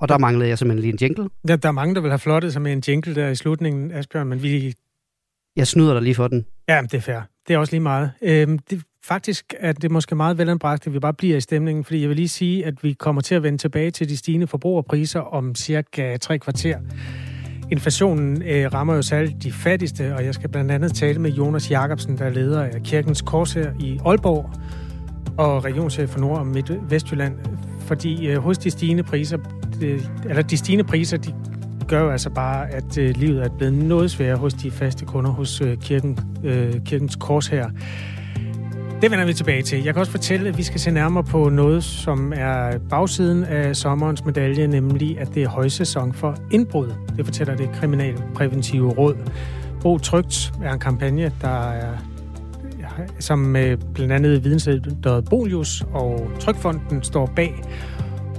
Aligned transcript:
Og 0.00 0.08
der 0.08 0.18
manglede 0.18 0.48
jeg 0.48 0.58
simpelthen 0.58 0.82
lige 0.82 0.92
en 0.92 0.98
jingle. 1.00 1.30
Ja, 1.48 1.56
der 1.56 1.68
er 1.68 1.72
mange, 1.72 1.94
der 1.94 2.00
vil 2.00 2.10
have 2.10 2.18
flottet 2.18 2.52
sig 2.52 2.62
med 2.62 2.72
en 2.72 2.82
jingle 2.88 3.14
der 3.14 3.28
i 3.28 3.34
slutningen, 3.34 3.92
Asbjørn, 3.92 4.28
men 4.28 4.42
vi... 4.42 4.74
Jeg 5.56 5.66
snyder 5.66 5.92
dig 5.92 6.02
lige 6.02 6.14
for 6.14 6.28
den. 6.28 6.46
Ja, 6.68 6.80
det 6.82 6.94
er 6.94 7.00
fair. 7.00 7.20
Det 7.48 7.54
er 7.54 7.58
også 7.58 7.72
lige 7.72 7.80
meget. 7.80 8.10
Øhm, 8.22 8.58
det, 8.58 8.82
faktisk 9.04 9.54
er 9.58 9.72
det 9.72 9.90
måske 9.90 10.14
meget 10.14 10.38
velanbragt, 10.38 10.86
at 10.86 10.94
vi 10.94 10.98
bare 10.98 11.14
bliver 11.14 11.36
i 11.36 11.40
stemningen, 11.40 11.84
fordi 11.84 12.00
jeg 12.00 12.08
vil 12.08 12.16
lige 12.16 12.28
sige, 12.28 12.66
at 12.66 12.74
vi 12.82 12.92
kommer 12.92 13.22
til 13.22 13.34
at 13.34 13.42
vende 13.42 13.58
tilbage 13.58 13.90
til 13.90 14.08
de 14.08 14.16
stigende 14.16 14.46
forbrugerpriser 14.46 15.20
om 15.20 15.54
cirka 15.54 16.16
tre 16.16 16.38
kvarter. 16.38 16.78
Inflationen 17.72 18.42
øh, 18.42 18.72
rammer 18.74 18.94
jo 18.94 19.02
særligt 19.02 19.42
de 19.42 19.52
fattigste, 19.52 20.14
og 20.14 20.24
jeg 20.24 20.34
skal 20.34 20.48
blandt 20.48 20.70
andet 20.70 20.94
tale 20.94 21.18
med 21.18 21.30
Jonas 21.30 21.70
Jacobsen, 21.70 22.18
der 22.18 22.24
er 22.24 22.30
leder 22.30 22.62
af 22.62 22.82
Kirkens 22.82 23.22
Kors 23.22 23.52
her 23.52 23.72
i 23.80 23.98
Aalborg, 24.06 24.50
og 25.38 25.64
regionschef 25.64 26.10
for 26.10 26.20
Nord- 26.20 26.38
og 26.38 26.46
Midt-Vestjylland, 26.46 27.32
fordi 27.90 28.26
øh, 28.26 28.38
hos 28.38 28.58
de 28.58 28.70
stigende 28.70 29.02
priser, 29.02 29.38
øh, 29.82 30.00
eller 30.28 30.42
de 30.42 30.56
stigende 30.56 30.84
priser, 30.84 31.16
de 31.16 31.34
gør 31.88 32.02
jo 32.02 32.10
altså 32.10 32.30
bare, 32.30 32.70
at 32.70 32.98
øh, 32.98 33.16
livet 33.16 33.44
er 33.44 33.48
blevet 33.48 33.74
noget 33.74 34.10
sværere 34.10 34.36
hos 34.36 34.54
de 34.54 34.70
faste 34.70 35.04
kunder 35.04 35.30
hos 35.30 35.60
øh, 35.60 35.76
kirken, 35.76 36.18
øh, 36.44 36.74
Kirkens 36.84 37.16
Kors 37.16 37.46
her. 37.46 37.70
Det 39.02 39.10
vender 39.10 39.24
vi 39.24 39.32
tilbage 39.32 39.62
til. 39.62 39.84
Jeg 39.84 39.94
kan 39.94 40.00
også 40.00 40.12
fortælle, 40.12 40.48
at 40.48 40.58
vi 40.58 40.62
skal 40.62 40.80
se 40.80 40.90
nærmere 40.90 41.24
på 41.24 41.48
noget, 41.48 41.84
som 41.84 42.32
er 42.36 42.78
bagsiden 42.90 43.44
af 43.44 43.76
sommerens 43.76 44.24
medalje, 44.24 44.66
nemlig 44.66 45.20
at 45.20 45.34
det 45.34 45.42
er 45.42 45.48
højsæson 45.48 46.12
for 46.12 46.36
indbrud. 46.50 46.92
Det 47.16 47.24
fortæller 47.24 47.56
det 47.56 47.70
kriminalpræventive 47.72 48.90
råd. 48.90 49.16
Bo 49.82 49.98
Trygt 49.98 50.52
er 50.62 50.72
en 50.72 50.78
kampagne, 50.78 51.32
der 51.40 51.70
er 51.70 51.92
som 53.18 53.56
øh, 53.56 53.78
blandt 53.94 54.12
andet 54.12 54.44
videnscenteret 54.44 55.24
Bolius 55.24 55.84
og 55.92 56.30
Trykfonden 56.40 57.02
står 57.02 57.32
bag. 57.36 57.62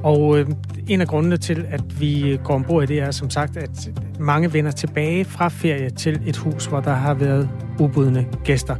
Og 0.03 0.39
øh, 0.39 0.47
en 0.87 1.01
af 1.01 1.07
grundene 1.07 1.37
til, 1.37 1.65
at 1.69 2.01
vi 2.01 2.39
går 2.43 2.53
ombord 2.53 2.83
i 2.83 2.85
det, 2.85 2.99
er 2.99 3.11
som 3.11 3.29
sagt, 3.29 3.57
at 3.57 3.89
mange 4.19 4.53
vender 4.53 4.71
tilbage 4.71 5.25
fra 5.25 5.47
ferie 5.47 5.89
til 5.89 6.21
et 6.25 6.37
hus, 6.37 6.65
hvor 6.65 6.79
der 6.79 6.93
har 6.93 7.13
været 7.13 7.49
ubudne 7.79 8.25
gæster. 8.43 8.75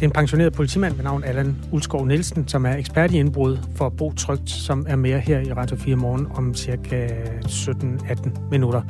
Det 0.00 0.06
er 0.06 0.08
en 0.08 0.12
pensioneret 0.12 0.52
politimand 0.52 0.94
ved 0.94 1.04
navn 1.04 1.24
Allan 1.24 1.56
Ulskov 1.72 2.06
Nielsen, 2.06 2.48
som 2.48 2.66
er 2.66 2.76
ekspert 2.76 3.12
i 3.12 3.18
indbrud 3.18 3.58
for 3.76 3.88
Bo 3.88 4.12
Trygt, 4.12 4.50
som 4.50 4.86
er 4.88 4.96
mere 4.96 5.18
her 5.18 5.40
i 5.40 5.52
Radio 5.52 5.76
4 5.76 5.96
morgen 5.96 6.26
om 6.34 6.54
cirka 6.54 7.06
17-18 7.46 8.30
minutter. 8.50 8.82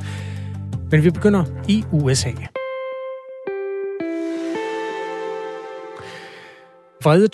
Men 0.91 1.05
vi 1.05 1.11
begynder 1.11 1.44
i 1.69 1.84
USA. 1.92 2.31
Vrede 7.05 7.29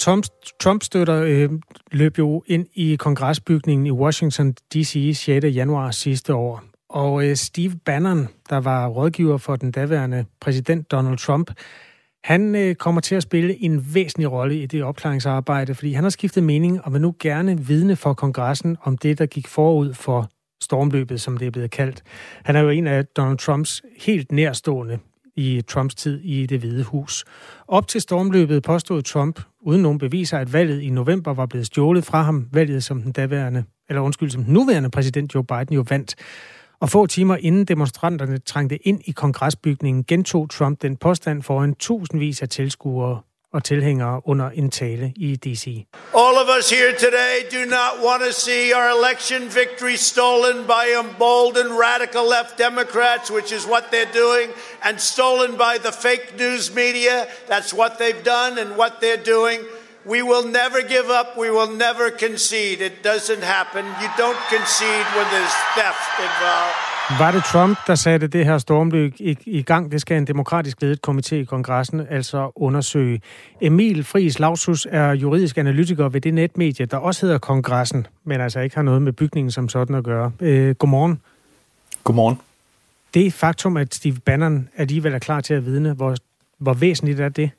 Trump-støtter 0.60 1.22
øh, 1.22 1.50
løb 1.92 2.18
jo 2.18 2.42
ind 2.46 2.66
i 2.74 2.96
kongresbygningen 2.96 3.86
i 3.86 3.90
Washington 3.90 4.52
D.C. 4.52 5.16
6. 5.16 5.28
januar 5.44 5.90
sidste 5.90 6.34
år. 6.34 6.62
Og 6.88 7.26
øh, 7.26 7.36
Steve 7.36 7.72
Bannon, 7.84 8.28
der 8.50 8.56
var 8.56 8.88
rådgiver 8.88 9.36
for 9.36 9.56
den 9.56 9.70
daværende 9.70 10.24
præsident 10.40 10.90
Donald 10.90 11.18
Trump, 11.18 11.50
han 12.24 12.54
øh, 12.54 12.74
kommer 12.74 13.00
til 13.00 13.14
at 13.14 13.22
spille 13.22 13.62
en 13.62 13.94
væsentlig 13.94 14.32
rolle 14.32 14.62
i 14.62 14.66
det 14.66 14.82
opklaringsarbejde, 14.82 15.74
fordi 15.74 15.92
han 15.92 16.04
har 16.04 16.10
skiftet 16.10 16.42
mening 16.42 16.84
og 16.84 16.92
vil 16.92 17.00
nu 17.00 17.14
gerne 17.20 17.66
vidne 17.66 17.96
for 17.96 18.14
kongressen 18.14 18.76
om 18.82 18.98
det, 18.98 19.18
der 19.18 19.26
gik 19.26 19.48
forud 19.48 19.94
for 19.94 20.28
stormløbet, 20.62 21.20
som 21.20 21.36
det 21.36 21.46
er 21.46 21.50
blevet 21.50 21.70
kaldt. 21.70 22.02
Han 22.44 22.56
er 22.56 22.60
jo 22.60 22.68
en 22.68 22.86
af 22.86 23.06
Donald 23.06 23.38
Trumps 23.38 23.82
helt 23.98 24.32
nærstående 24.32 24.98
i 25.36 25.62
Trumps 25.68 25.94
tid 25.94 26.20
i 26.20 26.46
det 26.46 26.60
hvide 26.60 26.84
hus. 26.84 27.24
Op 27.68 27.88
til 27.88 28.00
stormløbet 28.00 28.62
påstod 28.62 29.02
Trump, 29.02 29.40
uden 29.66 29.82
nogen 29.82 29.98
beviser, 29.98 30.38
at 30.38 30.52
valget 30.52 30.82
i 30.82 30.90
november 30.90 31.34
var 31.34 31.46
blevet 31.46 31.66
stjålet 31.66 32.04
fra 32.04 32.22
ham, 32.22 32.48
valget 32.52 32.84
som 32.84 33.02
den 33.02 33.12
daværende, 33.12 33.64
eller 33.88 34.02
undskyld, 34.02 34.30
som 34.30 34.44
den 34.44 34.54
nuværende 34.54 34.90
præsident 34.90 35.34
Joe 35.34 35.44
Biden 35.44 35.74
jo 35.74 35.84
vandt. 35.90 36.14
Og 36.80 36.90
få 36.90 37.06
timer 37.06 37.36
inden 37.36 37.64
demonstranterne 37.64 38.38
trængte 38.38 38.86
ind 38.86 39.00
i 39.04 39.10
kongresbygningen, 39.10 40.04
gentog 40.04 40.50
Trump 40.50 40.82
den 40.82 40.96
påstand 40.96 41.42
foran 41.42 41.74
tusindvis 41.74 42.42
af 42.42 42.48
tilskuere 42.48 43.20
og 43.56 43.64
tilhængere 43.64 44.20
under 44.28 44.50
en 44.50 44.70
tale 44.70 45.12
i 45.16 45.36
D.C. 45.36 45.66
All 46.14 46.36
of 46.42 46.48
us 46.58 46.70
here 46.70 46.92
today 47.06 47.34
do 47.56 47.62
not 47.78 47.92
want 48.06 48.22
to 48.28 48.32
see 48.32 48.72
our 48.78 48.88
election 48.98 49.42
victory 49.60 49.96
stolen 49.96 50.56
by 50.74 50.84
emboldened 51.04 51.72
radical 51.88 52.24
left 52.36 52.58
Democrats, 52.58 53.30
which 53.30 53.50
is 53.58 53.62
what 53.72 53.84
they're 53.90 54.14
doing, 54.24 54.48
and 54.86 54.94
stolen 55.00 55.50
by 55.66 55.74
the 55.86 55.92
fake 56.06 56.26
news 56.42 56.64
media. 56.82 57.16
That's 57.52 57.72
what 57.80 57.92
they've 57.98 58.24
done 58.24 58.52
and 58.62 58.76
what 58.80 58.92
they're 59.00 59.24
doing. 59.36 59.58
We 60.12 60.20
will 60.30 60.46
never 60.62 60.80
give 60.82 61.08
up. 61.18 61.28
We 61.44 61.50
will 61.50 61.72
never 61.86 62.06
concede. 62.10 62.78
It 62.90 62.96
doesn't 63.10 63.42
happen. 63.42 63.84
You 64.02 64.10
don't 64.24 64.42
concede 64.56 65.06
when 65.16 65.28
there's 65.34 65.56
theft 65.76 66.12
involved. 66.28 66.85
Var 67.10 67.32
det 67.32 67.44
Trump, 67.44 67.78
der 67.86 67.94
satte 67.94 68.26
det 68.26 68.44
her 68.44 68.58
stormløb 68.58 69.14
i, 69.18 69.38
i 69.46 69.62
gang? 69.62 69.92
Det 69.92 70.00
skal 70.00 70.16
en 70.16 70.26
demokratisk 70.26 70.82
ledet 70.82 71.00
komité 71.08 71.34
i 71.34 71.44
kongressen 71.44 72.06
altså 72.10 72.52
undersøge. 72.54 73.20
Emil 73.60 74.04
Friis 74.04 74.38
Lausus 74.38 74.86
er 74.90 75.12
juridisk 75.12 75.58
analytiker 75.58 76.08
ved 76.08 76.20
det 76.20 76.34
netmedie, 76.34 76.86
der 76.86 76.96
også 76.96 77.26
hedder 77.26 77.38
kongressen, 77.38 78.06
men 78.24 78.40
altså 78.40 78.60
ikke 78.60 78.76
har 78.76 78.82
noget 78.82 79.02
med 79.02 79.12
bygningen 79.12 79.50
som 79.50 79.68
sådan 79.68 79.96
at 79.96 80.04
gøre. 80.04 80.32
Øh, 80.40 80.74
godmorgen. 80.74 81.20
Godmorgen. 82.04 82.40
Det 83.14 83.32
faktum, 83.32 83.76
at 83.76 83.94
Steve 83.94 84.16
Bannon 84.24 84.68
alligevel 84.76 85.14
er 85.14 85.18
klar 85.18 85.40
til 85.40 85.54
at 85.54 85.66
vidne, 85.66 85.92
hvor, 85.92 86.16
hvor 86.58 86.74
væsentligt 86.74 87.20
er 87.20 87.28
det? 87.28 87.50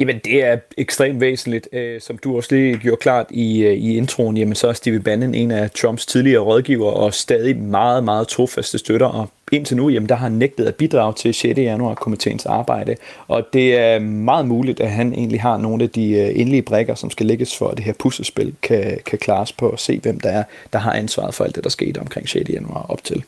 Jamen, 0.00 0.18
det 0.24 0.44
er 0.44 0.58
ekstremt 0.78 1.20
væsentligt. 1.20 1.68
Øh, 1.72 2.00
som 2.00 2.18
du 2.18 2.36
også 2.36 2.54
lige 2.54 2.76
gjorde 2.76 2.96
klart 2.96 3.26
i, 3.30 3.62
øh, 3.62 3.72
i 3.72 3.96
introen, 3.96 4.36
jamen, 4.36 4.54
så 4.54 4.68
er 4.68 4.72
Steve 4.72 5.00
Bannon 5.00 5.34
en 5.34 5.50
af 5.50 5.70
Trumps 5.70 6.06
tidligere 6.06 6.40
rådgiver 6.40 6.90
og 6.90 7.14
stadig 7.14 7.56
meget, 7.56 8.04
meget 8.04 8.28
trofaste 8.28 8.78
støtter. 8.78 9.06
Og 9.06 9.30
indtil 9.52 9.76
nu, 9.76 9.88
jamen, 9.88 10.08
der 10.08 10.14
har 10.14 10.26
han 10.26 10.32
nægtet 10.32 10.66
at 10.66 10.74
bidrage 10.74 11.14
til 11.14 11.34
6. 11.34 11.58
januar 11.58 11.94
komiteens 11.94 12.46
arbejde. 12.46 12.96
Og 13.28 13.46
det 13.52 13.78
er 13.78 13.98
meget 13.98 14.46
muligt, 14.46 14.80
at 14.80 14.90
han 14.90 15.12
egentlig 15.14 15.40
har 15.40 15.56
nogle 15.56 15.84
af 15.84 15.90
de 15.90 16.10
øh, 16.10 16.40
endelige 16.40 16.62
brækker, 16.62 16.94
som 16.94 17.10
skal 17.10 17.26
lægges 17.26 17.58
for, 17.58 17.68
at 17.68 17.76
det 17.76 17.84
her 17.84 17.92
puslespil 17.98 18.54
kan, 18.62 18.98
kan 19.06 19.18
klares 19.18 19.52
på 19.52 19.68
at 19.68 19.80
se, 19.80 19.98
hvem 19.98 20.20
der 20.20 20.30
er, 20.30 20.44
der 20.72 20.78
har 20.78 20.92
ansvaret 20.92 21.34
for 21.34 21.44
alt 21.44 21.54
det, 21.54 21.64
der 21.64 21.70
skete 21.70 21.98
omkring 21.98 22.28
6. 22.28 22.50
januar 22.50 22.86
op 22.88 23.04
til. 23.04 23.24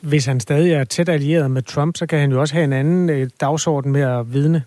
Hvis 0.00 0.26
han 0.26 0.40
stadig 0.40 0.72
er 0.72 0.84
tæt 0.84 1.08
allieret 1.08 1.50
med 1.50 1.62
Trump, 1.62 1.96
så 1.96 2.06
kan 2.06 2.18
han 2.18 2.32
jo 2.32 2.40
også 2.40 2.54
have 2.54 2.64
en 2.64 2.72
anden 2.72 3.30
dagsorden 3.40 3.92
med 3.92 4.02
at 4.02 4.32
vidne 4.32 4.62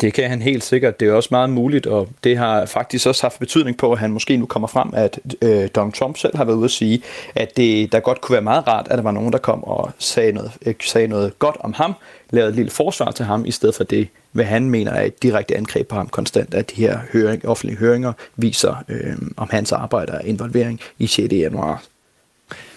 det 0.00 0.14
kan 0.14 0.30
han 0.30 0.42
helt 0.42 0.64
sikkert. 0.64 1.00
Det 1.00 1.08
er 1.08 1.12
også 1.12 1.28
meget 1.30 1.50
muligt, 1.50 1.86
og 1.86 2.08
det 2.24 2.38
har 2.38 2.66
faktisk 2.66 3.06
også 3.06 3.22
haft 3.22 3.38
betydning 3.38 3.76
på, 3.76 3.92
at 3.92 3.98
han 3.98 4.10
måske 4.10 4.36
nu 4.36 4.46
kommer 4.46 4.68
frem, 4.68 4.90
at 4.94 5.20
øh, 5.42 5.68
Donald 5.74 5.92
Trump 5.92 6.16
selv 6.16 6.36
har 6.36 6.44
været 6.44 6.56
ude 6.56 6.64
at 6.64 6.70
sige, 6.70 7.02
at 7.34 7.56
det 7.56 7.92
der 7.92 8.00
godt 8.00 8.20
kunne 8.20 8.32
være 8.32 8.42
meget 8.42 8.68
rart, 8.68 8.88
at 8.90 8.98
der 8.98 9.02
var 9.02 9.10
nogen, 9.10 9.32
der 9.32 9.38
kom 9.38 9.64
og 9.64 9.92
sagde 9.98 10.32
noget, 10.32 10.52
øh, 10.66 10.74
sagde 10.80 11.08
noget 11.08 11.38
godt 11.38 11.56
om 11.60 11.72
ham, 11.72 11.94
lavede 12.30 12.50
et 12.50 12.56
lille 12.56 12.70
forsvar 12.70 13.10
til 13.10 13.24
ham, 13.24 13.44
i 13.46 13.50
stedet 13.50 13.74
for 13.74 13.84
det, 13.84 14.08
hvad 14.32 14.44
han 14.44 14.70
mener 14.70 14.92
er 14.92 15.02
et 15.02 15.22
direkte 15.22 15.56
angreb 15.56 15.88
på 15.88 15.96
ham 15.96 16.08
konstant, 16.08 16.54
at 16.54 16.70
de 16.70 16.76
her 16.76 16.98
høring, 17.12 17.48
offentlige 17.48 17.78
høringer 17.78 18.12
viser 18.36 18.84
øh, 18.88 19.16
om 19.36 19.48
hans 19.50 19.72
arbejde 19.72 20.12
og 20.12 20.24
involvering 20.24 20.80
i 20.98 21.06
6. 21.06 21.32
januar. 21.32 21.82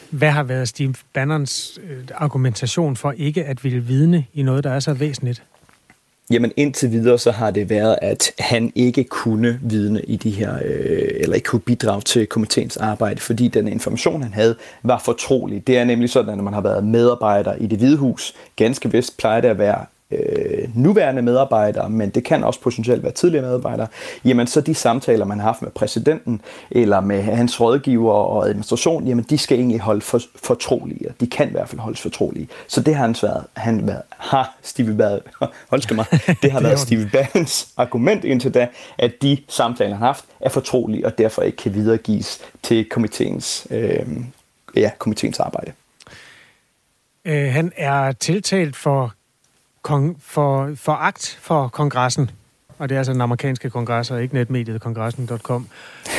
Hvad 0.09 0.31
har 0.31 0.43
været 0.43 0.67
Steve 0.67 0.93
Bannons 1.13 1.79
øh, 1.89 2.03
argumentation 2.15 2.95
for 2.95 3.11
ikke 3.11 3.45
at 3.45 3.63
ville 3.63 3.79
vidne 3.79 4.25
i 4.33 4.43
noget, 4.43 4.63
der 4.63 4.71
er 4.71 4.79
så 4.79 4.93
væsentligt? 4.93 5.43
Jamen 6.31 6.51
indtil 6.57 6.91
videre 6.91 7.17
så 7.19 7.31
har 7.31 7.51
det 7.51 7.69
været, 7.69 7.99
at 8.01 8.31
han 8.39 8.71
ikke 8.75 9.03
kunne 9.03 9.59
vidne 9.63 10.01
i 10.01 10.15
de 10.15 10.29
her, 10.29 10.55
øh, 10.65 11.09
eller 11.19 11.35
ikke 11.35 11.47
kunne 11.47 11.59
bidrage 11.59 12.01
til 12.01 12.27
komiteens 12.27 12.77
arbejde, 12.77 13.21
fordi 13.21 13.47
den 13.47 13.67
information, 13.67 14.23
han 14.23 14.33
havde, 14.33 14.55
var 14.83 15.01
fortrolig. 15.05 15.67
Det 15.67 15.77
er 15.77 15.83
nemlig 15.83 16.09
sådan, 16.09 16.29
at 16.29 16.37
når 16.37 16.43
man 16.43 16.53
har 16.53 16.61
været 16.61 16.83
medarbejder 16.83 17.55
i 17.55 17.67
det 17.67 17.77
hvide 17.77 17.97
hus, 17.97 18.33
ganske 18.55 18.91
vist 18.91 19.17
plejer 19.17 19.41
det 19.41 19.47
at 19.47 19.57
være 19.57 19.85
øh, 20.11 20.69
nuværende 20.75 21.21
medarbejdere, 21.21 21.89
men 21.89 22.09
det 22.09 22.23
kan 22.23 22.43
også 22.43 22.61
potentielt 22.61 23.03
være 23.03 23.11
tidligere 23.11 23.45
medarbejdere, 23.45 23.87
jamen 24.25 24.47
så 24.47 24.61
de 24.61 24.75
samtaler, 24.75 25.25
man 25.25 25.39
har 25.39 25.45
haft 25.45 25.61
med 25.61 25.71
præsidenten 25.71 26.41
eller 26.71 27.01
med 27.01 27.21
hans 27.21 27.61
rådgiver 27.61 28.13
og 28.13 28.47
administration, 28.47 29.07
jamen 29.07 29.25
de 29.29 29.37
skal 29.37 29.57
egentlig 29.57 29.79
holde 29.79 30.01
for, 30.01 30.19
fortrolige. 30.35 31.09
De 31.19 31.27
kan 31.27 31.47
i 31.47 31.51
hvert 31.51 31.69
fald 31.69 31.81
holdes 31.81 32.01
fortrolige. 32.01 32.47
Så 32.67 32.81
det 32.81 32.95
har 32.95 33.05
han 33.05 33.15
været, 33.21 33.45
han 33.53 33.87
været, 33.87 34.01
har 34.09 34.57
Steve 34.61 34.97
Bad, 34.97 35.19
hold 35.69 35.95
mig, 35.95 36.05
det 36.43 36.51
har 36.51 36.61
været 36.61 36.79
Steve 36.79 37.09
Bands 37.13 37.73
argument 37.77 38.25
indtil 38.25 38.53
da, 38.53 38.67
at 38.97 39.11
de 39.21 39.37
samtaler, 39.47 39.89
han 39.89 39.99
har 39.99 40.05
haft, 40.05 40.25
er 40.39 40.49
fortrolige 40.49 41.05
og 41.05 41.17
derfor 41.17 41.41
ikke 41.41 41.57
kan 41.57 41.73
videregives 41.73 42.41
til 42.63 42.89
komiteens, 42.89 43.67
øh, 43.71 44.07
ja, 44.75 44.91
komiteens 44.97 45.39
arbejde. 45.39 45.71
Øh, 47.25 47.53
han 47.53 47.71
er 47.75 48.11
tiltalt 48.11 48.75
for 48.75 49.13
kong, 49.81 50.17
for, 50.19 50.71
for 50.75 50.91
akt 50.91 51.39
for 51.41 51.67
kongressen, 51.67 52.31
og 52.79 52.89
det 52.89 52.95
er 52.95 52.99
altså 52.99 53.13
den 53.13 53.21
amerikanske 53.21 53.69
kongres, 53.69 54.11
og 54.11 54.23
ikke 54.23 54.33
netmediet 54.33 54.81
kongressen.com. 54.81 55.67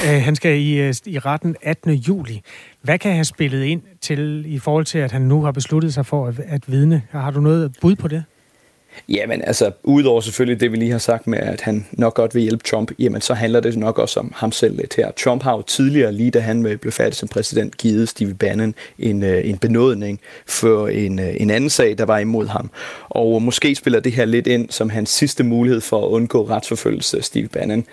Øh, 0.05 0.23
han 0.23 0.37
skal 0.37 0.61
i, 0.61 0.81
øh, 0.81 0.95
i 1.07 1.19
retten 1.19 1.57
18. 1.63 1.95
juli. 1.95 2.43
Hvad 2.83 2.99
kan 2.99 3.13
have 3.13 3.25
spillet 3.25 3.65
ind 3.65 3.83
til 4.01 4.45
i 4.47 4.59
forhold 4.59 4.85
til, 4.85 4.99
at 4.99 5.13
han 5.13 5.23
nu 5.23 5.43
har 5.43 5.53
besluttet 5.53 5.95
sig 5.95 6.07
for 6.07 6.27
at, 6.27 6.39
at 6.39 6.71
vidne? 6.71 7.03
Har 7.11 7.31
du 7.31 7.41
noget 7.41 7.77
bud 7.81 7.97
på 7.97 8.09
det? 8.09 8.25
Jamen 9.09 9.43
altså, 9.45 9.71
udover 9.83 10.21
selvfølgelig 10.21 10.61
det, 10.61 10.73
vi 10.73 10.77
lige 10.77 10.91
har 10.91 10.99
sagt 10.99 11.27
med, 11.27 11.39
at 11.39 11.61
han 11.61 11.87
nok 11.93 12.15
godt 12.15 12.35
vil 12.35 12.43
hjælpe 12.43 12.65
Trump, 12.65 12.93
jamen 12.99 13.21
så 13.21 13.35
handler 13.35 13.61
det 13.61 13.77
nok 13.77 13.99
også 13.99 14.21
om 14.21 14.33
ham 14.37 14.53
selv 14.53 14.77
lidt 14.77 14.97
her. 14.97 15.11
Trump 15.11 15.43
har 15.43 15.53
jo 15.53 15.63
tidligere, 15.63 16.13
lige 16.13 16.31
da 16.31 16.41
han 16.41 16.79
blev 16.81 16.93
færdig 16.93 17.15
som 17.15 17.29
præsident, 17.29 17.77
givet 17.77 18.09
Steve 18.09 18.35
Bannon 18.35 18.75
en, 18.99 19.23
øh, 19.23 19.49
en 19.49 19.59
benådning 19.59 20.21
for 20.47 20.89
en, 20.89 21.19
øh, 21.19 21.35
en 21.37 21.51
anden 21.51 21.71
sag, 21.71 21.99
der 21.99 22.05
var 22.05 22.19
imod 22.19 22.47
ham. 22.47 22.71
Og 23.09 23.43
måske 23.43 23.75
spiller 23.75 24.01
det 24.01 24.13
her 24.13 24.25
lidt 24.25 24.47
ind 24.47 24.71
som 24.71 24.91
hans 24.91 25.11
sidste 25.11 25.45
mulighed 25.45 25.81
for 25.81 26.07
at 26.07 26.11
undgå 26.11 26.49
retsforfølgelse 26.49 27.17
af 27.17 27.25
Steve 27.25 27.49
Bannon. 27.49 27.85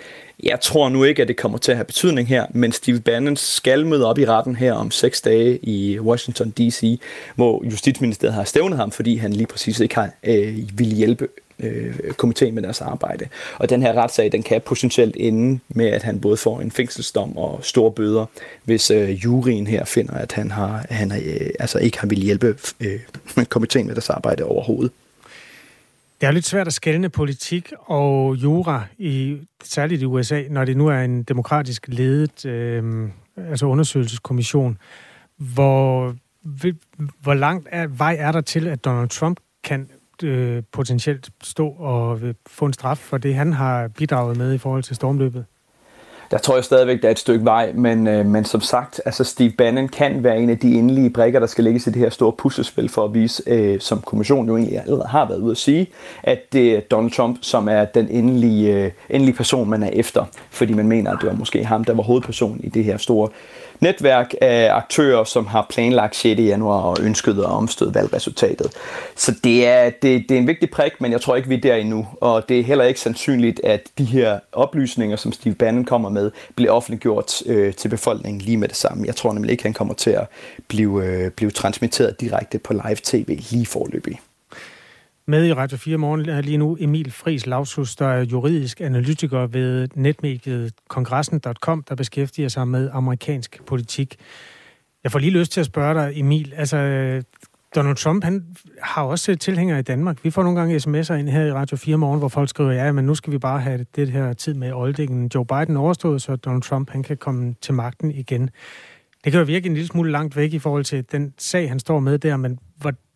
Jeg 0.42 0.60
tror 0.60 0.88
nu 0.88 1.04
ikke, 1.04 1.22
at 1.22 1.28
det 1.28 1.36
kommer 1.36 1.58
til 1.58 1.72
at 1.72 1.76
have 1.76 1.84
betydning 1.84 2.28
her, 2.28 2.46
men 2.50 2.72
Steve 2.72 3.00
Bannon 3.00 3.36
skal 3.36 3.86
møde 3.86 4.06
op 4.06 4.18
i 4.18 4.26
retten 4.26 4.56
her 4.56 4.72
om 4.72 4.90
seks 4.90 5.20
dage 5.20 5.58
i 5.62 5.98
Washington 6.00 6.50
D.C., 6.50 7.00
hvor 7.34 7.64
Justitsministeriet 7.64 8.34
har 8.34 8.44
stævnet 8.44 8.78
ham, 8.78 8.90
fordi 8.90 9.16
han 9.16 9.32
lige 9.32 9.46
præcis 9.46 9.80
ikke 9.80 9.94
har 9.94 10.10
øh, 10.24 10.58
ville 10.88 10.96
hjælpe 10.96 11.28
øh, 11.60 11.94
komiteen 12.16 12.54
med 12.54 12.62
deres 12.62 12.80
arbejde. 12.80 13.28
Og 13.58 13.70
den 13.70 13.82
her 13.82 13.92
retssag, 13.92 14.32
den 14.32 14.42
kan 14.42 14.60
potentielt 14.60 15.16
ende 15.18 15.60
med, 15.68 15.86
at 15.86 16.02
han 16.02 16.20
både 16.20 16.36
får 16.36 16.60
en 16.60 16.70
fængselsdom 16.70 17.36
og 17.36 17.60
store 17.62 17.92
bøder, 17.92 18.26
hvis 18.64 18.90
øh, 18.90 19.10
juryen 19.10 19.66
her 19.66 19.84
finder, 19.84 20.14
at 20.14 20.32
han 20.32 20.50
har, 20.50 20.86
han 20.90 21.10
har, 21.10 21.18
øh, 21.18 21.50
altså 21.58 21.78
ikke 21.78 21.98
har 21.98 22.06
ville 22.06 22.24
hjælpe 22.24 22.56
øh, 22.80 23.00
komiteen 23.54 23.86
med 23.86 23.94
deres 23.94 24.10
arbejde 24.10 24.44
overhovedet. 24.44 24.92
Det 26.20 26.26
er 26.26 26.30
lidt 26.30 26.46
svært 26.46 26.66
at 26.66 26.72
skælne 26.72 27.08
politik 27.08 27.72
og 27.80 28.36
jura, 28.36 28.84
i, 28.98 29.38
særligt 29.64 30.02
i 30.02 30.04
USA, 30.04 30.42
når 30.50 30.64
det 30.64 30.76
nu 30.76 30.86
er 30.86 30.98
en 30.98 31.22
demokratisk 31.22 31.84
ledet 31.88 32.46
øh, 32.46 33.08
altså 33.50 33.66
undersøgelseskommission. 33.66 34.78
Hvor, 35.36 36.14
hvor 37.20 37.34
langt 37.34 37.68
er, 37.70 37.86
vej 37.86 38.16
er 38.18 38.32
der 38.32 38.40
til, 38.40 38.68
at 38.68 38.84
Donald 38.84 39.08
Trump 39.08 39.40
kan 39.64 39.88
øh, 40.22 40.62
potentielt 40.72 41.28
stå 41.42 41.68
og 41.68 42.20
øh, 42.20 42.34
få 42.46 42.64
en 42.64 42.72
straf 42.72 42.98
for 42.98 43.18
det, 43.18 43.34
han 43.34 43.52
har 43.52 43.88
bidraget 43.88 44.36
med 44.36 44.54
i 44.54 44.58
forhold 44.58 44.82
til 44.82 44.96
stormløbet? 44.96 45.44
der 46.30 46.38
tror 46.38 46.54
jeg 46.54 46.64
stadigvæk, 46.64 47.02
der 47.02 47.08
er 47.08 47.12
et 47.12 47.18
stykke 47.18 47.44
vej, 47.44 47.72
men, 47.74 48.06
øh, 48.06 48.26
men 48.26 48.44
som 48.44 48.60
sagt, 48.60 49.00
altså 49.04 49.24
Steve 49.24 49.50
Bannon 49.50 49.88
kan 49.88 50.24
være 50.24 50.38
en 50.38 50.50
af 50.50 50.58
de 50.58 50.74
endelige 50.74 51.10
brækker, 51.10 51.40
der 51.40 51.46
skal 51.46 51.64
lægges 51.64 51.86
i 51.86 51.90
det 51.90 51.98
her 51.98 52.10
store 52.10 52.32
puslespil 52.32 52.88
for 52.88 53.04
at 53.04 53.14
vise, 53.14 53.42
øh, 53.46 53.80
som 53.80 54.00
kommissionen 54.00 54.48
jo 54.48 54.56
egentlig 54.56 54.80
allerede 54.80 55.08
har 55.08 55.28
været 55.28 55.38
ude 55.38 55.50
at 55.50 55.56
sige, 55.56 55.86
at 56.22 56.52
det 56.52 56.76
er 56.76 56.80
Donald 56.80 57.10
Trump, 57.10 57.38
som 57.40 57.68
er 57.68 57.84
den 57.84 58.08
endelige, 58.08 58.74
øh, 58.74 58.90
endelige 59.10 59.36
person, 59.36 59.70
man 59.70 59.82
er 59.82 59.90
efter, 59.92 60.24
fordi 60.50 60.72
man 60.72 60.88
mener, 60.88 61.10
at 61.10 61.18
det 61.20 61.28
var 61.28 61.36
måske 61.36 61.64
ham, 61.64 61.84
der 61.84 61.94
var 61.94 62.02
hovedpersonen 62.02 62.60
i 62.64 62.68
det 62.68 62.84
her 62.84 62.96
store 62.96 63.28
netværk 63.80 64.34
af 64.40 64.70
aktører, 64.72 65.24
som 65.24 65.46
har 65.46 65.66
planlagt 65.70 66.16
6. 66.16 66.38
januar 66.38 66.80
og 66.80 66.96
ønsket 67.00 67.38
at 67.38 67.44
omstøde 67.44 67.94
valgresultatet. 67.94 68.72
Så 69.16 69.34
det 69.44 69.66
er, 69.66 69.90
det, 69.90 70.24
det 70.28 70.30
er 70.30 70.38
en 70.38 70.46
vigtig 70.46 70.70
prik, 70.70 70.92
men 71.00 71.12
jeg 71.12 71.20
tror 71.20 71.36
ikke, 71.36 71.48
vi 71.48 71.54
er 71.54 71.60
der 71.60 71.74
endnu. 71.74 72.06
Og 72.20 72.48
det 72.48 72.60
er 72.60 72.64
heller 72.64 72.84
ikke 72.84 73.00
sandsynligt, 73.00 73.60
at 73.64 73.80
de 73.98 74.04
her 74.04 74.38
oplysninger, 74.52 75.16
som 75.16 75.32
Steve 75.32 75.54
Bannon 75.54 75.84
kommer 75.84 76.08
med, 76.08 76.30
bliver 76.56 76.72
offentliggjort 76.72 77.42
øh, 77.46 77.74
til 77.74 77.88
befolkningen 77.88 78.40
lige 78.40 78.56
med 78.56 78.68
det 78.68 78.76
samme. 78.76 79.06
Jeg 79.06 79.16
tror 79.16 79.32
nemlig 79.32 79.52
ikke, 79.52 79.62
han 79.62 79.72
kommer 79.72 79.94
til 79.94 80.10
at 80.10 80.26
blive, 80.68 81.04
øh, 81.04 81.30
blive 81.30 81.50
transmitteret 81.50 82.20
direkte 82.20 82.58
på 82.58 82.72
live 82.72 82.98
tv 83.02 83.40
lige 83.50 83.66
forløbig. 83.66 84.20
Med 85.30 85.46
i 85.46 85.52
Radio 85.52 85.76
4 85.76 85.96
morgen 85.96 86.28
er 86.28 86.40
lige 86.40 86.56
nu 86.56 86.76
Emil 86.80 87.12
Fris 87.12 87.46
Lausus, 87.46 87.96
der 87.96 88.06
er 88.06 88.24
juridisk 88.24 88.80
analytiker 88.80 89.46
ved 89.46 89.88
netmediet 89.94 90.74
kongressen.com, 90.88 91.82
der 91.88 91.94
beskæftiger 91.94 92.48
sig 92.48 92.68
med 92.68 92.90
amerikansk 92.92 93.60
politik. 93.66 94.16
Jeg 95.04 95.12
får 95.12 95.18
lige 95.18 95.30
lyst 95.30 95.52
til 95.52 95.60
at 95.60 95.66
spørge 95.66 95.94
dig, 95.94 96.12
Emil. 96.20 96.52
Altså, 96.56 96.76
Donald 97.74 97.96
Trump, 97.96 98.24
han 98.24 98.56
har 98.82 99.02
også 99.02 99.36
tilhængere 99.36 99.78
i 99.78 99.82
Danmark. 99.82 100.24
Vi 100.24 100.30
får 100.30 100.42
nogle 100.42 100.58
gange 100.58 100.76
sms'er 100.76 101.14
ind 101.14 101.28
her 101.28 101.44
i 101.44 101.52
Radio 101.52 101.76
4 101.76 101.96
morgen, 101.96 102.18
hvor 102.18 102.28
folk 102.28 102.48
skriver, 102.48 102.72
ja, 102.72 102.92
men 102.92 103.04
nu 103.04 103.14
skal 103.14 103.32
vi 103.32 103.38
bare 103.38 103.60
have 103.60 103.86
det 103.96 104.10
her 104.10 104.32
tid 104.32 104.54
med 104.54 104.72
oldingen 104.72 105.30
Joe 105.34 105.46
Biden 105.46 105.76
overstået, 105.76 106.22
så 106.22 106.36
Donald 106.36 106.62
Trump 106.62 106.90
han 106.90 107.02
kan 107.02 107.16
komme 107.16 107.54
til 107.60 107.74
magten 107.74 108.10
igen. 108.10 108.50
Det 109.24 109.32
kan 109.32 109.38
jo 109.38 109.44
virke 109.44 109.66
en 109.66 109.74
lille 109.74 109.88
smule 109.88 110.10
langt 110.10 110.36
væk 110.36 110.52
i 110.52 110.58
forhold 110.58 110.84
til 110.84 111.04
den 111.12 111.34
sag, 111.38 111.68
han 111.68 111.78
står 111.78 112.00
med 112.00 112.18
der, 112.18 112.36
men 112.36 112.58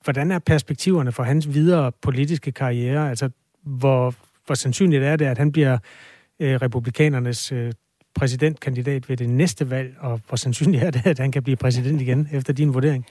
hvordan 0.05 0.31
er 0.31 0.39
perspektiverne 0.39 1.13
for 1.13 1.23
hans 1.23 1.55
videre 1.55 1.93
politiske 2.03 2.53
karriere? 2.53 3.11
Altså, 3.11 3.31
hvor, 3.63 4.15
hvor 4.47 4.55
sandsynligt 4.55 5.05
er 5.05 5.17
det, 5.17 5.25
at 5.25 5.39
han 5.39 5.53
bliver 5.53 5.79
øh, 6.41 6.55
republikanernes 6.63 7.53
øh, 7.53 7.73
præsidentkandidat 8.15 9.09
ved 9.09 9.17
det 9.17 9.31
næste 9.31 9.71
valg, 9.71 9.95
og 10.01 10.21
hvor 10.29 10.37
sandsynligt 10.37 10.83
er 10.85 10.91
det, 10.91 11.07
at 11.07 11.19
han 11.19 11.33
kan 11.33 11.43
blive 11.43 11.57
præsident 11.57 12.01
igen, 12.01 12.29
efter 12.33 12.53
din 12.53 12.75
vurdering? 12.75 13.07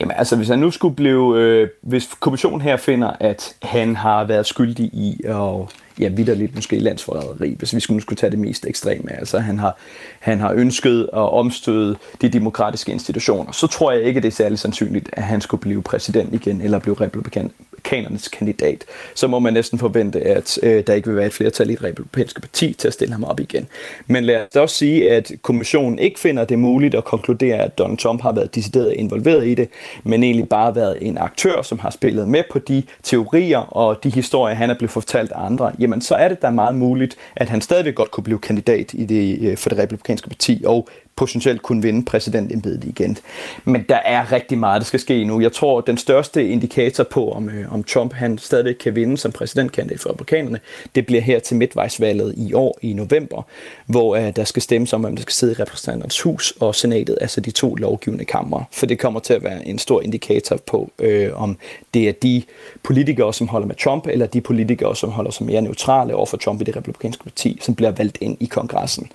Jamen 0.00 0.16
altså, 0.16 0.36
hvis 0.36 0.48
han 0.48 0.58
nu 0.58 0.70
skulle 0.70 0.96
blive, 0.96 1.40
øh, 1.40 1.68
hvis 1.82 2.08
kommissionen 2.20 2.60
her 2.60 2.76
finder, 2.76 3.12
at 3.20 3.56
han 3.62 3.96
har 3.96 4.24
været 4.24 4.46
skyldig 4.46 4.84
i 4.84 5.20
at 5.24 5.72
ja, 6.00 6.08
vidderligt 6.08 6.54
måske 6.54 6.78
landsforræderi, 6.78 7.54
hvis 7.58 7.74
vi 7.74 7.80
skulle, 7.80 8.02
skulle 8.02 8.16
tage 8.16 8.30
det 8.30 8.38
mest 8.38 8.66
ekstreme. 8.66 9.12
Altså, 9.18 9.38
han 9.38 9.58
har, 9.58 9.76
han 10.20 10.40
har 10.40 10.52
ønsket 10.52 11.02
at 11.12 11.32
omstøde 11.32 11.96
de 12.20 12.28
demokratiske 12.28 12.92
institutioner. 12.92 13.52
Så 13.52 13.66
tror 13.66 13.92
jeg 13.92 14.02
ikke, 14.02 14.20
det 14.20 14.28
er 14.28 14.32
særlig 14.32 14.58
sandsynligt, 14.58 15.10
at 15.12 15.22
han 15.22 15.40
skulle 15.40 15.60
blive 15.60 15.82
præsident 15.82 16.34
igen, 16.34 16.60
eller 16.60 16.78
blive 16.78 16.96
republikanernes 17.00 18.28
kandidat, 18.28 18.84
så 19.14 19.26
må 19.26 19.38
man 19.38 19.52
næsten 19.52 19.78
forvente, 19.78 20.20
at 20.20 20.58
øh, 20.62 20.84
der 20.86 20.94
ikke 20.94 21.08
vil 21.08 21.16
være 21.16 21.26
et 21.26 21.32
flertal 21.32 21.70
i 21.70 21.72
det 21.72 21.84
republikanske 21.84 22.40
parti 22.40 22.72
til 22.72 22.88
at 22.88 22.94
stille 22.94 23.12
ham 23.12 23.24
op 23.24 23.40
igen. 23.40 23.66
Men 24.06 24.24
lad 24.24 24.46
os 24.50 24.56
også 24.56 24.76
sige, 24.76 25.10
at 25.10 25.32
kommissionen 25.42 25.98
ikke 25.98 26.20
finder 26.20 26.44
det 26.44 26.58
muligt 26.58 26.94
at 26.94 27.04
konkludere, 27.04 27.56
at 27.56 27.78
Donald 27.78 27.98
Trump 27.98 28.22
har 28.22 28.32
været 28.32 28.54
decideret 28.54 28.92
involveret 28.92 29.46
i 29.46 29.54
det, 29.54 29.68
men 30.04 30.22
egentlig 30.22 30.48
bare 30.48 30.74
været 30.74 30.98
en 31.00 31.18
aktør, 31.18 31.62
som 31.62 31.78
har 31.78 31.90
spillet 31.90 32.28
med 32.28 32.42
på 32.50 32.58
de 32.58 32.82
teorier 33.02 33.58
og 33.58 34.04
de 34.04 34.10
historier, 34.10 34.54
han 34.54 34.70
er 34.70 34.74
blevet 34.74 34.90
fortalt 34.90 35.32
af 35.32 35.46
andre, 35.46 35.72
jamen 35.86 36.00
så 36.00 36.14
er 36.14 36.28
det 36.28 36.42
da 36.42 36.50
meget 36.50 36.74
muligt, 36.74 37.16
at 37.36 37.48
han 37.48 37.60
stadigvæk 37.60 37.94
godt 37.94 38.10
kunne 38.10 38.24
blive 38.24 38.38
kandidat 38.38 38.94
i 38.94 39.04
det, 39.04 39.50
øh, 39.50 39.56
for 39.56 39.68
det 39.68 39.78
republikanske 39.78 40.28
parti, 40.28 40.62
og 40.66 40.88
potentielt 41.16 41.62
kunne 41.62 41.82
vinde 41.82 42.04
præsidentembedet 42.04 42.84
igen. 42.84 43.18
Men 43.64 43.84
der 43.88 43.96
er 43.96 44.32
rigtig 44.32 44.58
meget, 44.58 44.80
der 44.80 44.84
skal 44.84 45.00
ske 45.00 45.24
nu. 45.24 45.40
Jeg 45.40 45.52
tror, 45.52 45.78
at 45.78 45.86
den 45.86 45.98
største 45.98 46.48
indikator 46.48 47.04
på, 47.04 47.32
om, 47.32 47.48
øh, 47.48 47.72
om 47.72 47.84
Trump 47.84 48.12
han 48.12 48.38
stadig 48.38 48.78
kan 48.78 48.94
vinde 48.94 49.18
som 49.18 49.32
præsidentkandidat 49.32 50.00
for 50.00 50.10
republikanerne, 50.10 50.60
det 50.94 51.06
bliver 51.06 51.22
her 51.22 51.38
til 51.38 51.56
midtvejsvalget 51.56 52.34
i 52.36 52.52
år 52.52 52.78
i 52.82 52.92
november, 52.92 53.42
hvor 53.86 54.16
øh, 54.16 54.36
der 54.36 54.44
skal 54.44 54.62
stemmes 54.62 54.92
om, 54.92 55.00
hvem 55.00 55.16
der 55.16 55.22
skal 55.22 55.32
sidde 55.32 55.52
i 55.52 55.62
repræsentanternes 55.62 56.20
hus 56.20 56.54
og 56.60 56.74
senatet, 56.74 57.18
altså 57.20 57.40
de 57.40 57.50
to 57.50 57.74
lovgivende 57.74 58.24
kamre. 58.24 58.64
For 58.72 58.86
det 58.86 58.98
kommer 58.98 59.20
til 59.20 59.34
at 59.34 59.42
være 59.42 59.66
en 59.66 59.78
stor 59.78 60.02
indikator 60.02 60.56
på, 60.66 60.90
øh, 60.98 61.42
om 61.42 61.58
det 61.94 62.08
er 62.08 62.12
de 62.12 62.42
politikere, 62.82 63.34
som 63.34 63.48
holder 63.48 63.66
med 63.66 63.74
Trump, 63.74 64.06
eller 64.06 64.26
de 64.26 64.40
politikere, 64.40 64.96
som 64.96 65.10
holder 65.10 65.30
sig 65.30 65.46
mere 65.46 65.62
neutrale 65.62 66.14
over 66.14 66.26
for 66.26 66.36
Trump 66.36 66.60
i 66.60 66.64
det 66.64 66.76
republikanske 66.76 67.24
parti, 67.24 67.58
som 67.62 67.74
bliver 67.74 67.90
valgt 67.90 68.18
ind 68.20 68.36
i 68.40 68.46
kongressen. 68.46 69.10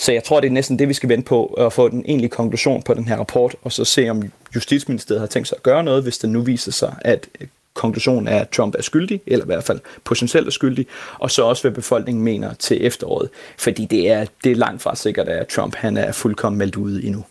Så 0.00 0.12
jeg 0.12 0.24
tror, 0.24 0.40
det 0.40 0.48
er 0.48 0.52
næsten 0.52 0.78
det, 0.78 0.88
vi 0.88 0.94
skal 0.94 1.08
vente 1.08 1.28
på, 1.28 1.44
at 1.46 1.72
få 1.72 1.88
den 1.88 2.04
egentlige 2.06 2.30
konklusion 2.30 2.82
på 2.82 2.94
den 2.94 3.08
her 3.08 3.16
rapport, 3.16 3.56
og 3.62 3.72
så 3.72 3.84
se, 3.84 4.08
om 4.08 4.22
Justitsministeriet 4.54 5.20
har 5.20 5.26
tænkt 5.26 5.48
sig 5.48 5.56
at 5.56 5.62
gøre 5.62 5.84
noget, 5.84 6.02
hvis 6.02 6.18
det 6.18 6.30
nu 6.30 6.40
viser 6.40 6.72
sig, 6.72 6.94
at 7.00 7.28
konklusionen 7.74 8.28
er, 8.28 8.38
at 8.38 8.48
Trump 8.48 8.74
er 8.74 8.82
skyldig, 8.82 9.20
eller 9.26 9.44
i 9.44 9.46
hvert 9.46 9.64
fald 9.64 9.80
potentielt 10.04 10.46
er 10.46 10.50
skyldig, 10.50 10.86
og 11.18 11.30
så 11.30 11.44
også, 11.44 11.62
hvad 11.62 11.70
befolkningen 11.70 12.24
mener 12.24 12.54
til 12.54 12.86
efteråret. 12.86 13.28
Fordi 13.58 13.84
det 13.84 14.10
er, 14.10 14.26
det 14.44 14.52
er 14.52 14.56
langt 14.56 14.82
fra 14.82 14.96
sikkert, 14.96 15.28
at 15.28 15.48
Trump 15.48 15.74
han 15.74 15.96
er 15.96 16.12
fuldkommen 16.12 16.58
meldt 16.58 16.76
ude 16.76 17.04
endnu. 17.04 17.24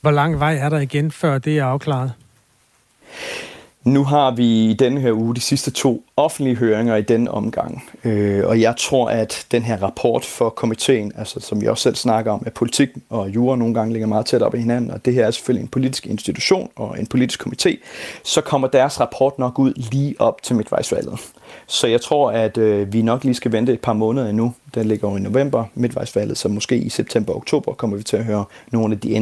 Hvor 0.00 0.10
lang 0.10 0.40
vej 0.40 0.56
er 0.56 0.68
der 0.68 0.78
igen, 0.78 1.10
før 1.10 1.38
det 1.38 1.58
er 1.58 1.64
afklaret? 1.64 2.12
Nu 3.84 4.04
har 4.04 4.30
vi 4.30 4.70
i 4.70 4.74
denne 4.74 5.00
her 5.00 5.12
uge 5.12 5.34
de 5.34 5.40
sidste 5.40 5.70
to 5.70 6.04
offentlige 6.18 6.56
høringer 6.56 6.96
i 6.96 7.02
den 7.02 7.28
omgang, 7.28 7.84
øh, 8.04 8.46
og 8.46 8.60
jeg 8.60 8.74
tror, 8.78 9.10
at 9.10 9.46
den 9.50 9.62
her 9.62 9.82
rapport 9.82 10.24
for 10.24 10.48
komiteen, 10.48 11.12
altså 11.16 11.40
som 11.40 11.60
vi 11.60 11.66
også 11.66 11.82
selv 11.82 11.94
snakker 11.94 12.32
om, 12.32 12.42
at 12.46 12.54
politik 12.54 12.88
og 13.10 13.28
jura 13.28 13.56
nogle 13.56 13.74
gange 13.74 13.92
ligger 13.92 14.08
meget 14.08 14.26
tæt 14.26 14.42
op 14.42 14.54
i 14.54 14.58
hinanden, 14.58 14.90
og 14.90 15.04
det 15.04 15.14
her 15.14 15.26
er 15.26 15.30
selvfølgelig 15.30 15.62
en 15.62 15.68
politisk 15.68 16.06
institution 16.06 16.70
og 16.76 17.00
en 17.00 17.06
politisk 17.06 17.46
komité, 17.46 17.76
så 18.24 18.40
kommer 18.40 18.68
deres 18.68 19.00
rapport 19.00 19.38
nok 19.38 19.58
ud 19.58 19.72
lige 19.92 20.14
op 20.18 20.42
til 20.42 20.56
midtvejsvalget. 20.56 21.18
Så 21.66 21.86
jeg 21.86 22.00
tror, 22.00 22.30
at 22.30 22.58
øh, 22.58 22.92
vi 22.92 23.02
nok 23.02 23.24
lige 23.24 23.34
skal 23.34 23.52
vente 23.52 23.72
et 23.72 23.80
par 23.80 23.92
måneder 23.92 24.28
endnu. 24.28 24.54
Den 24.74 24.86
ligger 24.86 25.10
jo 25.10 25.16
i 25.16 25.20
november, 25.20 25.64
midtvejsvalget, 25.74 26.38
så 26.38 26.48
måske 26.48 26.76
i 26.76 26.88
september 26.88 27.32
og 27.32 27.36
oktober 27.36 27.72
kommer 27.72 27.96
vi 27.96 28.02
til 28.02 28.16
at 28.16 28.24
høre 28.24 28.44
nogle 28.70 28.94
af 28.94 29.00
de 29.00 29.14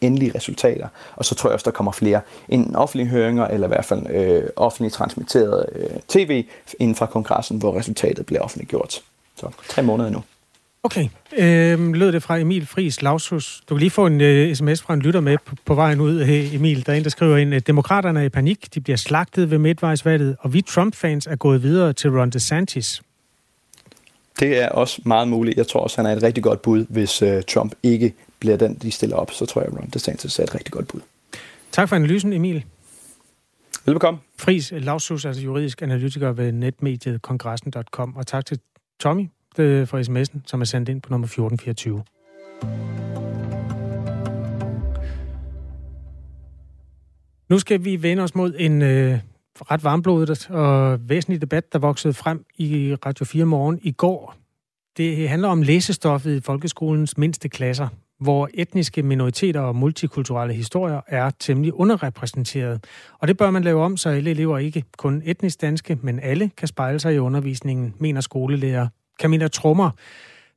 endelige 0.00 0.32
resultater. 0.34 0.88
Og 1.16 1.24
så 1.24 1.34
tror 1.34 1.50
jeg 1.50 1.54
også, 1.54 1.64
der 1.64 1.70
kommer 1.70 1.92
flere 1.92 2.20
enten 2.48 2.76
offentlige 2.76 3.08
høringer, 3.08 3.46
eller 3.46 3.66
i 3.66 3.68
hvert 3.68 3.84
fald 3.84 4.10
øh, 4.10 4.42
offentligt 4.56 4.94
transmitteret 4.94 5.66
øh, 5.74 5.90
tv 6.08 6.41
inden 6.78 6.94
fra 6.94 7.06
kongressen, 7.06 7.58
hvor 7.58 7.78
resultatet 7.78 8.26
bliver 8.26 8.40
offentliggjort. 8.40 9.02
Så 9.36 9.50
tre 9.68 9.82
måneder 9.82 10.08
endnu. 10.08 10.22
Okay. 10.84 11.08
Øhm, 11.38 11.92
lød 11.92 12.12
det 12.12 12.22
fra 12.22 12.38
Emil 12.38 12.66
Friis 12.66 13.02
Lausus. 13.02 13.62
Du 13.68 13.74
kan 13.74 13.80
lige 13.80 13.90
få 13.90 14.06
en 14.06 14.20
uh, 14.20 14.54
sms 14.54 14.82
fra 14.82 14.94
en 14.94 15.00
lytter 15.00 15.20
med 15.20 15.38
på, 15.46 15.56
på 15.64 15.74
vejen 15.74 16.00
ud, 16.00 16.24
hey, 16.24 16.54
Emil. 16.54 16.86
Der 16.86 16.92
er 16.92 16.96
en, 16.96 17.04
der 17.04 17.10
skriver 17.10 17.36
ind, 17.36 17.54
at 17.54 17.66
demokraterne 17.66 18.20
er 18.20 18.24
i 18.24 18.28
panik. 18.28 18.74
De 18.74 18.80
bliver 18.80 18.96
slagtet 18.96 19.50
ved 19.50 19.58
midtvejsvalget, 19.58 20.36
og 20.40 20.52
vi 20.52 20.62
Trump-fans 20.62 21.26
er 21.26 21.36
gået 21.36 21.62
videre 21.62 21.92
til 21.92 22.10
Ron 22.10 22.30
DeSantis. 22.30 23.02
Det 24.40 24.58
er 24.62 24.68
også 24.68 25.02
meget 25.04 25.28
muligt. 25.28 25.56
Jeg 25.56 25.66
tror 25.66 25.80
også, 25.80 25.96
han 25.96 26.06
er 26.06 26.16
et 26.16 26.22
rigtig 26.22 26.42
godt 26.42 26.62
bud, 26.62 26.86
hvis 26.88 27.22
uh, 27.22 27.28
Trump 27.48 27.74
ikke 27.82 28.14
bliver 28.38 28.56
den, 28.56 28.74
de 28.74 28.90
stiller 28.90 29.16
op. 29.16 29.30
Så 29.30 29.46
tror 29.46 29.62
jeg, 29.62 29.72
Ron 29.72 29.90
DeSantis 29.94 30.38
er 30.38 30.42
et 30.42 30.54
rigtig 30.54 30.72
godt 30.72 30.88
bud. 30.88 31.00
Tak 31.72 31.88
for 31.88 31.96
analysen, 31.96 32.32
Emil. 32.32 32.64
Velbekomme. 33.86 34.20
Fris 34.38 34.72
Lausus, 34.76 35.24
altså 35.24 35.42
juridisk 35.42 35.82
analytiker 35.82 36.32
ved 36.32 36.52
netmediet 36.52 37.22
kongressen.com. 37.22 38.16
Og 38.16 38.26
tak 38.26 38.46
til 38.46 38.58
Tommy 39.00 39.28
øh, 39.58 39.86
for 39.86 39.98
sms'en, 39.98 40.40
som 40.46 40.60
er 40.60 40.64
sendt 40.64 40.88
ind 40.88 41.02
på 41.02 41.10
nummer 41.10 41.26
1424. 41.26 42.02
Nu 47.48 47.58
skal 47.58 47.84
vi 47.84 48.02
vende 48.02 48.22
os 48.22 48.34
mod 48.34 48.54
en 48.58 48.82
øh, 48.82 49.18
ret 49.60 49.84
varmblodet 49.84 50.50
og 50.50 50.98
væsentlig 51.08 51.40
debat, 51.40 51.72
der 51.72 51.78
voksede 51.78 52.14
frem 52.14 52.44
i 52.58 52.96
Radio 53.06 53.24
4 53.24 53.44
morgen 53.44 53.78
i 53.82 53.92
går. 53.92 54.36
Det 54.96 55.28
handler 55.28 55.48
om 55.48 55.62
læsestoffet 55.62 56.36
i 56.36 56.40
folkeskolens 56.40 57.18
mindste 57.18 57.48
klasser, 57.48 57.88
hvor 58.22 58.48
etniske 58.54 59.02
minoriteter 59.02 59.60
og 59.60 59.76
multikulturelle 59.76 60.54
historier 60.54 61.00
er 61.08 61.30
temmelig 61.38 61.74
underrepræsenteret. 61.74 62.84
Og 63.18 63.28
det 63.28 63.36
bør 63.36 63.50
man 63.50 63.64
lave 63.64 63.82
om, 63.82 63.96
så 63.96 64.08
alle 64.08 64.30
elever 64.30 64.58
ikke 64.58 64.84
kun 64.96 65.22
etnisk 65.24 65.60
danske, 65.60 65.98
men 66.02 66.20
alle 66.20 66.50
kan 66.56 66.68
spejle 66.68 67.00
sig 67.00 67.14
i 67.14 67.18
undervisningen, 67.18 67.94
mener 67.98 68.20
skolelærer 68.20 68.88
Camilla 69.22 69.48
Trummer, 69.48 69.90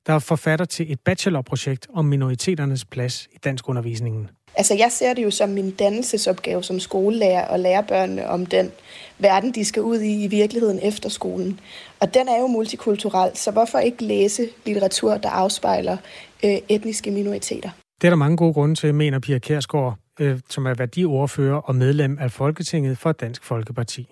der 0.08 0.14
er 0.14 0.20
forfatter 0.20 0.66
til 0.66 0.92
et 0.92 1.00
bachelorprojekt 1.00 1.88
om 1.94 2.06
minoriteternes 2.06 2.86
plads 2.86 3.28
i 3.34 3.38
dansk 3.44 3.70
undervisningen. 3.70 4.30
Altså, 4.58 4.74
jeg 4.74 4.92
ser 4.92 5.14
det 5.14 5.24
jo 5.24 5.32
som 5.32 5.50
min 5.50 5.72
dannelsesopgave 5.72 6.64
som 6.64 6.80
skolelærer 6.80 7.46
at 7.46 7.60
lære 7.60 7.84
børnene 7.84 8.28
om 8.28 8.46
den 8.46 8.72
verden, 9.18 9.52
de 9.52 9.66
skal 9.66 9.82
ud 9.82 10.00
i 10.00 10.24
i 10.24 10.28
virkeligheden 10.28 10.80
efter 10.84 11.10
skolen. 11.10 11.60
Og 12.00 12.14
den 12.14 12.28
er 12.28 12.40
jo 12.40 12.48
multikulturel, 12.48 13.38
så 13.38 13.52
hvorfor 13.52 13.80
ikke 13.80 14.04
læse 14.04 14.50
litteratur, 14.66 15.18
der 15.18 15.30
afspejler 15.30 15.98
øh, 16.46 16.76
etniske 16.76 17.12
minoriteter? 17.12 17.70
Det 18.02 18.08
er 18.08 18.12
der 18.12 18.18
mange 18.26 18.38
gode 18.38 18.54
grunde 18.54 18.76
til, 18.76 18.94
mener 18.94 19.20
Pia 19.20 19.40
Kærsgaard, 19.40 19.96
øh, 20.20 20.36
som 20.50 20.66
er 20.66 20.76
værdiordfører 20.78 21.60
og 21.68 21.76
medlem 21.76 22.18
af 22.22 22.32
Folketinget 22.32 22.98
for 22.98 23.12
Dansk 23.12 23.44
Folkeparti. 23.44 24.04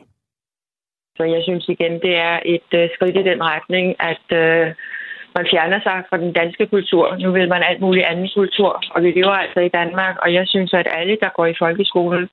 Så 1.17 1.23
jeg 1.23 1.41
synes 1.43 1.65
igen, 1.67 1.93
det 2.05 2.15
er 2.29 2.39
et 2.45 2.69
øh, 2.79 2.89
skridt 2.95 3.17
i 3.17 3.23
den 3.31 3.39
retning, 3.43 3.95
at 4.11 4.25
øh, 4.41 4.65
man 5.35 5.45
fjerner 5.51 5.79
sig 5.87 5.97
fra 6.09 6.17
den 6.17 6.33
danske 6.33 6.65
kultur. 6.67 7.17
Nu 7.23 7.31
vil 7.31 7.49
man 7.49 7.63
alt 7.69 7.81
muligt 7.81 8.05
anden 8.05 8.29
kultur, 8.35 8.83
og 8.93 9.03
vi 9.03 9.11
lever 9.11 9.35
altså 9.43 9.59
i 9.59 9.69
Danmark, 9.79 10.15
og 10.23 10.33
jeg 10.33 10.45
synes, 10.47 10.73
at 10.73 10.87
alle, 10.99 11.17
der 11.23 11.29
går 11.37 11.45
i 11.45 11.59
folkeskolen, 11.59 12.29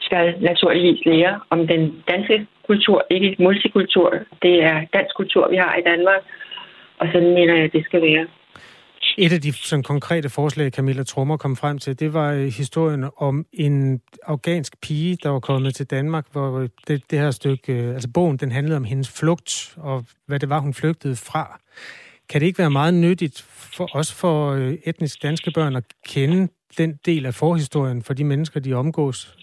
skal 0.00 0.34
naturligvis 0.40 1.06
lære 1.06 1.40
om 1.50 1.66
den 1.66 2.02
danske 2.08 2.46
kultur, 2.66 3.06
ikke 3.10 3.36
multikultur. 3.38 4.08
Det 4.42 4.64
er 4.64 4.76
dansk 4.92 5.14
kultur, 5.16 5.48
vi 5.50 5.56
har 5.56 5.76
i 5.76 5.82
Danmark, 5.90 6.22
og 6.98 7.06
sådan 7.12 7.34
mener 7.34 7.54
jeg, 7.54 7.64
at 7.64 7.72
det 7.72 7.84
skal 7.84 8.02
være. 8.02 8.26
Et 9.18 9.32
af 9.32 9.40
de 9.40 9.52
sådan, 9.52 9.82
konkrete 9.82 10.28
forslag, 10.28 10.72
Camilla 10.72 11.02
Trummer 11.02 11.36
kom 11.36 11.56
frem 11.56 11.78
til, 11.78 12.00
det 12.00 12.12
var 12.12 12.32
øh, 12.32 12.46
historien 12.46 13.04
om 13.16 13.46
en 13.52 14.00
afghansk 14.22 14.80
pige, 14.80 15.18
der 15.22 15.28
var 15.28 15.40
kommet 15.40 15.74
til 15.74 15.86
Danmark, 15.86 16.26
hvor 16.32 16.58
øh, 16.58 16.68
det, 16.88 17.02
det 17.10 17.18
her 17.18 17.30
stykke, 17.30 17.72
øh, 17.72 17.94
altså 17.94 18.08
bogen, 18.08 18.36
den 18.36 18.52
handlede 18.52 18.76
om 18.76 18.84
hendes 18.84 19.08
flugt, 19.08 19.74
og 19.76 20.04
hvad 20.26 20.40
det 20.40 20.48
var, 20.48 20.60
hun 20.60 20.74
flygtede 20.74 21.16
fra. 21.16 21.60
Kan 22.28 22.40
det 22.40 22.46
ikke 22.46 22.58
være 22.58 22.70
meget 22.70 22.94
nyttigt 22.94 23.44
for 23.48 23.96
os 23.96 24.12
for 24.12 24.54
etnisk 24.84 25.22
danske 25.22 25.50
børn 25.54 25.76
at 25.76 25.84
kende 26.06 26.48
den 26.78 26.98
del 27.06 27.26
af 27.26 27.34
forhistorien 27.34 28.02
for 28.02 28.14
de 28.14 28.24
mennesker, 28.24 28.60
de 28.60 28.72
omgås? 28.72 29.36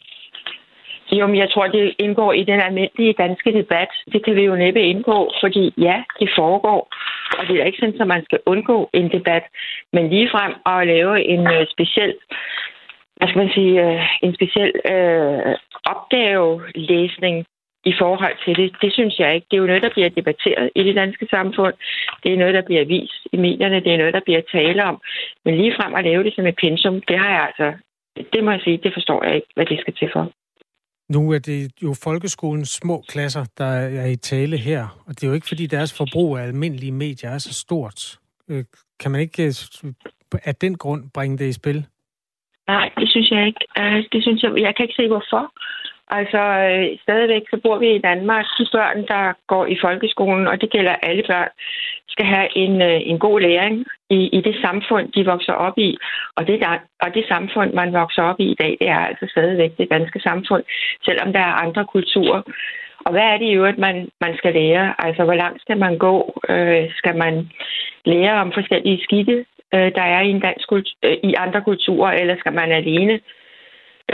Jo, 1.11 1.27
men 1.27 1.37
jeg 1.37 1.49
tror, 1.49 1.67
det 1.67 1.95
indgår 1.99 2.33
i 2.33 2.43
den 2.43 2.59
almindelige 2.59 3.13
danske 3.13 3.53
debat. 3.53 3.87
Det 4.13 4.25
kan 4.25 4.35
vi 4.35 4.43
jo 4.43 4.55
næppe 4.55 4.81
indgå, 4.81 5.31
fordi 5.41 5.73
ja, 5.77 6.03
det 6.19 6.29
foregår, 6.37 6.87
og 7.39 7.47
det 7.47 7.55
er 7.61 7.65
ikke 7.65 7.79
sådan, 7.79 8.01
at 8.01 8.07
man 8.07 8.25
skal 8.25 8.39
undgå 8.45 8.89
en 8.93 9.11
debat. 9.11 9.43
Men 9.93 10.09
ligefrem 10.09 10.53
at 10.65 10.87
lave 10.87 11.23
en 11.23 11.47
øh, 11.47 11.67
speciel 11.69 12.13
hvad 13.21 13.29
skal 13.29 13.43
man 13.43 13.53
sige, 13.57 13.73
øh, 13.85 14.01
en 14.25 14.33
speciel 14.35 14.71
øh, 14.93 15.55
opgavelæsning 15.93 17.45
i 17.85 17.93
forhold 18.01 18.35
til 18.45 18.55
det, 18.59 18.75
det 18.81 18.93
synes 18.93 19.19
jeg 19.19 19.35
ikke. 19.35 19.47
Det 19.51 19.57
er 19.57 19.61
jo 19.61 19.71
noget, 19.71 19.83
der 19.83 19.95
bliver 19.95 20.09
debatteret 20.09 20.69
i 20.75 20.83
det 20.83 20.95
danske 20.95 21.27
samfund. 21.31 21.73
Det 22.23 22.33
er 22.33 22.37
noget, 22.37 22.53
der 22.53 22.61
bliver 22.61 22.85
vist 22.85 23.21
i 23.33 23.37
medierne. 23.37 23.79
Det 23.85 23.93
er 23.93 23.97
noget, 23.97 24.13
der 24.13 24.27
bliver 24.27 24.41
tale 24.51 24.83
om. 24.83 25.01
Men 25.45 25.57
lige 25.57 25.75
frem 25.75 25.95
at 25.95 26.03
lave 26.03 26.23
det 26.23 26.33
som 26.35 26.47
et 26.47 26.55
pensum, 26.61 27.01
det 27.01 27.19
har 27.19 27.29
jeg 27.35 27.43
altså... 27.49 27.67
Det 28.33 28.43
må 28.43 28.51
jeg 28.51 28.61
sige, 28.63 28.77
det 28.83 28.93
forstår 28.93 29.23
jeg 29.23 29.35
ikke, 29.35 29.47
hvad 29.55 29.65
det 29.65 29.79
skal 29.79 29.93
til 29.93 30.09
for. 30.13 30.31
Nu 31.15 31.31
er 31.31 31.39
det 31.39 31.71
jo 31.83 31.93
folkeskolens 32.03 32.69
små 32.69 33.03
klasser, 33.09 33.45
der 33.57 33.71
er 34.01 34.05
i 34.05 34.15
tale 34.15 34.57
her, 34.57 34.81
og 35.07 35.11
det 35.15 35.23
er 35.23 35.27
jo 35.27 35.33
ikke, 35.33 35.47
fordi 35.47 35.65
deres 35.65 35.97
forbrug 35.97 36.37
af 36.37 36.43
almindelige 36.43 36.91
medier 36.91 37.29
er 37.29 37.37
så 37.37 37.53
stort. 37.53 38.19
Øh, 38.49 38.63
kan 38.99 39.11
man 39.11 39.21
ikke 39.21 39.43
øh, 39.45 39.93
af 40.45 40.55
den 40.55 40.77
grund 40.77 41.03
bringe 41.13 41.37
det 41.37 41.47
i 41.47 41.53
spil? 41.53 41.85
Nej, 42.67 42.89
det 42.97 43.09
synes 43.09 43.31
jeg 43.31 43.47
ikke. 43.47 43.65
Øh, 43.77 44.03
det 44.11 44.23
synes 44.23 44.43
jeg, 44.43 44.51
jeg 44.57 44.75
kan 44.75 44.83
ikke 44.83 44.95
se, 44.95 45.07
hvorfor. 45.07 45.53
Altså, 46.09 46.41
øh, 46.67 46.99
stadigvæk 47.03 47.41
så 47.49 47.59
bor 47.63 47.77
vi 47.77 47.89
i 47.95 48.05
Danmark. 48.09 48.45
De 48.57 48.67
børn, 48.71 48.97
der 49.07 49.33
går 49.47 49.65
i 49.65 49.77
folkeskolen, 49.81 50.47
og 50.47 50.61
det 50.61 50.69
gælder 50.69 50.95
alle 51.01 51.23
børn, 51.27 51.49
skal 52.09 52.25
have 52.25 52.57
en, 52.57 52.81
øh, 52.81 52.99
en 53.11 53.19
god 53.19 53.39
læring 53.39 53.85
i, 54.09 54.19
i 54.37 54.41
det 54.41 54.55
samfund, 54.65 55.11
de 55.11 55.25
vokser 55.25 55.53
op 55.53 55.77
i. 55.77 55.97
Og 56.35 56.47
det, 56.47 56.59
der, 56.61 56.73
og 57.01 57.13
det 57.13 57.25
samfund, 57.27 57.73
man 57.73 57.93
vokser 57.93 58.23
op 58.23 58.39
i 58.39 58.47
i 58.51 58.55
dag, 58.61 58.77
det 58.79 58.89
er 58.89 59.03
altså 59.09 59.25
stadigvæk 59.29 59.71
det 59.77 59.91
danske 59.91 60.19
samfund, 60.19 60.63
selvom 61.05 61.33
der 61.33 61.39
er 61.39 61.61
andre 61.65 61.85
kulturer. 61.85 62.41
Og 63.05 63.11
hvad 63.11 63.21
er 63.21 63.37
det 63.37 63.45
i 63.45 63.57
øvrigt, 63.59 63.77
man, 63.77 64.09
man 64.21 64.37
skal 64.37 64.53
lære? 64.53 64.93
Altså, 65.05 65.23
hvor 65.23 65.33
langt 65.33 65.61
skal 65.61 65.77
man 65.77 65.97
gå? 65.97 66.41
Øh, 66.49 66.85
skal 66.95 67.17
man 67.17 67.49
lære 68.05 68.41
om 68.41 68.51
forskellige 68.53 69.03
skikke, 69.03 69.45
øh, 69.73 69.91
der 69.97 70.05
er 70.15 70.21
i, 70.21 70.29
en 70.29 70.39
dansk 70.39 70.67
kultur, 70.67 70.97
øh, 71.03 71.17
i 71.23 71.33
andre 71.33 71.61
kulturer, 71.61 72.11
eller 72.11 72.35
skal 72.39 72.53
man 72.53 72.71
alene 72.71 73.13
øh, 73.13 73.19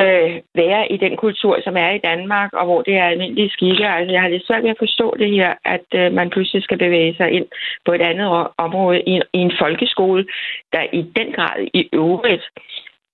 Øh, 0.02 0.42
være 0.56 0.92
i 0.92 0.98
den 0.98 1.18
kultur, 1.18 1.60
som 1.64 1.78
er 1.78 1.90
i 1.90 1.98
Danmark, 2.10 2.54
og 2.54 2.66
hvor 2.66 2.82
det 2.82 2.96
er 2.96 3.06
almindelige 3.06 3.50
skikke. 3.50 3.88
Altså, 3.88 4.12
jeg 4.14 4.22
har 4.22 4.30
lidt 4.30 4.48
svært 4.48 4.64
ved 4.64 4.70
at 4.70 4.84
forstå 4.86 5.16
det 5.20 5.30
her, 5.32 5.54
at 5.66 5.88
øh, 5.96 6.14
man 6.14 6.30
pludselig 6.30 6.64
skal 6.64 6.78
bevæge 6.78 7.16
sig 7.16 7.32
ind 7.32 7.46
på 7.86 7.94
et 7.94 8.02
andet 8.02 8.48
område 8.58 9.02
i, 9.02 9.22
i 9.34 9.40
en 9.40 9.52
folkeskole, 9.60 10.26
der 10.74 10.84
i 10.94 11.02
den 11.02 11.32
grad 11.32 11.68
i 11.74 11.90
øvrigt 11.94 12.46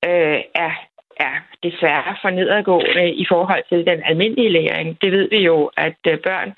øh, 0.05 0.39
er 0.55 0.71
er 1.17 1.35
desværre 1.63 2.15
for 2.21 2.29
nedadgående 2.29 3.13
i 3.23 3.25
forhold 3.31 3.63
til 3.69 3.85
den 3.85 3.99
almindelige 4.05 4.49
læring. 4.49 4.97
Det 5.01 5.11
ved 5.11 5.29
vi 5.29 5.37
jo, 5.37 5.71
at 5.77 5.99
øh, 6.07 6.17
børn 6.19 6.53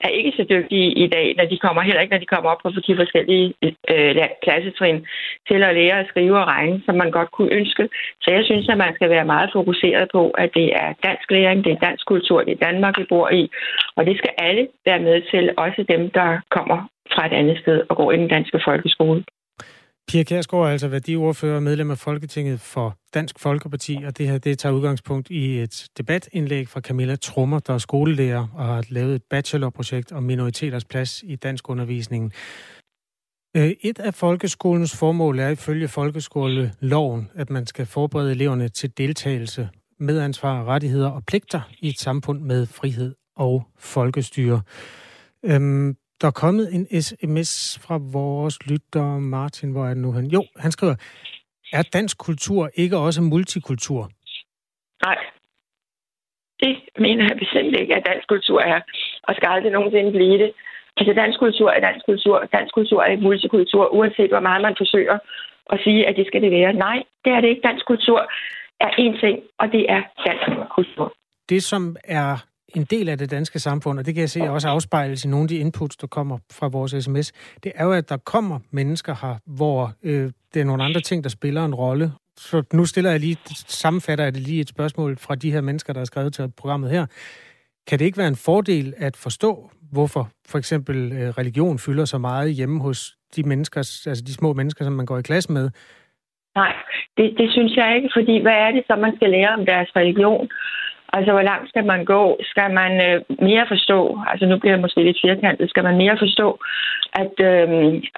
er 0.00 0.08
ikke 0.08 0.32
så 0.36 0.44
dygtige 0.50 0.88
i 1.04 1.06
dag, 1.06 1.34
når 1.38 1.44
de 1.44 1.58
kommer, 1.58 1.82
heller 1.82 2.00
ikke 2.00 2.14
når 2.14 2.24
de 2.24 2.32
kommer 2.34 2.50
op 2.50 2.62
på 2.62 2.70
de 2.86 2.96
forskellige 2.96 3.54
øh, 3.90 4.16
klassetrin, 4.42 5.06
til 5.48 5.62
at 5.62 5.74
lære 5.74 6.00
at 6.00 6.08
skrive 6.08 6.38
og 6.38 6.46
regne, 6.46 6.82
som 6.86 6.94
man 6.94 7.10
godt 7.10 7.30
kunne 7.30 7.52
ønske. 7.52 7.88
Så 8.22 8.30
jeg 8.30 8.44
synes, 8.44 8.68
at 8.68 8.78
man 8.78 8.94
skal 8.94 9.10
være 9.10 9.24
meget 9.24 9.50
fokuseret 9.52 10.08
på, 10.12 10.30
at 10.30 10.50
det 10.54 10.68
er 10.82 10.88
dansk 11.08 11.30
læring, 11.30 11.64
det 11.64 11.72
er 11.72 11.86
dansk 11.88 12.06
kultur, 12.06 12.42
det 12.42 12.52
er 12.52 12.66
Danmark, 12.66 12.98
vi 12.98 13.04
bor 13.08 13.28
i, 13.30 13.50
og 13.96 14.06
det 14.06 14.18
skal 14.18 14.32
alle 14.38 14.68
være 14.86 15.00
med 15.08 15.22
til, 15.30 15.44
også 15.56 15.84
dem, 15.88 16.10
der 16.10 16.40
kommer 16.50 16.78
fra 17.14 17.26
et 17.26 17.32
andet 17.32 17.58
sted 17.58 17.82
og 17.88 17.96
går 17.96 18.12
i 18.12 18.16
den 18.16 18.28
danske 18.28 18.60
folkeskole. 18.64 19.24
Pia 20.08 20.22
Kærsgaard 20.22 20.66
er 20.66 20.70
altså 20.70 20.88
værdiordfører 20.88 21.56
og 21.56 21.62
medlem 21.62 21.90
af 21.90 21.98
Folketinget 21.98 22.60
for 22.60 22.98
Dansk 23.14 23.38
Folkeparti, 23.38 23.98
og 24.06 24.18
det 24.18 24.28
her 24.28 24.38
det 24.38 24.58
tager 24.58 24.74
udgangspunkt 24.74 25.30
i 25.30 25.60
et 25.60 25.86
debatindlæg 25.98 26.68
fra 26.68 26.80
Camilla 26.80 27.16
Trummer, 27.16 27.58
der 27.58 27.74
er 27.74 27.78
skolelærer 27.78 28.48
og 28.54 28.64
har 28.64 28.84
lavet 28.88 29.14
et 29.14 29.22
bachelorprojekt 29.30 30.12
om 30.12 30.22
minoriteters 30.22 30.84
plads 30.84 31.22
i 31.26 31.36
dansk 31.36 31.68
undervisningen. 31.68 32.32
Øh, 33.56 33.72
et 33.80 33.98
af 33.98 34.14
folkeskolens 34.14 34.96
formål 34.96 35.38
er 35.38 35.48
ifølge 35.48 35.88
folkeskoleloven, 35.88 37.30
at 37.34 37.50
man 37.50 37.66
skal 37.66 37.86
forberede 37.86 38.30
eleverne 38.30 38.68
til 38.68 38.98
deltagelse, 38.98 39.68
medansvar, 40.00 40.64
rettigheder 40.64 41.08
og 41.10 41.24
pligter 41.26 41.60
i 41.78 41.88
et 41.88 41.98
samfund 41.98 42.40
med 42.40 42.66
frihed 42.66 43.14
og 43.36 43.66
folkestyre. 43.78 44.62
Øhm, 45.44 45.96
der 46.22 46.28
er 46.28 46.40
kommet 46.44 46.74
en 46.74 47.02
sms 47.02 47.78
fra 47.84 47.96
vores 48.12 48.56
lytter, 48.70 49.18
Martin, 49.18 49.72
hvor 49.72 49.84
er 49.84 49.94
det 49.94 50.02
nu 50.02 50.12
han? 50.12 50.26
Jo, 50.26 50.42
han 50.56 50.72
skriver, 50.72 50.94
er 51.72 51.82
dansk 51.82 52.18
kultur 52.18 52.70
ikke 52.74 52.96
også 52.96 53.22
multikultur? 53.22 54.10
Nej. 55.04 55.18
Det 56.60 56.74
mener 56.98 57.24
jeg 57.28 57.36
bestemt 57.38 57.80
ikke, 57.80 57.94
at 57.94 58.06
dansk 58.06 58.28
kultur 58.28 58.60
er, 58.60 58.80
og 59.22 59.34
skal 59.34 59.48
aldrig 59.48 59.72
nogensinde 59.72 60.10
blive 60.10 60.38
det. 60.38 60.52
Altså 60.96 61.12
dansk 61.12 61.38
kultur 61.38 61.70
er 61.70 61.80
dansk 61.80 62.04
kultur. 62.06 62.48
Dansk 62.52 62.74
kultur 62.74 63.02
er 63.02 63.10
ikke 63.10 63.22
multikultur, 63.22 63.94
uanset 63.94 64.30
hvor 64.30 64.40
meget 64.40 64.62
man 64.62 64.74
forsøger 64.78 65.18
at 65.72 65.80
sige, 65.84 66.08
at 66.08 66.16
det 66.16 66.26
skal 66.26 66.42
det 66.42 66.50
være. 66.50 66.72
Nej, 66.72 67.02
det 67.24 67.32
er 67.32 67.40
det 67.40 67.48
ikke. 67.48 67.68
Dansk 67.68 67.86
kultur 67.86 68.20
er 68.80 68.90
én 69.04 69.20
ting, 69.20 69.38
og 69.58 69.72
det 69.72 69.82
er 69.88 70.02
dansk 70.26 70.70
kultur. 70.76 71.14
Det, 71.48 71.62
som 71.62 71.96
er 72.04 72.44
en 72.76 72.84
del 72.84 73.08
af 73.08 73.18
det 73.18 73.30
danske 73.30 73.58
samfund, 73.58 73.98
og 73.98 74.06
det 74.06 74.14
kan 74.14 74.20
jeg 74.20 74.30
se 74.30 74.40
også 74.50 74.68
afspejles 74.68 75.24
i 75.24 75.28
nogle 75.28 75.44
af 75.44 75.48
de 75.48 75.56
inputs, 75.56 75.96
der 75.96 76.06
kommer 76.06 76.38
fra 76.52 76.68
vores 76.68 77.04
sms, 77.04 77.32
det 77.64 77.72
er 77.74 77.84
jo, 77.84 77.92
at 77.92 78.08
der 78.08 78.16
kommer 78.16 78.58
mennesker 78.70 79.14
her, 79.22 79.36
hvor 79.46 79.92
øh, 80.02 80.30
det 80.54 80.60
er 80.60 80.64
nogle 80.64 80.84
andre 80.84 81.00
ting, 81.00 81.24
der 81.24 81.30
spiller 81.30 81.64
en 81.64 81.74
rolle. 81.74 82.12
Så 82.36 82.62
nu 82.72 82.84
stiller 82.84 83.10
jeg 83.10 83.20
lige, 83.20 83.36
sammenfatter 83.66 84.24
jeg 84.24 84.34
det 84.34 84.42
lige 84.42 84.60
et 84.60 84.68
spørgsmål 84.68 85.18
fra 85.18 85.34
de 85.34 85.52
her 85.52 85.60
mennesker, 85.60 85.92
der 85.92 86.00
har 86.00 86.04
skrevet 86.04 86.32
til 86.34 86.52
programmet 86.56 86.90
her. 86.90 87.06
Kan 87.86 87.98
det 87.98 88.04
ikke 88.04 88.18
være 88.18 88.28
en 88.28 88.36
fordel 88.36 88.94
at 88.96 89.16
forstå, 89.16 89.70
hvorfor 89.92 90.28
for 90.48 90.58
eksempel 90.58 91.12
øh, 91.12 91.28
religion 91.28 91.78
fylder 91.78 92.04
så 92.04 92.18
meget 92.18 92.54
hjemme 92.54 92.82
hos 92.82 93.16
de 93.36 93.42
mennesker, 93.42 93.78
altså 94.06 94.24
de 94.26 94.34
små 94.34 94.52
mennesker, 94.52 94.84
som 94.84 94.92
man 94.92 95.06
går 95.06 95.18
i 95.18 95.22
klasse 95.22 95.52
med? 95.52 95.70
Nej, 96.54 96.72
det, 97.16 97.34
det 97.38 97.50
synes 97.50 97.76
jeg 97.76 97.96
ikke, 97.96 98.10
fordi 98.16 98.42
hvad 98.42 98.52
er 98.52 98.70
det 98.70 98.82
så, 98.86 98.96
man 98.96 99.16
skal 99.16 99.30
lære 99.30 99.54
om 99.58 99.66
deres 99.66 99.90
religion? 99.96 100.48
Altså, 101.16 101.32
hvor 101.32 101.42
langt 101.42 101.68
skal 101.68 101.84
man 101.84 102.04
gå? 102.04 102.38
Skal 102.42 102.70
man 102.80 102.92
øh, 103.06 103.20
mere 103.48 103.66
forstå, 103.68 104.18
altså 104.30 104.46
nu 104.46 104.58
bliver 104.58 104.72
jeg 104.74 104.80
måske 104.80 105.02
lidt 105.02 105.22
firkantet, 105.24 105.70
skal 105.70 105.84
man 105.84 105.96
mere 105.96 106.16
forstå, 106.18 106.58
at 107.22 107.34
øh, 107.50 107.68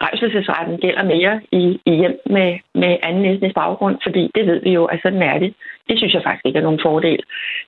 rejselsesretten 0.05 0.79
gælder 0.79 1.05
mere 1.15 1.41
i, 1.53 1.81
i 1.87 1.93
hjem 2.01 2.17
med, 2.27 2.59
med 2.75 2.97
anden 3.03 3.25
etnisk 3.25 3.55
baggrund? 3.55 3.97
Fordi 4.03 4.31
det 4.35 4.47
ved 4.47 4.61
vi 4.63 4.71
jo, 4.71 4.85
at 4.85 5.01
sådan 5.03 5.23
er 5.23 5.39
det. 5.39 5.55
Det 5.89 5.99
synes 5.99 6.15
jeg 6.15 6.23
faktisk 6.23 6.47
ikke 6.47 6.59
er 6.59 6.63
nogen 6.69 6.85
fordel. 6.87 7.21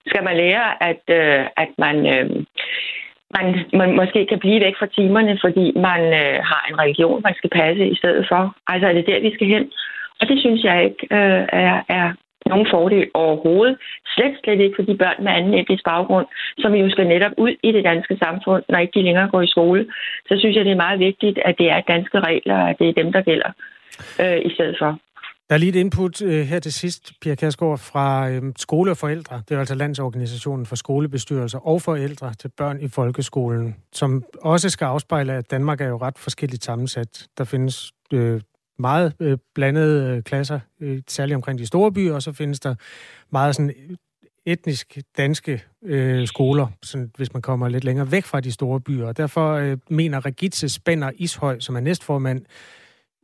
Skal 0.07 0.25
man 0.25 0.37
lære, 0.37 0.83
at, 0.91 1.03
øh, 1.19 1.47
at 1.57 1.71
man... 1.79 1.97
Øh, 2.15 2.31
man, 3.37 3.65
man 3.73 3.97
måske 3.97 4.27
kan 4.27 4.39
blive 4.39 4.61
væk 4.61 4.75
fra 4.79 4.87
timerne, 4.87 5.39
fordi 5.45 5.73
man 5.77 6.03
øh, 6.23 6.39
har 6.51 6.67
en 6.71 6.79
religion, 6.81 7.23
man 7.25 7.35
skal 7.35 7.51
passe 7.51 7.89
i 7.89 7.97
stedet 7.97 8.27
for. 8.29 8.55
Altså 8.67 8.89
er 8.89 8.93
det 8.93 9.07
der, 9.07 9.21
vi 9.21 9.35
skal 9.35 9.47
hen? 9.47 9.71
Og 10.21 10.29
det 10.29 10.41
synes 10.41 10.65
jeg 10.65 10.85
ikke 10.85 11.07
øh, 11.11 11.43
er, 11.53 11.83
er 11.89 12.13
nogen 12.53 12.67
fordel 12.75 13.07
overhovedet. 13.15 13.77
Slet, 14.15 14.35
slet 14.43 14.61
ikke 14.61 14.77
for 14.79 14.87
de 14.89 14.97
børn 15.03 15.25
med 15.25 15.33
anden 15.33 15.55
etnisk 15.55 15.85
baggrund, 15.85 16.27
som 16.59 16.75
jo 16.75 16.91
skal 16.91 17.07
netop 17.07 17.33
ud 17.45 17.53
i 17.63 17.73
det 17.73 17.85
danske 17.85 18.17
samfund, 18.25 18.63
når 18.69 18.79
ikke 18.79 18.99
de 18.99 19.07
længere 19.09 19.29
går 19.31 19.43
i 19.43 19.53
skole. 19.55 19.87
Så 20.29 20.35
synes 20.39 20.57
jeg, 20.57 20.65
det 20.65 20.73
er 20.73 20.85
meget 20.87 20.99
vigtigt, 20.99 21.39
at 21.49 21.55
det 21.59 21.69
er 21.71 21.81
danske 21.81 22.21
regler, 22.21 22.57
og 22.63 22.71
at 22.71 22.77
det 22.79 22.89
er 22.89 23.01
dem, 23.03 23.13
der 23.13 23.23
gælder 23.31 23.51
øh, 24.23 24.39
i 24.49 24.51
stedet 24.55 24.77
for. 24.79 24.91
Der 25.49 25.55
er 25.55 25.59
lige 25.59 25.71
et 25.71 25.77
input 25.77 26.23
øh, 26.23 26.47
her 26.47 26.59
til 26.59 26.73
sidst, 26.73 27.13
Pia 27.23 27.35
Kærsgaard, 27.35 27.79
fra 27.79 28.31
øh, 28.31 28.43
Skole 28.57 28.91
og 28.91 28.97
Forældre. 28.97 29.43
Det 29.49 29.55
er 29.55 29.59
altså 29.59 29.75
Landsorganisationen 29.75 30.67
for 30.67 30.77
skolebestyrelser 30.77 31.59
og 31.59 31.83
forældre 31.83 32.35
til 32.35 32.51
børn 32.59 32.81
i 32.81 32.89
folkeskolen, 32.89 33.77
som 33.93 34.25
også 34.43 34.71
skal 34.71 34.85
afspejle, 34.85 35.33
at 35.33 35.51
Danmark 35.51 35.81
er 35.81 35.89
jo 35.89 35.97
ret 35.97 36.19
forskelligt 36.19 36.65
sammensat. 36.65 37.27
Der 37.39 37.45
findes 37.45 37.93
øh, 38.13 38.41
meget 38.79 39.13
øh, 39.21 39.39
blandede 39.55 40.17
øh, 40.17 40.23
klasser, 40.23 40.61
øh, 40.81 41.03
særligt 41.09 41.37
omkring 41.37 41.59
de 41.59 41.67
store 41.67 41.93
byer, 41.93 42.15
og 42.15 42.23
så 42.23 42.33
findes 42.33 42.61
der 42.61 42.75
meget 43.31 43.55
sådan 43.55 43.71
øh, 43.91 43.97
etnisk 44.47 44.99
danske 45.17 45.65
øh, 45.85 46.27
skoler, 46.27 46.67
sådan, 46.83 47.11
hvis 47.17 47.33
man 47.33 47.43
kommer 47.43 47.69
lidt 47.69 47.85
længere 47.85 48.13
væk 48.13 48.25
fra 48.25 48.41
de 48.41 48.53
store 48.53 48.81
byer. 48.81 49.07
Og 49.07 49.17
derfor 49.17 49.53
øh, 49.53 49.79
mener 49.91 50.27
Regitze 50.27 50.69
Spænder 50.69 51.11
Ishøj, 51.15 51.61
som 51.61 51.77
er 51.77 51.81
næstformand 51.81 52.45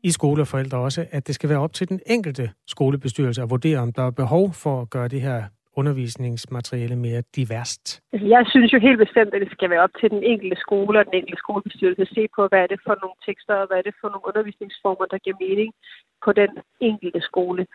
i 0.04 0.10
skoleforældre 0.10 0.78
også, 0.78 1.06
at 1.10 1.26
det 1.26 1.34
skal 1.34 1.48
være 1.48 1.58
op 1.58 1.72
til 1.72 1.88
den 1.88 2.00
enkelte 2.06 2.50
skolebestyrelse 2.66 3.42
at 3.42 3.50
vurdere, 3.50 3.78
om 3.78 3.92
der 3.92 4.02
er 4.02 4.10
behov 4.10 4.52
for 4.52 4.82
at 4.82 4.90
gøre 4.90 5.08
det 5.08 5.20
her 5.20 5.44
undervisningsmateriale 5.80 6.96
mere 6.96 7.22
diverst? 7.36 8.02
Altså, 8.12 8.26
jeg 8.34 8.42
synes 8.52 8.72
jo 8.72 8.78
helt 8.78 8.98
bestemt, 8.98 9.34
at 9.34 9.40
det 9.44 9.52
skal 9.52 9.70
være 9.70 9.84
op 9.86 9.94
til 10.00 10.10
den 10.10 10.22
enkelte 10.32 10.56
skole 10.64 10.98
og 10.98 11.04
den 11.08 11.14
enkelte 11.14 11.42
skolebestyrelse 11.44 12.02
at 12.02 12.14
se 12.16 12.28
på, 12.36 12.42
hvad 12.48 12.60
er 12.62 12.66
det 12.72 12.80
for 12.86 12.94
nogle 13.02 13.16
tekster, 13.26 13.54
og 13.54 13.66
hvad 13.66 13.78
er 13.78 13.86
det 13.88 13.94
for 14.00 14.08
nogle 14.08 14.26
undervisningsformer, 14.30 15.06
der 15.12 15.18
giver 15.24 15.36
mening 15.46 15.70
på 16.24 16.30
den 16.40 16.50
enkelte 16.80 17.20
skole, 17.20 17.66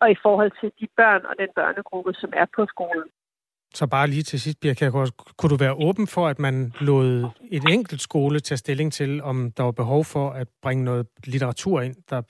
og 0.00 0.10
i 0.10 0.16
forhold 0.22 0.52
til 0.60 0.70
de 0.80 0.86
børn 0.96 1.22
og 1.30 1.34
den 1.42 1.50
børnegruppe, 1.58 2.12
som 2.22 2.30
er 2.42 2.46
på 2.56 2.66
skolen. 2.74 3.08
Så 3.74 3.86
bare 3.86 4.06
lige 4.06 4.22
til 4.22 4.40
sidst, 4.40 4.60
Birk, 4.60 4.80
kunne 5.38 5.50
du 5.50 5.56
være 5.56 5.74
åben 5.88 6.06
for, 6.06 6.26
at 6.28 6.38
man 6.38 6.72
lod 6.80 7.28
et 7.50 7.64
enkelt 7.72 8.00
skole 8.00 8.40
tage 8.40 8.58
stilling 8.58 8.92
til, 8.92 9.22
om 9.22 9.52
der 9.56 9.62
var 9.62 9.70
behov 9.72 10.04
for 10.04 10.30
at 10.30 10.48
bringe 10.62 10.84
noget 10.84 11.06
litteratur 11.24 11.80
ind, 11.80 11.96
der 12.10 12.22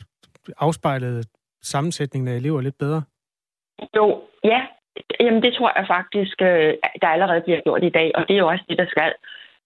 afspejlede 0.59 1.23
sammensætningen 1.63 2.29
af 2.29 2.37
elever 2.37 2.61
lidt 2.61 2.79
bedre? 2.79 3.03
Jo, 3.97 4.23
ja, 4.45 4.61
Jamen, 5.21 5.43
det 5.43 5.55
tror 5.55 5.73
jeg 5.77 5.87
faktisk, 5.87 6.43
øh, 6.43 6.75
der 7.03 7.09
allerede 7.09 7.41
bliver 7.41 7.61
gjort 7.61 7.85
i 7.85 7.95
dag, 7.99 8.11
og 8.15 8.29
det 8.29 8.35
er 8.35 8.39
jo 8.39 8.49
også 8.49 8.65
det, 8.69 8.79
der 8.79 8.87
skal 8.87 9.13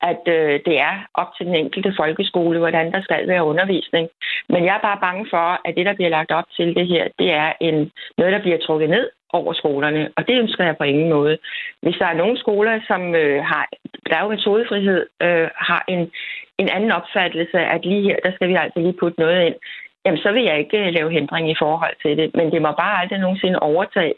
at 0.03 0.23
øh, 0.27 0.61
det 0.67 0.81
er 0.81 0.95
op 1.15 1.31
til 1.37 1.47
den 1.47 1.55
enkelte 1.55 1.95
folkeskole, 1.97 2.59
hvordan 2.59 2.93
der 2.93 3.03
skal 3.03 3.29
være 3.29 3.45
undervisning. 3.45 4.09
Men 4.49 4.65
jeg 4.65 4.75
er 4.77 4.87
bare 4.89 5.01
bange 5.01 5.27
for, 5.31 5.61
at 5.65 5.75
det, 5.77 5.87
der 5.87 5.95
bliver 5.95 6.11
lagt 6.11 6.31
op 6.31 6.45
til 6.57 6.75
det 6.75 6.87
her, 6.87 7.09
det 7.19 7.31
er 7.33 7.53
en, 7.61 7.93
noget, 8.19 8.33
der 8.33 8.41
bliver 8.41 8.59
trukket 8.59 8.91
ned 8.91 9.11
over 9.33 9.53
skolerne, 9.53 10.11
og 10.17 10.29
det 10.29 10.39
ønsker 10.39 10.65
jeg 10.65 10.77
på 10.77 10.85
ingen 10.85 11.09
måde. 11.09 11.39
Hvis 11.83 11.97
der 11.99 12.07
er 12.07 12.21
nogle 12.23 12.39
skoler, 12.39 12.81
som 12.87 13.15
øh, 13.15 13.45
har, 13.45 13.69
der 14.11 14.17
er 14.17 14.23
jo 14.23 14.29
metodefrihed, 14.29 15.07
øh, 15.23 15.49
har 15.57 15.85
en, 15.89 16.11
en 16.59 16.69
anden 16.69 16.93
opfattelse, 16.93 17.59
at 17.59 17.85
lige 17.85 18.03
her, 18.03 18.17
der 18.25 18.33
skal 18.33 18.49
vi 18.49 18.55
altså 18.55 18.79
lige 18.81 18.99
putte 19.01 19.21
noget 19.21 19.47
ind, 19.47 19.55
jamen 20.05 20.21
så 20.21 20.33
vil 20.33 20.45
jeg 20.45 20.59
ikke 20.59 20.79
øh, 20.79 20.93
lave 20.93 21.11
hindring 21.11 21.51
i 21.51 21.57
forhold 21.59 21.95
til 22.03 22.17
det. 22.17 22.31
Men 22.35 22.51
det 22.53 22.63
må 22.63 22.71
bare 22.73 23.01
aldrig 23.01 23.19
nogensinde 23.19 23.59
overtage 23.59 24.15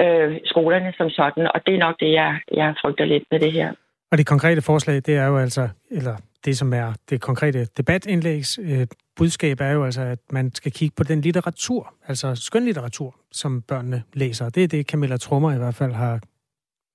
øh, 0.00 0.40
skolerne 0.44 0.92
som 0.96 1.10
sådan, 1.10 1.50
og 1.54 1.66
det 1.66 1.74
er 1.74 1.78
nok 1.78 2.00
det, 2.00 2.12
jeg, 2.12 2.40
jeg 2.54 2.74
frygter 2.82 3.04
lidt 3.04 3.24
med 3.30 3.40
det 3.40 3.52
her. 3.52 3.72
Og 4.10 4.18
det 4.18 4.26
konkrete 4.26 4.62
forslag, 4.62 4.96
det 4.96 5.16
er 5.16 5.26
jo 5.26 5.38
altså, 5.38 5.68
eller 5.90 6.16
det 6.44 6.58
som 6.58 6.72
er 6.72 6.92
det 7.10 7.20
konkrete 7.20 7.64
debatindlægs 7.64 8.58
øh, 8.62 8.86
budskab 9.16 9.60
er 9.60 9.70
jo 9.70 9.84
altså, 9.84 10.02
at 10.02 10.18
man 10.30 10.54
skal 10.54 10.72
kigge 10.72 10.94
på 10.96 11.04
den 11.04 11.20
litteratur, 11.20 11.94
altså 12.08 12.34
skønlitteratur, 12.34 13.16
som 13.32 13.62
børnene 13.62 14.02
læser. 14.12 14.48
Det 14.48 14.64
er 14.64 14.68
det, 14.68 14.86
Camilla 14.86 15.16
Trummer 15.16 15.52
i 15.52 15.58
hvert 15.58 15.74
fald 15.74 15.92
har 15.92 16.20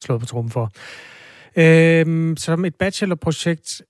slået 0.04 0.22
på 0.22 0.26
trummen 0.26 0.52
for. 0.52 0.72
Øh, 1.56 2.38
som 2.38 2.66
et 2.66 2.76
bachelorprojekt, 2.76 3.82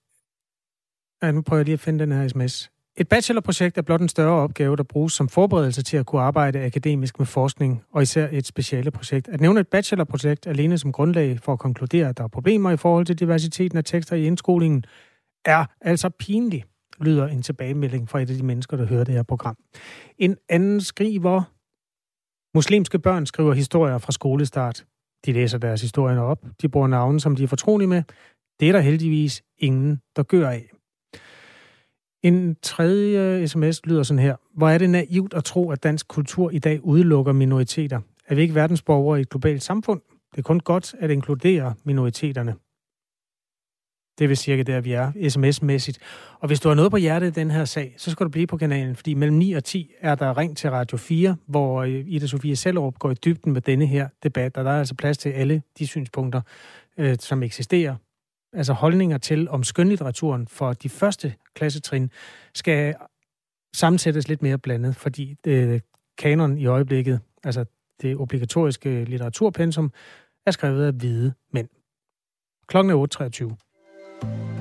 ja, 1.23 1.31
nu 1.31 1.41
prøver 1.41 1.59
jeg 1.59 1.65
lige 1.65 1.73
at 1.73 1.79
finde 1.79 1.99
den 1.99 2.11
her 2.11 2.27
sms. 2.27 2.71
Et 2.99 3.07
bachelorprojekt 3.07 3.77
er 3.77 3.81
blot 3.81 4.01
en 4.01 4.09
større 4.09 4.41
opgave, 4.41 4.75
der 4.75 4.83
bruges 4.83 5.13
som 5.13 5.29
forberedelse 5.29 5.83
til 5.83 5.97
at 5.97 6.05
kunne 6.05 6.21
arbejde 6.21 6.65
akademisk 6.65 7.19
med 7.19 7.25
forskning, 7.25 7.83
og 7.91 8.01
især 8.01 8.27
et 8.31 8.47
speciale 8.47 8.91
projekt. 8.91 9.27
At 9.27 9.41
nævne 9.41 9.59
et 9.59 9.67
bachelorprojekt 9.67 10.47
alene 10.47 10.77
som 10.77 10.91
grundlag 10.91 11.39
for 11.39 11.53
at 11.53 11.59
konkludere, 11.59 12.09
at 12.09 12.17
der 12.17 12.23
er 12.23 12.27
problemer 12.27 12.71
i 12.71 12.77
forhold 12.77 13.05
til 13.05 13.19
diversiteten 13.19 13.77
af 13.77 13.83
tekster 13.83 14.15
i 14.15 14.25
indskolingen, 14.25 14.83
er 15.45 15.65
altså 15.81 16.09
pinligt, 16.09 16.67
lyder 17.01 17.27
en 17.27 17.41
tilbagemelding 17.41 18.09
fra 18.09 18.21
et 18.21 18.29
af 18.29 18.35
de 18.35 18.43
mennesker, 18.43 18.77
der 18.77 18.85
hører 18.85 19.03
det 19.03 19.13
her 19.13 19.23
program. 19.23 19.57
En 20.17 20.37
anden 20.49 20.81
skriver, 20.81 21.41
muslimske 22.55 22.99
børn 22.99 23.25
skriver 23.25 23.53
historier 23.53 23.97
fra 23.97 24.11
skolestart. 24.11 24.85
De 25.25 25.33
læser 25.33 25.57
deres 25.57 25.81
historier 25.81 26.19
op, 26.19 26.45
de 26.61 26.69
bruger 26.69 26.87
navne, 26.87 27.19
som 27.19 27.35
de 27.35 27.43
er 27.43 27.47
fortrolige 27.47 27.87
med. 27.87 28.03
Det 28.59 28.67
er 28.67 28.71
der 28.71 28.79
heldigvis 28.79 29.43
ingen, 29.57 30.01
der 30.15 30.23
gør 30.23 30.49
af. 30.49 30.71
En 32.23 32.55
tredje 32.61 33.47
sms 33.47 33.85
lyder 33.85 34.03
sådan 34.03 34.23
her. 34.23 34.35
Hvor 34.53 34.69
er 34.69 34.77
det 34.77 34.89
naivt 34.89 35.33
at 35.33 35.43
tro, 35.43 35.71
at 35.71 35.83
dansk 35.83 36.07
kultur 36.07 36.49
i 36.49 36.59
dag 36.59 36.85
udelukker 36.85 37.33
minoriteter? 37.33 37.99
Er 38.27 38.35
vi 38.35 38.41
ikke 38.41 38.55
verdensborgere 38.55 39.19
i 39.19 39.21
et 39.21 39.29
globalt 39.29 39.63
samfund? 39.63 40.01
Det 40.31 40.37
er 40.37 40.43
kun 40.43 40.59
godt 40.59 40.95
at 40.99 41.11
inkludere 41.11 41.73
minoriteterne. 41.83 42.55
Det 44.19 44.31
er 44.31 44.35
cirka 44.35 44.63
der, 44.63 44.81
vi 44.81 44.91
er, 44.91 45.11
sms-mæssigt. 45.29 45.97
Og 46.39 46.47
hvis 46.47 46.59
du 46.59 46.67
har 46.67 46.75
noget 46.75 46.91
på 46.91 46.97
hjertet 46.97 47.27
i 47.27 47.39
den 47.39 47.51
her 47.51 47.65
sag, 47.65 47.93
så 47.97 48.11
skal 48.11 48.23
du 48.23 48.29
blive 48.29 48.47
på 48.47 48.57
kanalen, 48.57 48.95
fordi 48.95 49.13
mellem 49.13 49.37
9 49.37 49.53
og 49.53 49.63
10 49.63 49.91
er 49.99 50.15
der 50.15 50.37
ring 50.37 50.57
til 50.57 50.69
Radio 50.69 50.97
4, 50.97 51.35
hvor 51.47 51.83
øh, 51.83 52.03
Ida 52.07 52.27
Sofie 52.27 52.55
Sellerup 52.55 52.99
går 52.99 53.11
i 53.11 53.13
dybden 53.13 53.53
med 53.53 53.61
denne 53.61 53.85
her 53.85 54.07
debat, 54.23 54.57
og 54.57 54.65
der 54.65 54.71
er 54.71 54.79
altså 54.79 54.95
plads 54.95 55.17
til 55.17 55.29
alle 55.29 55.61
de 55.79 55.87
synspunkter, 55.87 56.41
øh, 56.97 57.15
som 57.19 57.43
eksisterer 57.43 57.95
altså 58.53 58.73
holdninger 58.73 59.17
til, 59.17 59.49
om 59.49 59.63
skønlitteraturen 59.63 60.47
for 60.47 60.73
de 60.73 60.89
første 60.89 61.33
klassetrin 61.55 62.11
skal 62.53 62.95
sammensættes 63.75 64.27
lidt 64.27 64.41
mere 64.41 64.57
blandet, 64.57 64.95
fordi 64.95 65.35
øh, 65.47 65.79
kanon 66.17 66.57
i 66.57 66.65
øjeblikket, 66.65 67.19
altså 67.43 67.65
det 68.01 68.17
obligatoriske 68.17 69.05
litteraturpensum, 69.05 69.91
er 70.45 70.51
skrevet 70.51 70.85
af 70.85 70.93
hvide 70.93 71.33
mænd. 71.53 71.69
Klokken 72.67 72.91
er 72.91 73.57
8.23. 74.51 74.56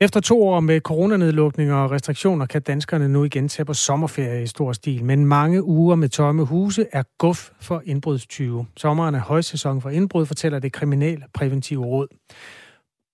Efter 0.00 0.20
to 0.20 0.42
år 0.48 0.60
med 0.60 0.80
coronanedlukninger 0.80 1.74
og 1.74 1.90
restriktioner 1.90 2.46
kan 2.46 2.62
danskerne 2.62 3.08
nu 3.08 3.24
igen 3.24 3.48
tage 3.48 3.66
på 3.66 3.74
sommerferie 3.74 4.42
i 4.42 4.46
stor 4.46 4.72
stil, 4.72 5.04
men 5.04 5.26
mange 5.26 5.64
uger 5.64 5.96
med 5.96 6.08
tomme 6.08 6.44
huse 6.44 6.86
er 6.92 7.02
guf 7.18 7.50
for 7.60 7.82
indbrudstyve. 7.84 8.66
Sommeren 8.76 9.14
er 9.14 9.20
højsæson 9.20 9.80
for 9.80 9.90
indbrud, 9.90 10.26
fortæller 10.26 10.58
det 10.58 10.72
kriminalpræventive 10.72 11.84
råd. 11.84 12.06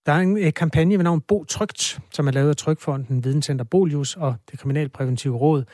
Der 0.06 0.12
er 0.12 0.18
en 0.18 0.52
kampagne 0.52 0.96
ved 0.96 1.04
navn 1.04 1.20
Bo 1.20 1.44
Trygt, 1.44 2.00
som 2.12 2.26
er 2.26 2.32
lavet 2.32 2.48
af 2.48 2.56
Trykfonden, 2.56 3.24
Videnscenter 3.24 3.64
Bolius 3.64 4.16
og 4.16 4.34
det 4.50 4.58
kriminalpræventive 4.58 5.36
råd. 5.36 5.64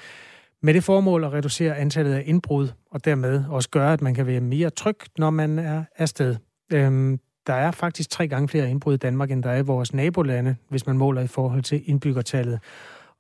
Med 0.63 0.75
det 0.75 0.85
formål 0.85 1.25
at 1.25 1.33
reducere 1.33 1.77
antallet 1.77 2.15
af 2.15 2.23
indbrud, 2.27 2.69
og 2.91 3.05
dermed 3.05 3.45
også 3.51 3.69
gøre, 3.71 3.93
at 3.93 4.03
man 4.03 4.15
kan 4.15 4.27
være 4.27 4.41
mere 4.41 4.71
tryg, 4.71 4.97
når 5.19 5.31
man 5.31 5.59
er 5.59 5.85
afsted. 5.97 6.37
Øhm, 6.73 7.19
der 7.49 7.55
er 7.55 7.71
faktisk 7.71 8.11
tre 8.11 8.29
gange 8.29 8.49
flere 8.49 8.71
indbrud 8.71 8.95
i 8.95 8.97
Danmark, 8.97 9.31
end 9.31 9.43
der 9.43 9.51
er 9.51 9.59
i 9.59 9.67
vores 9.67 9.95
nabolande, 9.95 10.57
hvis 10.71 10.87
man 10.87 10.99
måler 10.99 11.23
i 11.23 11.27
forhold 11.27 11.63
til 11.63 11.83
indbyggertallet. 11.91 12.59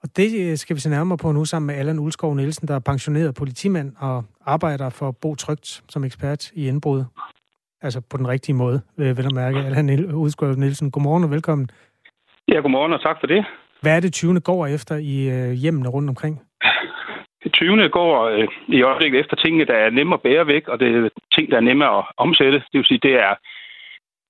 Og 0.02 0.08
det 0.16 0.50
øh, 0.50 0.56
skal 0.56 0.76
vi 0.76 0.80
se 0.80 0.90
nærmere 0.90 1.18
på 1.18 1.32
nu 1.32 1.44
sammen 1.44 1.66
med 1.66 1.74
Allan 1.74 1.98
Ulskov 1.98 2.34
Nielsen, 2.34 2.68
der 2.68 2.74
er 2.74 2.78
pensioneret 2.90 3.34
politimand 3.34 3.92
og 3.98 4.24
arbejder 4.46 4.90
for 4.90 5.10
Bo 5.22 5.34
Trygt 5.34 5.82
som 5.88 6.04
ekspert 6.04 6.50
i 6.52 6.68
indbrud. 6.68 7.04
Altså 7.82 8.00
på 8.10 8.16
den 8.16 8.28
rigtige 8.28 8.54
måde, 8.56 8.80
vil 8.96 9.06
jeg 9.06 9.34
mærke. 9.34 9.58
Allan 9.58 10.14
Ulskov 10.14 10.48
Nielsen, 10.48 10.90
godmorgen 10.90 11.24
og 11.24 11.30
velkommen. 11.30 11.70
Ja, 12.48 12.60
godmorgen 12.60 12.92
og 12.92 13.02
tak 13.02 13.16
for 13.20 13.26
det. 13.26 13.44
Hvad 13.82 13.96
er 13.96 14.00
det 14.00 14.12
20. 14.12 14.40
går 14.40 14.66
efter 14.66 14.96
i 14.96 15.16
øh, 15.30 15.52
hjemmene 15.52 15.88
rundt 15.88 16.08
omkring? 16.08 16.40
Det 17.44 17.52
20. 17.52 17.88
går 17.88 18.24
øh, 18.24 18.48
i 18.68 18.82
øjeblikket 18.82 19.20
efter 19.20 19.36
tingene, 19.36 19.64
der 19.64 19.74
er 19.74 19.90
nemme 19.90 20.14
at 20.14 20.22
bære 20.22 20.46
væk, 20.46 20.68
og 20.68 20.80
det 20.80 20.88
er 20.96 21.08
ting, 21.34 21.50
der 21.50 21.56
er 21.56 21.60
nemme 21.60 21.98
at 21.98 22.04
omsætte. 22.16 22.58
Det 22.58 22.78
vil 22.78 22.84
sige, 22.84 23.00
det 23.02 23.14
er 23.14 23.34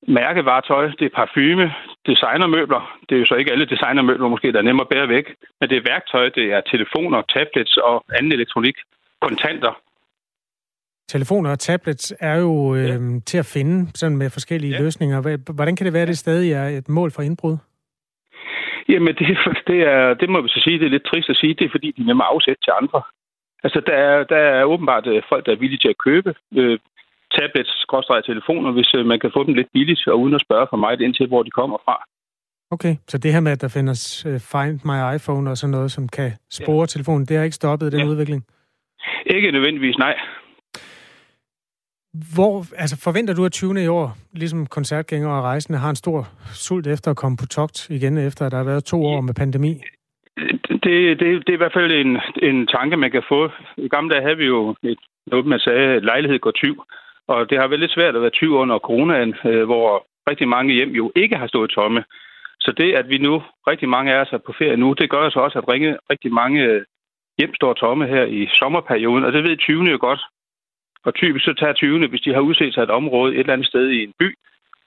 mærkevaretøj, 0.09 0.87
det 0.99 1.07
er 1.07 1.17
parfume, 1.21 1.67
designermøbler. 2.07 2.99
Det 3.09 3.15
er 3.15 3.21
jo 3.21 3.27
så 3.27 3.35
ikke 3.35 3.53
alle 3.53 3.67
designermøbler 3.67 4.29
måske, 4.29 4.53
der 4.53 4.59
er 4.59 4.63
nemmere 4.69 4.87
at 4.87 4.93
bære 4.95 5.09
væk. 5.09 5.27
Men 5.61 5.69
det 5.71 5.77
er 5.77 5.89
værktøj, 5.93 6.29
det 6.29 6.47
er 6.53 6.61
telefoner, 6.61 7.23
tablets 7.23 7.77
og 7.77 8.05
anden 8.19 8.33
elektronik, 8.33 8.77
kontanter. 9.21 9.81
Telefoner 11.09 11.51
og 11.51 11.59
tablets 11.59 12.15
er 12.21 12.37
jo 12.37 12.75
øh, 12.75 12.89
ja. 12.89 12.99
til 13.27 13.39
at 13.39 13.51
finde 13.55 13.91
sådan 13.95 14.17
med 14.17 14.31
forskellige 14.31 14.73
ja. 14.73 14.83
løsninger. 14.83 15.53
Hvordan 15.53 15.77
kan 15.77 15.87
det 15.87 15.93
være, 15.93 16.03
at 16.03 16.09
det 16.09 16.19
stadig 16.19 16.53
er 16.53 16.69
et 16.69 16.89
mål 16.89 17.11
for 17.11 17.23
indbrud? 17.23 17.57
Jamen, 18.89 19.15
det, 19.15 19.39
det, 19.71 19.81
er, 19.83 20.15
det 20.15 20.29
må 20.29 20.41
vi 20.41 20.49
så 20.49 20.61
sige, 20.65 20.79
det 20.79 20.87
er 20.87 20.91
lidt 20.91 21.07
trist 21.07 21.31
at 21.31 21.37
sige, 21.37 21.55
det 21.55 21.65
er 21.65 21.71
fordi, 21.71 21.93
de 21.97 22.03
er 22.03 22.07
nemme 22.07 22.25
afsætte 22.25 22.63
til 22.65 22.73
andre. 22.83 23.03
Altså, 23.65 23.81
der 23.87 23.93
er, 23.93 24.25
der 24.25 24.37
er 24.37 24.65
åbenbart 24.65 25.07
øh, 25.07 25.23
folk, 25.29 25.47
der 25.47 25.53
er 25.53 25.57
villige 25.57 25.79
til 25.79 25.89
at 25.89 26.03
købe 26.07 26.35
øh, 26.57 26.79
tablets, 27.37 27.73
telefoner, 28.27 28.71
hvis 28.73 28.91
øh, 28.99 29.07
man 29.07 29.21
kan 29.21 29.31
få 29.37 29.45
dem 29.47 29.55
lidt 29.55 29.69
billigt, 29.73 30.09
og 30.09 30.21
uden 30.21 30.35
at 30.35 30.45
spørge 30.47 30.67
for 30.71 30.77
mig 30.77 31.01
ind 31.01 31.15
til, 31.15 31.27
hvor 31.29 31.43
de 31.43 31.51
kommer 31.51 31.79
fra. 31.85 31.97
Okay, 32.71 32.97
så 33.09 33.19
det 33.19 33.33
her 33.33 33.41
med, 33.41 33.53
at 33.53 33.61
der 33.61 33.69
findes 33.69 34.27
uh, 34.27 34.33
Find 34.53 34.81
My 34.85 34.99
iPhone 35.17 35.51
og 35.51 35.57
sådan 35.57 35.71
noget, 35.71 35.91
som 35.93 36.09
kan 36.09 36.31
spore 36.51 36.81
ja. 36.81 36.87
telefonen, 36.87 37.27
det 37.27 37.37
har 37.37 37.45
ikke 37.45 37.55
stoppet 37.63 37.93
den 37.93 38.01
ja. 38.01 38.07
udvikling? 38.07 38.47
Ikke 39.27 39.51
nødvendigvis, 39.51 39.99
nej. 39.99 40.15
Hvor, 42.35 42.65
altså 42.77 43.01
forventer 43.05 43.35
du, 43.35 43.45
at 43.45 43.53
20. 43.53 43.85
i 43.85 43.87
år, 43.87 44.17
ligesom 44.33 44.67
koncertgængere 44.67 45.33
og 45.39 45.43
rejsende, 45.43 45.79
har 45.79 45.91
en 45.91 45.97
stor 45.97 46.29
sult 46.55 46.87
efter 46.87 47.11
at 47.11 47.17
komme 47.17 47.37
på 47.37 47.47
togt 47.47 47.91
igen, 47.91 48.19
efter 48.19 48.47
at 48.47 48.53
der 48.53 48.59
har 48.59 48.65
været 48.65 48.85
to 48.85 49.07
år 49.07 49.21
med 49.21 49.35
pandemi? 49.35 49.81
Det, 50.85 51.21
det, 51.21 51.47
det 51.47 51.49
er 51.49 51.59
i 51.59 51.63
hvert 51.63 51.77
fald 51.79 51.93
en, 51.93 52.19
en 52.43 52.67
tanke, 52.67 52.97
man 52.97 53.11
kan 53.11 53.23
få. 53.29 53.51
I 53.77 53.89
gamle 53.89 54.15
dage 54.15 54.23
havde 54.23 54.37
vi 54.37 54.47
jo 54.47 54.75
et, 54.83 54.99
noget, 55.27 55.47
man 55.47 55.59
sagde, 55.59 55.87
at 55.97 56.05
lejlighed 56.05 56.39
går 56.39 56.51
20. 56.51 56.77
Og 57.29 57.51
det 57.51 57.59
har 57.59 57.69
været 57.69 57.81
lidt 57.81 57.93
svært 57.93 58.17
at 58.17 58.23
være 58.23 58.31
20 58.31 58.57
under 58.57 58.79
coronaen, 58.79 59.35
øh, 59.45 59.65
hvor 59.65 60.07
rigtig 60.31 60.49
mange 60.49 60.75
hjem 60.75 60.91
jo 60.91 61.13
ikke 61.17 61.37
har 61.37 61.47
stået 61.47 61.71
tomme. 61.71 62.05
Så 62.61 62.73
det, 62.73 62.95
at 62.95 63.09
vi 63.09 63.19
nu, 63.19 63.43
rigtig 63.67 63.89
mange 63.89 64.13
af 64.13 64.21
os 64.21 64.33
er 64.33 64.39
på 64.39 64.53
ferie 64.59 64.77
nu, 64.77 64.93
det 64.93 65.11
gør 65.11 65.31
så 65.31 65.41
også, 65.41 65.59
at 65.59 65.69
ringe, 65.69 65.99
rigtig 66.11 66.33
mange 66.33 66.63
øh, 66.65 66.83
hjem 67.39 67.55
står 67.55 67.73
tomme 67.73 68.07
her 68.07 68.25
i 68.25 68.49
sommerperioden, 68.59 69.25
og 69.25 69.33
det 69.33 69.43
ved 69.43 69.59
20'erne 69.63 69.91
jo 69.91 69.99
godt. 70.01 70.21
Og 71.05 71.15
typisk 71.15 71.45
så 71.45 71.55
tager 71.55 71.81
20'erne, 71.83 72.09
hvis 72.09 72.21
de 72.21 72.35
har 72.35 72.41
udset 72.41 72.75
sig 72.75 72.83
et 72.83 72.91
område 72.91 73.35
et 73.35 73.41
eller 73.41 73.53
andet 73.53 73.69
sted 73.69 73.89
i 73.91 74.03
en 74.03 74.13
by, 74.19 74.35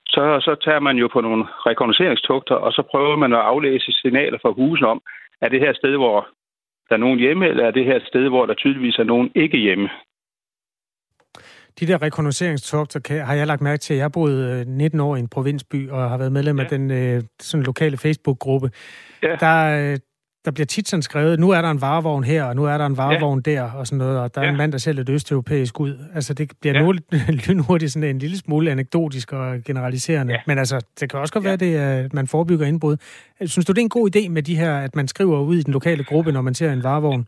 så, 0.08 0.39
så 0.41 0.56
tager 0.65 0.80
man 0.80 0.97
jo 0.97 1.08
på 1.08 1.21
nogle 1.21 1.45
rekognoseringstugter, 1.67 2.56
og 2.56 2.71
så 2.73 2.82
prøver 2.91 3.15
man 3.15 3.34
at 3.34 3.39
aflæse 3.39 3.91
signaler 3.91 4.38
fra 4.41 4.51
husen 4.51 4.86
om, 4.86 5.01
er 5.41 5.49
det 5.49 5.60
her 5.60 5.73
sted, 5.73 5.97
hvor 5.97 6.27
der 6.89 6.95
er 6.95 6.99
nogen 7.06 7.19
hjemme, 7.19 7.47
eller 7.47 7.65
er 7.65 7.71
det 7.71 7.86
her 7.86 7.99
sted, 8.08 8.30
hvor 8.30 8.45
der 8.45 8.54
tydeligvis 8.54 8.99
er 8.99 9.04
nogen 9.04 9.32
ikke 9.36 9.58
hjemme? 9.58 9.89
De 11.80 11.88
der 11.88 12.02
rekognoseringstogter 12.02 13.24
har 13.24 13.34
jeg 13.34 13.48
lagt 13.48 13.62
mærke 13.62 13.80
til. 13.80 13.96
Jeg 13.96 14.04
har 14.04 14.10
boet 14.10 14.68
19 14.68 15.00
øh, 15.00 15.06
år 15.06 15.16
i 15.16 15.20
en 15.20 15.28
provinsby 15.28 15.90
og 15.90 16.10
har 16.10 16.18
været 16.18 16.32
medlem 16.32 16.58
ja. 16.58 16.64
af 16.64 16.70
den 16.70 16.92
øh, 16.92 17.22
sådan 17.40 17.64
lokale 17.66 17.98
Facebook-gruppe. 17.98 18.72
Ja. 19.24 19.36
Der, 19.40 19.92
øh, 19.92 19.98
der 20.46 20.52
bliver 20.52 20.66
tit 20.66 20.88
sådan 20.88 21.02
skrevet, 21.02 21.40
nu 21.40 21.50
er 21.50 21.62
der 21.62 21.72
en 21.72 21.82
varevogn 21.82 22.24
her, 22.24 22.44
og 22.44 22.56
nu 22.56 22.66
er 22.66 22.78
der 22.78 22.86
en 22.86 22.98
varevogn 22.98 23.44
ja. 23.48 23.52
der, 23.52 23.72
og 23.72 23.88
sådan 23.88 23.98
noget, 23.98 24.20
og 24.20 24.36
der 24.36 24.42
er 24.42 24.46
ja. 24.46 24.52
en 24.52 24.58
mand, 24.58 24.72
der 24.72 24.78
sælger 24.78 25.02
et 25.02 25.10
østeuropæisk 25.10 25.80
ud. 25.80 26.00
Altså, 26.16 26.34
det 26.34 26.52
bliver 26.62 26.74
ja. 26.74 26.82
nu 26.82 26.94
lynhurtigt 27.48 27.92
sådan 27.92 28.10
en 28.10 28.20
lille 28.20 28.38
smule 28.38 28.72
anekdotisk 28.72 29.34
og 29.34 29.64
generaliserende. 29.66 30.34
Ja. 30.34 30.40
Men 30.48 30.58
altså, 30.58 30.86
det 31.00 31.10
kan 31.10 31.20
også 31.20 31.34
godt 31.34 31.44
ja. 31.44 31.50
være, 31.50 31.58
det, 31.58 31.76
at 31.76 32.14
man 32.14 32.28
forebygger 32.28 32.66
indbrud. 32.66 32.98
Synes 33.46 33.66
du, 33.66 33.72
det 33.72 33.78
er 33.78 33.82
en 33.82 33.90
god 33.90 34.16
idé 34.16 34.30
med 34.30 34.44
de 34.44 34.56
her, 34.58 34.78
at 34.78 34.96
man 34.96 35.08
skriver 35.08 35.40
ud 35.40 35.56
i 35.56 35.62
den 35.62 35.74
lokale 35.74 36.04
gruppe, 36.04 36.32
når 36.32 36.42
man 36.42 36.54
ser 36.54 36.74
en 36.74 36.84
varevogn? 36.84 37.28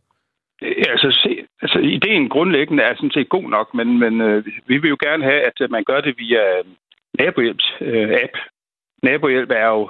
Ja, 0.61 0.91
altså, 0.91 1.11
se, 1.11 1.42
altså, 1.63 1.79
ideen 1.79 2.29
grundlæggende 2.29 2.83
er 2.83 2.95
sådan 2.95 3.11
set 3.17 3.29
god 3.29 3.47
nok, 3.49 3.73
men, 3.73 3.99
men 3.99 4.21
øh, 4.21 4.45
vi 4.67 4.77
vil 4.77 4.89
jo 4.89 4.97
gerne 5.05 5.23
have, 5.23 5.41
at 5.49 5.57
øh, 5.61 5.71
man 5.71 5.83
gør 5.83 6.01
det 6.01 6.13
via 6.17 6.43
nabohjælps-app. 7.19 7.81
Øh, 7.81 8.11
øh 8.11 8.29
Nabohjælp 9.03 9.51
er 9.51 9.67
jo 9.67 9.89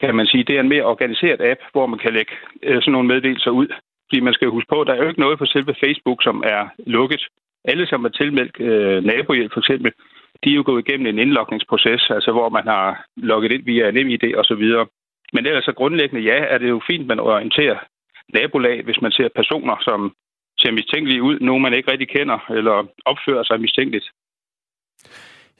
kan 0.00 0.14
man 0.14 0.26
sige, 0.26 0.44
det 0.44 0.56
er 0.56 0.60
en 0.60 0.68
mere 0.68 0.84
organiseret 0.84 1.40
app, 1.40 1.60
hvor 1.72 1.86
man 1.86 1.98
kan 1.98 2.12
lægge 2.12 2.32
øh, 2.62 2.82
sådan 2.82 2.92
nogle 2.92 3.08
meddelelser 3.08 3.50
ud. 3.50 3.68
Fordi 4.08 4.20
man 4.20 4.34
skal 4.34 4.48
huske 4.48 4.68
på, 4.68 4.80
at 4.80 4.86
der 4.86 4.94
er 4.94 5.02
jo 5.02 5.08
ikke 5.08 5.20
noget 5.20 5.38
på 5.38 5.46
selve 5.46 5.74
Facebook, 5.84 6.22
som 6.22 6.42
er 6.46 6.68
lukket. 6.86 7.22
Alle, 7.64 7.86
som 7.86 8.04
er 8.04 8.08
tilmeldt 8.08 8.60
øh, 8.60 9.04
nabohjælp 9.04 9.52
for 9.52 9.60
eksempel, 9.60 9.92
de 10.44 10.50
er 10.50 10.54
jo 10.54 10.62
gået 10.66 10.88
igennem 10.88 11.06
en 11.06 11.18
indlogningsproces, 11.18 12.10
altså 12.10 12.32
hvor 12.32 12.48
man 12.48 12.66
har 12.66 13.04
logget 13.16 13.52
ind 13.52 13.64
via 13.64 13.90
NemID 13.90 14.34
og 14.34 14.44
så 14.44 14.54
videre. 14.54 14.86
Men 15.32 15.46
ellers 15.46 15.64
så 15.64 15.72
grundlæggende, 15.72 16.24
ja, 16.24 16.38
er 16.52 16.58
det 16.58 16.68
jo 16.68 16.80
fint, 16.86 17.06
man 17.06 17.20
orienterer 17.20 17.78
nabolag, 18.34 18.84
hvis 18.84 19.00
man 19.02 19.12
ser 19.12 19.28
personer, 19.36 19.76
som 19.80 20.14
ser 20.60 20.72
mistænkelige 20.72 21.22
ud, 21.22 21.36
nogen 21.40 21.62
man 21.62 21.74
ikke 21.74 21.90
rigtig 21.92 22.08
kender, 22.08 22.38
eller 22.58 22.76
opfører 23.10 23.44
sig 23.44 23.60
mistænkeligt. 23.60 24.06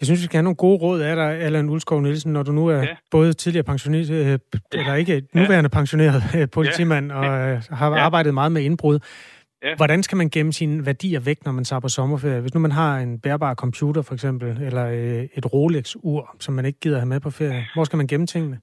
Jeg 0.01 0.07
synes, 0.07 0.21
vi 0.21 0.25
skal 0.25 0.37
have 0.37 0.49
nogle 0.49 0.57
gode 0.57 0.79
råd 0.85 1.01
af 1.01 1.17
dig, 1.17 1.31
Allan 1.47 1.71
Ulskov 1.71 2.01
Nielsen, 2.01 2.33
når 2.33 2.43
du 2.43 2.53
nu 2.53 2.67
er 2.67 2.83
ja. 2.83 2.97
både 3.11 3.33
tidligere 3.33 3.65
pensionist, 3.65 4.11
øh, 4.11 4.39
eller 4.73 4.95
ikke 4.95 5.23
nuværende 5.33 5.71
ja. 5.73 5.79
pensioneret 5.79 6.23
øh, 6.37 6.49
politimand, 6.53 7.13
ja. 7.13 7.19
og 7.19 7.51
øh, 7.51 7.63
har 7.71 7.91
ja. 7.91 7.99
arbejdet 7.99 8.35
meget 8.35 8.53
med 8.53 8.63
indbrud. 8.63 8.99
Ja. 9.65 9.75
Hvordan 9.77 10.03
skal 10.03 10.17
man 10.17 10.29
gemme 10.29 10.53
sine 10.53 10.87
værdier 10.87 11.21
væk, 11.21 11.45
når 11.45 11.53
man 11.53 11.65
tager 11.65 11.81
på 11.81 11.89
sommerferie? 11.89 12.41
Hvis 12.41 12.55
nu 12.55 12.61
man 12.61 12.73
har 12.73 12.99
en 12.99 13.21
bærbar 13.21 13.55
computer, 13.55 14.03
for 14.03 14.15
eksempel, 14.15 14.63
eller 14.63 14.87
øh, 14.87 15.25
et 15.35 15.53
Rolex-ur, 15.53 16.37
som 16.41 16.55
man 16.55 16.65
ikke 16.65 16.81
gider 16.81 16.99
have 16.99 17.09
med 17.09 17.21
på 17.21 17.31
ferie, 17.31 17.67
hvor 17.75 17.85
skal 17.85 17.97
man 17.97 18.07
gemme 18.07 18.27
tingene? 18.27 18.59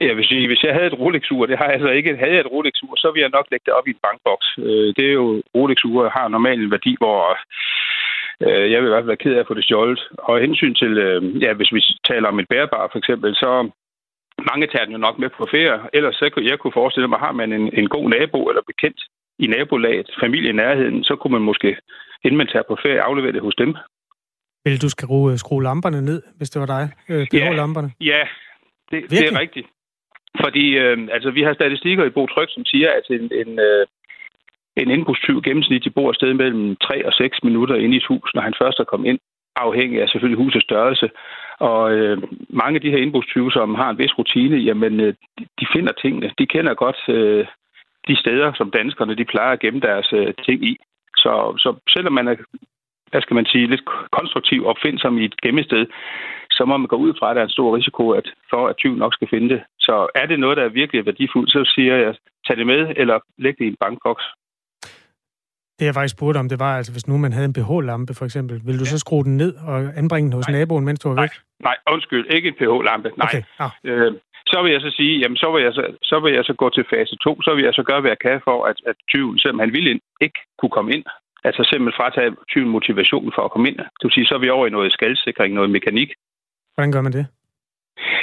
Ja, 0.00 0.14
hvis 0.14 0.30
jeg, 0.30 0.46
hvis 0.46 0.62
jeg 0.62 0.74
havde 0.74 0.86
et 0.86 0.98
Rolex-ur, 1.00 1.46
det 1.46 1.58
har 1.58 1.64
jeg 1.64 1.74
altså 1.74 1.90
ikke. 1.90 2.16
Havde 2.16 2.36
jeg 2.36 2.40
et 2.40 2.52
Rolex-ur, 2.54 2.96
så 2.96 3.10
ville 3.10 3.22
jeg 3.22 3.36
nok 3.36 3.46
lægge 3.50 3.66
det 3.66 3.74
op 3.78 3.86
i 3.86 3.90
en 3.90 4.04
bankboks. 4.06 4.48
Det 4.96 5.04
er 5.10 5.14
jo, 5.20 5.42
Rolex-ur 5.54 6.08
har 6.08 6.28
normalt 6.28 6.62
en 6.62 6.70
værdi, 6.70 6.96
hvor 6.98 7.20
Øh, 8.44 8.70
jeg 8.72 8.78
vil 8.80 8.88
i 8.88 8.92
hvert 8.92 9.02
fald 9.02 9.14
være 9.14 9.24
ked 9.24 9.34
af 9.34 9.40
at 9.40 9.48
få 9.48 9.54
det 9.54 9.64
stjålet. 9.64 10.00
Og 10.18 10.40
hensyn 10.40 10.74
til, 10.74 10.92
øh, 10.98 11.42
ja, 11.42 11.52
hvis 11.52 11.72
vi 11.72 11.80
taler 12.10 12.28
om 12.28 12.38
et 12.38 12.48
bærbar 12.48 12.88
for 12.92 12.98
eksempel, 12.98 13.34
så 13.34 13.70
mange 14.50 14.66
tager 14.66 14.84
den 14.84 14.92
jo 14.96 14.98
nok 15.06 15.18
med 15.18 15.30
på 15.38 15.46
ferie. 15.50 15.78
Ellers 15.92 16.14
så 16.14 16.30
kunne 16.30 16.50
jeg 16.50 16.58
kunne 16.58 16.78
forestille 16.80 17.08
mig, 17.08 17.18
har 17.18 17.32
man 17.32 17.52
en, 17.52 17.66
en 17.80 17.88
god 17.88 18.10
nabo 18.10 18.40
eller 18.50 18.62
bekendt 18.66 19.00
i 19.38 19.46
nabolaget, 19.46 20.10
familie 20.20 20.50
i 20.50 20.60
nærheden, 20.62 21.04
så 21.04 21.16
kunne 21.16 21.32
man 21.32 21.42
måske, 21.42 21.76
inden 22.24 22.38
man 22.38 22.46
tager 22.46 22.62
på 22.68 22.76
ferie, 22.82 23.02
aflevere 23.02 23.32
det 23.32 23.42
hos 23.42 23.54
dem. 23.54 23.76
Vil 24.64 24.82
du 24.82 24.88
skrue, 24.88 25.38
skrue 25.38 25.62
lamperne 25.62 26.02
ned, 26.02 26.22
hvis 26.36 26.50
det 26.50 26.60
var 26.60 26.66
dig? 26.66 26.84
Øh, 27.08 27.26
ja, 27.32 27.52
lamperne? 27.52 27.90
ja 28.00 28.22
det, 28.90 29.10
det 29.10 29.18
er 29.18 29.40
rigtigt. 29.40 29.66
Fordi 30.44 30.78
øh, 30.78 31.08
altså, 31.12 31.30
vi 31.30 31.42
har 31.42 31.54
statistikker 31.54 32.04
i 32.04 32.14
Bo 32.16 32.26
Tryk, 32.26 32.48
som 32.50 32.64
siger, 32.64 32.90
at 32.98 33.06
en, 33.10 33.30
en, 33.42 33.58
øh, 33.58 33.86
en 34.76 34.90
indbrudstyv 34.90 35.42
gennemsnitligt 35.42 35.94
bor 35.94 36.12
sted 36.12 36.34
mellem 36.34 36.76
3 36.76 37.06
og 37.06 37.12
6 37.12 37.42
minutter 37.42 37.74
inde 37.74 37.94
i 37.94 37.96
et 37.96 38.06
hus, 38.08 38.30
når 38.34 38.42
han 38.42 38.54
først 38.62 38.80
er 38.80 38.84
kommet 38.84 39.08
ind, 39.08 39.18
afhængig 39.56 40.02
af 40.02 40.08
selvfølgelig 40.08 40.44
husets 40.44 40.64
størrelse. 40.64 41.10
Og 41.58 41.92
øh, 41.92 42.22
mange 42.48 42.74
af 42.76 42.80
de 42.80 42.90
her 42.90 42.98
indbrudstyve, 42.98 43.52
som 43.52 43.74
har 43.74 43.90
en 43.90 43.98
vis 43.98 44.18
rutine, 44.18 44.56
jamen, 44.56 45.00
øh, 45.00 45.14
de 45.60 45.66
finder 45.72 45.92
tingene. 45.92 46.32
De 46.38 46.46
kender 46.46 46.74
godt 46.74 47.00
øh, 47.08 47.46
de 48.08 48.16
steder, 48.16 48.52
som 48.52 48.70
danskerne 48.70 49.14
de 49.14 49.24
plejer 49.24 49.52
at 49.52 49.60
gemme 49.60 49.80
deres 49.80 50.08
øh, 50.12 50.34
ting 50.46 50.64
i. 50.64 50.76
Så, 51.16 51.54
så 51.58 51.74
selvom 51.88 52.12
man 52.12 52.28
er, 52.28 52.36
hvad 53.10 53.22
skal 53.22 53.34
man 53.34 53.46
sige, 53.46 53.66
lidt 53.66 53.84
konstruktiv 54.10 54.66
opfindsom 54.66 55.18
i 55.18 55.24
et 55.24 55.40
gemmested, 55.40 55.86
så 56.56 56.62
må 56.64 56.76
man 56.76 56.92
gå 56.94 56.96
ud 56.96 57.12
fra, 57.18 57.30
at 57.30 57.36
der 57.36 57.42
er 57.42 57.46
en 57.46 57.56
stor 57.58 57.76
risiko 57.76 58.04
at, 58.10 58.26
for, 58.50 58.68
at 58.68 58.76
tyven 58.76 58.98
nok 58.98 59.14
skal 59.14 59.28
finde 59.28 59.48
det. 59.54 59.60
Så 59.78 59.94
er 60.14 60.26
det 60.26 60.40
noget, 60.40 60.56
der 60.56 60.64
er 60.64 60.78
virkelig 60.80 61.06
værdifuldt, 61.06 61.50
så 61.50 61.72
siger 61.74 61.96
jeg, 61.96 62.14
tag 62.46 62.56
det 62.56 62.66
med, 62.66 62.80
eller 62.96 63.18
læg 63.38 63.54
det 63.58 63.64
i 63.64 63.68
en 63.68 63.76
bankboks. 63.80 64.24
Det 65.78 65.86
jeg 65.86 65.94
faktisk 65.94 66.16
spurgte 66.16 66.38
om, 66.38 66.48
det 66.48 66.58
var, 66.58 66.76
altså 66.76 66.92
hvis 66.92 67.08
nu 67.08 67.16
man 67.18 67.32
havde 67.32 67.48
en 67.50 67.56
pH-lampe 67.58 68.14
for 68.14 68.24
eksempel, 68.24 68.56
ville 68.66 68.78
du 68.78 68.88
ja. 68.88 68.92
så 68.94 68.98
skrue 68.98 69.24
den 69.24 69.36
ned 69.36 69.54
og 69.70 69.76
anbringe 70.00 70.26
den 70.26 70.36
hos 70.38 70.48
nej. 70.48 70.58
naboen, 70.58 70.84
mens 70.84 71.00
du 71.00 71.08
var 71.08 71.22
væk? 71.22 71.30
Nej, 71.30 71.76
nej 71.84 71.94
undskyld, 71.94 72.26
ikke 72.36 72.48
en 72.48 72.54
pH-lampe, 72.54 73.08
nej. 73.16 73.28
Okay. 73.28 73.42
Ah. 73.58 73.70
Øh, 73.84 74.12
så 74.52 74.62
vil 74.62 74.72
jeg 74.72 74.80
så 74.80 74.90
sige, 74.90 75.18
jamen 75.22 75.36
så 75.36 75.48
vil 75.54 75.62
jeg 75.62 75.72
så, 75.72 75.84
så 76.02 76.20
vil 76.20 76.32
jeg 76.34 76.44
så 76.44 76.54
gå 76.62 76.70
til 76.70 76.84
fase 76.92 77.16
2, 77.16 77.42
så 77.42 77.54
vil 77.54 77.64
jeg 77.64 77.74
så 77.74 77.82
gøre, 77.82 78.00
hvad 78.00 78.10
jeg 78.10 78.18
kan 78.18 78.40
for, 78.44 78.64
at, 78.64 78.78
at 78.86 78.96
tyven, 79.12 79.38
selvom 79.38 79.58
han 79.58 79.72
ville 79.72 79.90
ind, 79.90 80.00
ikke 80.20 80.40
kunne 80.58 80.74
komme 80.76 80.92
ind. 80.96 81.04
Altså 81.48 81.62
simpelthen 81.70 81.98
fratage 82.00 82.30
tyven 82.52 82.70
motivation 82.76 83.32
for 83.34 83.42
at 83.44 83.52
komme 83.52 83.68
ind. 83.70 83.78
Det 83.78 84.04
vil 84.04 84.16
sige, 84.16 84.26
så 84.26 84.34
er 84.34 84.42
vi 84.44 84.50
over 84.56 84.66
i 84.66 84.74
noget 84.76 84.92
skaldsikring, 84.92 85.54
noget 85.54 85.70
mekanik. 85.70 86.10
Hvordan 86.76 86.92
gør 86.92 87.00
man 87.00 87.12
det? 87.12 87.26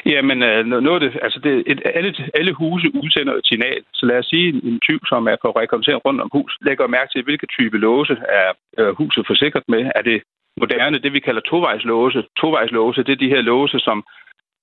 Jamen, 0.06 0.44
øh, 0.44 0.66
noget 0.66 1.02
det, 1.02 1.20
altså 1.22 1.40
det, 1.40 1.64
et, 1.68 1.82
alle, 1.96 2.16
alle 2.34 2.54
huse 2.54 2.88
udsender 3.04 3.34
et 3.34 3.46
signal. 3.46 3.82
Så 3.94 4.06
lad 4.06 4.18
os 4.18 4.26
sige, 4.26 4.48
en 4.70 4.80
tyv, 4.80 5.00
som 5.06 5.28
er 5.28 5.38
på 5.42 5.50
rekognosering 5.52 6.06
rundt 6.06 6.22
om 6.22 6.30
hus, 6.34 6.58
lægger 6.62 6.88
mærke 6.88 7.12
til, 7.12 7.24
hvilke 7.24 7.48
type 7.48 7.78
låse 7.78 8.16
er 8.42 8.50
øh, 8.80 8.96
huset 8.96 9.28
forsikret 9.28 9.64
med. 9.68 9.92
Er 9.96 10.02
det 10.02 10.24
moderne, 10.60 10.98
det 11.00 11.14
vi 11.14 11.20
kalder 11.20 11.42
tovejslåse? 11.42 12.24
Tovejslåse, 12.40 13.04
det 13.04 13.12
er 13.12 13.24
de 13.24 13.34
her 13.34 13.42
låse, 13.42 13.80
som, 13.80 14.04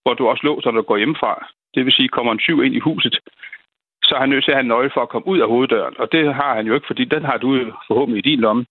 hvor 0.02 0.14
du 0.14 0.28
også 0.28 0.46
låser, 0.46 0.70
når 0.70 0.80
du 0.80 0.86
går 0.86 0.96
hjemmefra. 0.96 1.46
Det 1.74 1.84
vil 1.84 1.92
sige, 1.92 2.08
kommer 2.08 2.32
en 2.32 2.44
tyv 2.46 2.64
ind 2.64 2.74
i 2.74 2.86
huset, 2.88 3.18
så 4.04 4.14
er 4.14 4.20
han 4.20 4.28
nødt 4.28 4.44
til 4.44 4.50
at 4.50 4.56
have 4.56 4.66
en 4.66 4.72
nøgle 4.74 4.90
for 4.94 5.02
at 5.02 5.08
komme 5.08 5.28
ud 5.28 5.38
af 5.40 5.48
hoveddøren. 5.48 5.94
Og 5.98 6.12
det 6.12 6.34
har 6.34 6.54
han 6.54 6.66
jo 6.66 6.74
ikke, 6.74 6.86
fordi 6.86 7.04
den 7.04 7.24
har 7.24 7.38
du 7.38 7.48
forhåbentlig 7.88 8.26
i 8.26 8.30
din 8.30 8.40
lomme. 8.40 8.64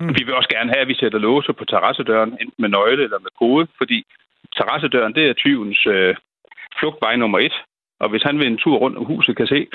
Mm. 0.00 0.08
Vi 0.08 0.22
vil 0.24 0.34
også 0.34 0.48
gerne 0.48 0.70
have, 0.70 0.82
at 0.82 0.88
vi 0.88 0.94
sætter 0.94 1.18
låse 1.18 1.52
på 1.52 1.64
terrassedøren, 1.64 2.32
enten 2.40 2.58
med 2.58 2.68
nøgle 2.68 3.02
eller 3.04 3.18
med 3.18 3.30
kode, 3.38 3.66
fordi 3.78 4.04
terrassedøren, 4.56 5.14
det 5.14 5.24
er 5.28 5.32
tyvens 5.32 5.86
øh, 5.86 6.16
flugtvej 6.78 7.16
nummer 7.16 7.38
et. 7.38 7.54
Og 8.00 8.08
hvis 8.10 8.22
han 8.22 8.38
ved 8.38 8.46
en 8.46 8.58
tur 8.58 8.76
rundt 8.76 8.98
om 8.98 9.04
huset, 9.04 9.36
kan 9.36 9.46
se, 9.46 9.66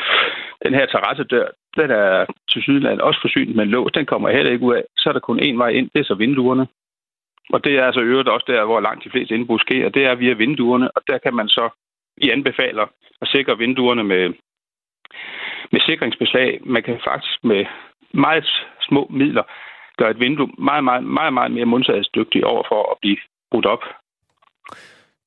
den 0.65 0.73
her 0.73 0.85
terrassedør, 0.85 1.47
den 1.75 1.91
er 1.91 2.25
til 2.49 2.61
sydland 2.61 2.99
også 2.99 3.21
forsynet 3.21 3.55
med 3.55 3.63
en 3.63 3.69
lås, 3.69 3.91
den 3.91 4.05
kommer 4.05 4.29
heller 4.29 4.51
ikke 4.51 4.65
ud 4.65 4.75
af. 4.75 4.83
Så 4.97 5.09
er 5.09 5.13
der 5.13 5.19
kun 5.19 5.39
én 5.39 5.57
vej 5.57 5.69
ind, 5.69 5.89
det 5.93 5.99
er 5.99 6.03
så 6.03 6.15
vinduerne. 6.15 6.67
Og 7.49 7.63
det 7.63 7.73
er 7.77 7.85
altså 7.85 8.01
øvrigt 8.01 8.29
også 8.29 8.45
der, 8.47 8.65
hvor 8.65 8.79
langt 8.79 9.03
de 9.03 9.09
fleste 9.09 9.35
indbrud 9.35 9.59
sker, 9.59 9.89
det 9.89 10.05
er 10.05 10.15
via 10.15 10.33
vinduerne, 10.33 10.91
og 10.91 11.01
der 11.07 11.17
kan 11.17 11.33
man 11.35 11.47
så, 11.47 11.69
i 12.17 12.29
anbefaler 12.29 12.85
at 13.21 13.27
sikre 13.27 13.57
vinduerne 13.57 14.03
med, 14.03 14.33
med 15.71 15.81
sikringsbeslag. 15.81 16.59
Man 16.65 16.83
kan 16.83 16.99
faktisk 17.03 17.43
med 17.43 17.65
meget 18.13 18.47
små 18.81 19.07
midler 19.09 19.43
gøre 19.97 20.11
et 20.11 20.19
vindue 20.19 20.49
meget, 20.57 20.83
meget, 20.83 21.03
meget, 21.03 21.33
meget 21.33 21.51
mere 21.51 21.65
modsatsdygtigt 21.65 22.45
over 22.45 22.63
for 22.67 22.91
at 22.91 22.97
blive 23.01 23.17
brudt 23.51 23.65
op. 23.65 23.83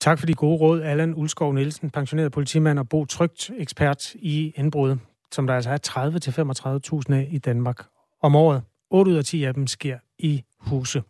Tak 0.00 0.18
for 0.18 0.26
de 0.26 0.34
gode 0.34 0.56
råd, 0.56 0.82
Allan 0.82 1.14
Ulskov 1.14 1.52
Nielsen, 1.52 1.90
pensioneret 1.90 2.32
politimand 2.32 2.78
og 2.78 2.88
Bo 2.88 3.04
Trygt, 3.04 3.50
ekspert 3.58 4.14
i 4.14 4.52
indbrud, 4.56 4.96
som 5.32 5.46
der 5.46 5.54
altså 5.54 5.70
er 5.70 7.02
30-35.000 7.08 7.14
af 7.14 7.28
i 7.30 7.38
Danmark 7.38 7.86
om 8.22 8.36
året. 8.36 8.62
8 8.90 9.10
ud 9.10 9.16
af 9.16 9.24
10 9.24 9.44
af 9.44 9.54
dem 9.54 9.66
sker 9.66 9.98
i 10.18 10.44
huse, 10.58 11.02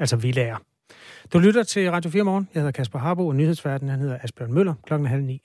altså 0.00 0.16
villager. 0.16 0.56
Du 1.32 1.38
lytter 1.38 1.62
til 1.62 1.90
Radio 1.90 2.10
4 2.10 2.22
Morgen. 2.22 2.48
Jeg 2.54 2.60
hedder 2.60 2.72
Kasper 2.72 2.98
Harbo, 2.98 3.28
og 3.28 3.36
nyhedsverden 3.36 3.88
han 3.88 4.00
hedder 4.00 4.18
Asbjørn 4.22 4.52
Møller. 4.52 4.74
Klokken 4.86 5.06
er 5.06 5.10
halv 5.10 5.22
ni. 5.22 5.42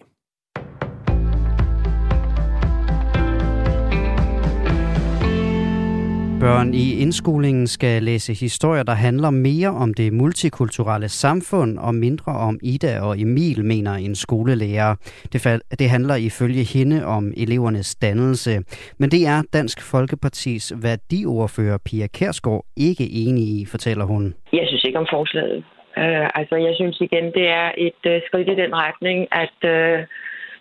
Børn 6.48 6.74
i 6.74 7.02
indskolingen 7.04 7.68
skal 7.68 8.04
læse 8.04 8.34
historier, 8.46 8.84
der 8.84 8.98
handler 9.08 9.30
mere 9.30 9.70
om 9.84 9.94
det 9.94 10.14
multikulturelle 10.14 11.10
samfund 11.10 11.78
og 11.78 11.96
mindre 11.96 12.32
om 12.48 12.60
Ida 12.64 12.94
og 13.08 13.20
Emil, 13.22 13.66
mener 13.66 13.94
en 13.94 14.16
skolelærer. 14.16 14.96
Det, 15.34 15.40
det 15.80 15.90
handler 15.90 16.16
ifølge 16.16 16.64
hende 16.76 17.06
om 17.06 17.24
elevernes 17.38 17.96
dannelse. 17.96 18.54
Men 19.00 19.08
det 19.14 19.22
er 19.34 19.40
Dansk 19.54 19.78
Folkepartis 19.92 20.74
værdiordfører 20.84 21.78
Pia 21.86 22.08
Kærsgaard 22.08 22.66
ikke 22.88 23.06
enig 23.24 23.44
i, 23.58 23.66
fortæller 23.66 24.06
hun. 24.06 24.24
Jeg 24.54 24.66
synes 24.68 24.84
ikke 24.84 25.00
om 25.00 25.08
forslaget. 25.16 25.64
Uh, 26.04 26.28
altså, 26.40 26.56
jeg 26.56 26.74
synes 26.76 26.98
igen, 27.02 27.26
det 27.38 27.48
er 27.62 27.70
et 27.88 28.02
uh, 28.12 28.16
skridt 28.28 28.50
i 28.54 28.56
den 28.64 28.72
retning, 28.86 29.20
at 29.44 29.58
uh, 29.76 30.00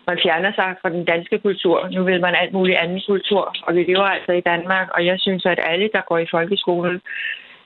man 0.07 0.17
fjerner 0.23 0.51
sig 0.59 0.69
fra 0.81 0.89
den 0.89 1.05
danske 1.05 1.37
kultur. 1.39 1.77
Nu 1.95 2.03
vil 2.03 2.21
man 2.21 2.35
alt 2.41 2.53
muligt 2.53 2.77
anden 2.77 3.01
kultur, 3.07 3.55
og 3.65 3.75
vi 3.75 3.83
lever 3.83 4.07
altså 4.15 4.31
i 4.31 4.41
Danmark, 4.51 4.87
og 4.95 5.05
jeg 5.05 5.17
synes, 5.19 5.45
at 5.45 5.59
alle, 5.71 5.89
der 5.95 6.01
går 6.09 6.17
i 6.17 6.31
folkeskolen, 6.31 7.01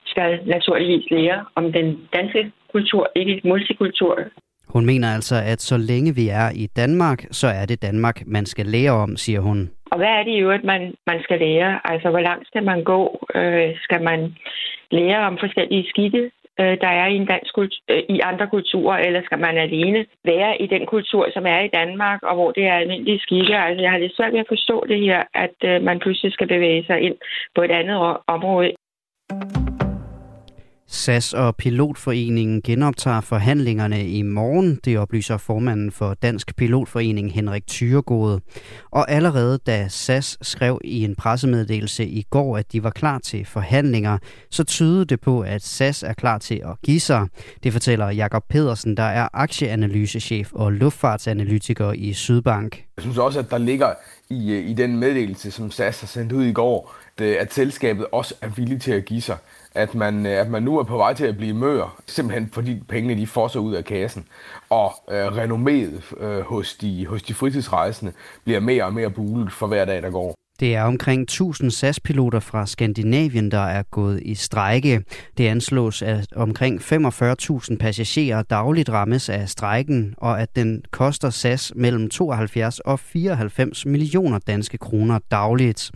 skal 0.06 0.39
naturligvis 0.45 1.06
lære 1.12 1.45
om 1.56 1.71
den 1.71 1.88
danske 2.13 2.51
kultur, 2.71 3.12
ikke 3.15 3.41
multikultur. 3.43 4.15
Hun 4.67 4.86
mener 4.86 5.08
altså, 5.15 5.36
at 5.36 5.62
så 5.62 5.77
længe 5.77 6.15
vi 6.15 6.27
er 6.30 6.49
i 6.56 6.67
Danmark, 6.75 7.19
så 7.32 7.47
er 7.47 7.65
det 7.65 7.82
Danmark, 7.82 8.17
man 8.25 8.45
skal 8.45 8.65
lære 8.65 8.91
om, 8.91 9.17
siger 9.17 9.39
hun. 9.39 9.69
Og 9.91 9.97
hvad 9.97 10.08
er 10.08 10.23
det 10.23 10.32
i 10.32 10.39
øvrigt, 10.45 10.63
man, 10.63 10.93
man 11.08 11.19
skal 11.23 11.39
lære? 11.39 11.80
Altså, 11.91 12.10
hvor 12.10 12.19
langt 12.19 12.47
skal 12.47 12.63
man 12.63 12.84
gå? 12.84 13.27
Øh, 13.36 13.69
skal 13.84 14.04
man 14.04 14.36
lære 14.91 15.19
om 15.27 15.38
forskellige 15.39 15.89
skikke? 15.89 16.32
Øh, 16.59 16.77
der 16.83 16.91
er 17.01 17.07
i, 17.07 17.15
en 17.15 17.25
dansk 17.25 17.53
kultur, 17.53 17.83
øh, 17.89 18.03
i 18.09 18.19
andre 18.19 18.47
kulturer, 18.47 18.97
eller 18.97 19.21
skal 19.23 19.39
man 19.39 19.57
alene 19.57 20.05
være 20.25 20.61
i 20.61 20.67
den 20.67 20.85
kultur, 20.85 21.27
som 21.33 21.45
er 21.45 21.59
i 21.59 21.73
Danmark, 21.79 22.19
og 22.23 22.35
hvor 22.35 22.51
det 22.51 22.63
er 22.65 22.73
almindelige 22.73 23.19
skikke? 23.19 23.57
Altså, 23.57 23.81
jeg 23.81 23.91
har 23.91 23.97
lidt 23.97 24.15
svært 24.15 24.33
ved 24.33 24.39
at 24.39 24.51
forstå 24.55 24.85
det 24.87 24.99
her, 24.99 25.23
at 25.33 25.57
øh, 25.63 25.81
man 25.83 25.99
pludselig 25.99 26.33
skal 26.33 26.47
bevæge 26.47 26.83
sig 26.85 27.01
ind 27.01 27.15
på 27.55 27.61
et 27.61 27.71
andet 27.71 28.17
område. 28.27 28.71
SAS 31.01 31.33
og 31.33 31.55
Pilotforeningen 31.55 32.61
genoptager 32.61 33.21
forhandlingerne 33.21 34.07
i 34.07 34.21
morgen, 34.21 34.79
det 34.85 34.97
oplyser 34.97 35.37
formanden 35.37 35.91
for 35.91 36.13
Dansk 36.13 36.55
Pilotforening 36.55 37.33
Henrik 37.33 37.67
Thyregod. 37.67 38.39
Og 38.91 39.11
allerede 39.11 39.59
da 39.65 39.87
SAS 39.87 40.37
skrev 40.41 40.79
i 40.83 41.03
en 41.03 41.15
pressemeddelelse 41.15 42.05
i 42.05 42.25
går, 42.29 42.57
at 42.57 42.71
de 42.71 42.83
var 42.83 42.89
klar 42.89 43.19
til 43.19 43.45
forhandlinger, 43.45 44.17
så 44.49 44.63
tydede 44.63 45.05
det 45.05 45.21
på, 45.21 45.41
at 45.41 45.63
SAS 45.63 46.03
er 46.03 46.13
klar 46.13 46.37
til 46.37 46.55
at 46.55 46.81
give 46.83 46.99
sig. 46.99 47.27
Det 47.63 47.73
fortæller 47.73 48.09
Jakob 48.09 48.43
Pedersen, 48.49 48.97
der 48.97 49.03
er 49.03 49.27
aktieanalysechef 49.33 50.53
og 50.53 50.71
luftfartsanalytiker 50.71 51.91
i 51.91 52.13
Sydbank. 52.13 52.85
Jeg 52.97 53.01
synes 53.01 53.17
også, 53.17 53.39
at 53.39 53.51
der 53.51 53.57
ligger 53.57 53.93
i, 54.29 54.51
øh, 54.51 54.69
i 54.69 54.73
den 54.73 54.97
meddelelse, 54.97 55.51
som 55.51 55.71
SAS 55.71 55.99
har 55.99 56.07
sendt 56.07 56.31
ud 56.31 56.45
i 56.45 56.53
går, 56.53 56.95
at 57.19 57.54
selskabet 57.54 58.06
også 58.12 58.36
er 58.41 58.47
villig 58.47 58.82
til 58.82 58.91
at 58.91 59.06
give 59.06 59.21
sig 59.21 59.38
at 59.76 59.95
man, 59.95 60.26
øh, 60.26 60.32
at 60.32 60.50
man 60.50 60.63
nu 60.63 60.80
er 60.80 60.84
på 60.84 60.97
vej 60.97 61.13
til 61.13 61.26
at 61.26 61.38
blive 61.38 61.54
mør, 61.54 62.02
simpelthen 62.08 62.50
fordi 62.54 62.84
pengene 62.89 63.21
de 63.21 63.28
fosser 63.28 63.60
ud 63.60 63.74
af 63.74 63.86
kassen, 63.86 64.26
og 64.69 64.93
øh, 65.12 65.28
renomméet 65.28 66.24
øh, 66.24 66.41
hos, 66.41 66.76
de, 66.76 67.08
hos 67.08 67.24
de 67.24 67.34
fritidsrejsende 67.34 68.12
bliver 68.43 68.60
mere 68.60 68.84
og 68.84 68.93
mere 68.93 69.10
bulet 69.10 69.52
for 69.52 69.67
hver 69.67 69.86
dag, 69.86 70.02
der 70.02 70.10
går. 70.10 70.36
Det 70.62 70.76
er 70.76 70.84
omkring 70.84 71.21
1000 71.21 71.71
SAS-piloter 71.71 72.39
fra 72.39 72.65
Skandinavien, 72.65 73.52
der 73.52 73.65
er 73.65 73.84
gået 73.84 74.21
i 74.26 74.36
strejke. 74.36 75.04
Det 75.38 75.47
anslås, 75.47 76.02
at 76.02 76.28
omkring 76.36 76.82
45.000 76.82 77.78
passagerer 77.78 78.41
dagligt 78.41 78.89
rammes 78.89 79.30
af 79.30 79.50
strejken, 79.50 80.15
og 80.17 80.41
at 80.41 80.56
den 80.56 80.84
koster 80.91 81.30
SAS 81.30 81.74
mellem 81.76 82.10
72 82.10 82.80
og 82.80 83.00
94 83.00 83.86
millioner 83.86 84.39
danske 84.39 84.78
kroner 84.78 85.19
dagligt. 85.32 85.91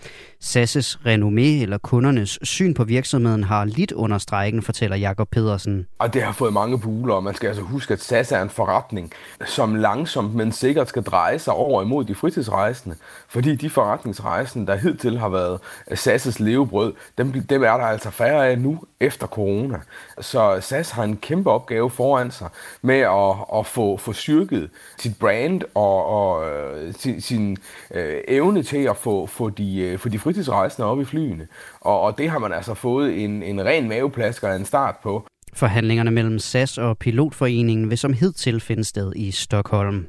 Sasses 0.45 0.99
renommé 1.05 1.61
eller 1.61 1.77
kundernes 1.77 2.39
syn 2.43 2.73
på 2.73 2.83
virksomheden 2.83 3.43
har 3.43 3.65
lidt 3.65 3.91
under 3.91 4.17
strejken, 4.17 4.61
fortæller 4.61 4.97
Jakob 4.97 5.29
Pedersen. 5.29 5.87
Og 5.99 6.13
det 6.13 6.23
har 6.23 6.31
fået 6.31 6.53
mange 6.53 6.79
buler, 6.79 7.13
og 7.13 7.23
man 7.23 7.35
skal 7.35 7.47
altså 7.47 7.61
huske, 7.63 7.93
at 7.93 8.01
SAS 8.01 8.31
er 8.31 8.41
en 8.41 8.49
forretning, 8.49 9.11
som 9.45 9.75
langsomt, 9.75 10.35
men 10.35 10.51
sikkert 10.51 10.89
skal 10.89 11.03
dreje 11.03 11.39
sig 11.39 11.53
over 11.53 11.81
imod 11.81 12.05
de 12.05 12.15
fritidsrejsende, 12.15 12.95
fordi 13.27 13.55
de 13.55 13.69
forretningsrejsende, 13.69 14.67
der 14.67 14.75
hidtil 14.75 15.19
har 15.19 15.29
været 15.29 15.59
SAS' 15.91 16.43
levebrød, 16.43 16.93
dem, 17.17 17.31
dem 17.31 17.63
er 17.63 17.77
der 17.77 17.85
altså 17.85 18.09
færre 18.09 18.47
af 18.47 18.59
nu 18.59 18.79
efter 18.99 19.27
corona. 19.27 19.79
Så 20.21 20.57
SAS 20.61 20.91
har 20.91 21.03
en 21.03 21.17
kæmpe 21.17 21.51
opgave 21.51 21.89
foran 21.89 22.31
sig 22.31 22.49
med 22.81 22.99
at, 22.99 23.59
at 23.59 23.65
få, 23.65 23.97
få 23.97 24.13
styrket 24.13 24.69
sit 24.99 25.19
brand 25.19 25.61
og, 25.75 26.05
og 26.05 26.49
øh, 26.49 26.93
sin, 26.93 27.21
sin 27.21 27.57
øh, 27.91 28.17
evne 28.27 28.63
til 28.63 28.83
at 28.83 28.97
få, 28.97 29.25
få 29.25 29.49
de, 29.49 29.79
øh, 29.79 29.99
få 29.99 30.09
de 30.09 30.19
fritidsrejsende 30.19 30.34
op 30.79 31.01
i 31.01 31.05
flyene. 31.05 31.47
Og, 31.81 32.01
og 32.01 32.17
det 32.17 32.29
har 32.29 32.39
man 32.39 32.53
altså 32.53 32.73
fået 32.73 33.23
en, 33.23 33.43
en 33.43 33.65
ren 33.65 33.89
maveplasker 33.89 34.47
af 34.47 34.55
en 34.55 34.65
start 34.65 34.95
på. 35.03 35.27
Forhandlingerne 35.53 36.11
mellem 36.11 36.39
SAS 36.39 36.77
og 36.77 36.97
Pilotforeningen 36.97 37.89
vil 37.89 37.97
som 37.97 38.13
hidtil 38.13 38.59
finde 38.59 38.83
sted 38.83 39.13
i 39.15 39.31
Stockholm. 39.31 40.05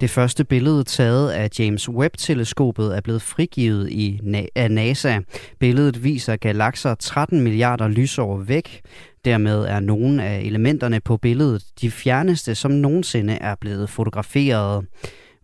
Det 0.00 0.10
første 0.10 0.44
billede 0.44 0.84
taget 0.84 1.30
af 1.30 1.48
James 1.58 1.88
Webb-teleskopet 1.88 2.96
er 2.96 3.00
blevet 3.00 3.22
frigivet 3.22 3.90
i 3.90 4.20
af 4.54 4.70
NASA. 4.70 5.18
Billedet 5.58 6.04
viser 6.04 6.36
galakser 6.36 6.94
13 6.94 7.40
milliarder 7.40 7.88
lysår 7.88 8.36
væk. 8.36 8.80
Dermed 9.24 9.64
er 9.64 9.80
nogle 9.80 10.24
af 10.24 10.40
elementerne 10.40 11.00
på 11.00 11.16
billedet 11.16 11.62
de 11.80 11.90
fjerneste, 11.90 12.54
som 12.54 12.70
nogensinde 12.70 13.34
er 13.34 13.54
blevet 13.60 13.90
fotograferet. 13.90 14.84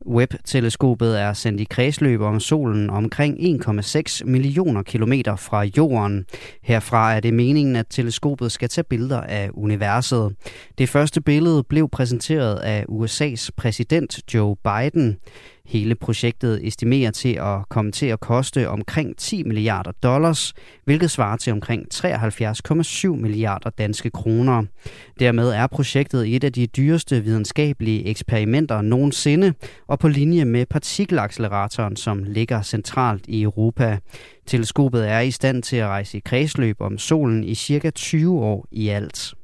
Webb-teleskopet 0.06 1.20
er 1.20 1.32
sendt 1.32 1.60
i 1.60 1.66
kredsløb 1.70 2.20
om 2.20 2.40
solen 2.40 2.90
omkring 2.90 3.38
1,6 3.38 4.24
millioner 4.24 4.82
kilometer 4.82 5.36
fra 5.36 5.62
jorden. 5.62 6.24
Herfra 6.62 7.14
er 7.14 7.20
det 7.20 7.34
meningen, 7.34 7.76
at 7.76 7.86
teleskopet 7.90 8.52
skal 8.52 8.68
tage 8.68 8.84
billeder 8.84 9.20
af 9.20 9.50
universet. 9.54 10.34
Det 10.78 10.88
første 10.88 11.20
billede 11.20 11.62
blev 11.62 11.88
præsenteret 11.88 12.56
af 12.56 12.84
USA's 12.88 13.48
præsident 13.56 14.34
Joe 14.34 14.56
Biden. 14.56 15.16
Hele 15.66 15.94
projektet 15.94 16.66
estimerer 16.66 17.10
til 17.10 17.34
at 17.34 17.68
komme 17.68 17.92
til 17.92 18.06
at 18.06 18.20
koste 18.20 18.68
omkring 18.68 19.16
10 19.16 19.42
milliarder 19.42 19.92
dollars, 20.02 20.54
hvilket 20.84 21.10
svarer 21.10 21.36
til 21.36 21.52
omkring 21.52 21.86
73,7 21.94 23.08
milliarder 23.08 23.70
danske 23.70 24.10
kroner. 24.10 24.64
Dermed 25.20 25.48
er 25.48 25.66
projektet 25.66 26.34
et 26.34 26.44
af 26.44 26.52
de 26.52 26.66
dyreste 26.66 27.24
videnskabelige 27.24 28.06
eksperimenter 28.06 28.82
nogensinde, 28.82 29.54
og 29.86 29.98
på 29.98 30.08
linje 30.08 30.44
med 30.44 30.66
partikelacceleratoren, 30.66 31.96
som 31.96 32.24
ligger 32.24 32.62
centralt 32.62 33.24
i 33.28 33.42
Europa. 33.42 33.98
Teleskopet 34.46 35.10
er 35.10 35.20
i 35.20 35.30
stand 35.30 35.62
til 35.62 35.76
at 35.76 35.86
rejse 35.86 36.16
i 36.18 36.22
kredsløb 36.24 36.80
om 36.80 36.98
solen 36.98 37.44
i 37.44 37.54
cirka 37.54 37.90
20 37.90 38.40
år 38.40 38.66
i 38.70 38.88
alt. 38.88 39.34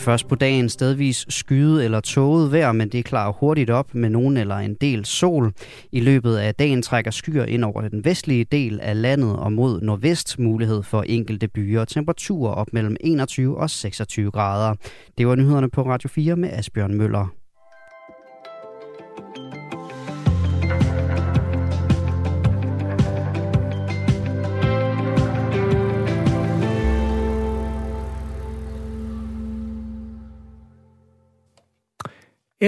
Først 0.00 0.28
på 0.28 0.34
dagen 0.34 0.68
stedvis 0.68 1.26
skyde 1.28 1.84
eller 1.84 2.00
tåget 2.00 2.52
vejr, 2.52 2.72
men 2.72 2.88
det 2.88 3.04
klarer 3.04 3.32
hurtigt 3.32 3.70
op 3.70 3.94
med 3.94 4.10
nogen 4.10 4.36
eller 4.36 4.56
en 4.56 4.74
del 4.74 5.04
sol. 5.04 5.52
I 5.92 6.00
løbet 6.00 6.36
af 6.36 6.54
dagen 6.54 6.82
trækker 6.82 7.10
skyer 7.10 7.44
ind 7.44 7.64
over 7.64 7.88
den 7.88 8.04
vestlige 8.04 8.44
del 8.44 8.80
af 8.80 9.02
landet 9.02 9.36
og 9.36 9.52
mod 9.52 9.80
nordvest 9.80 10.38
mulighed 10.38 10.82
for 10.82 11.02
enkelte 11.02 11.48
byer. 11.48 11.84
Temperaturer 11.84 12.52
op 12.52 12.72
mellem 12.72 12.96
21 13.00 13.58
og 13.58 13.70
26 13.70 14.30
grader. 14.30 14.74
Det 15.18 15.26
var 15.26 15.34
nyhederne 15.34 15.70
på 15.70 15.82
Radio 15.82 16.08
4 16.08 16.36
med 16.36 16.48
Asbjørn 16.52 16.94
Møller. 16.94 17.39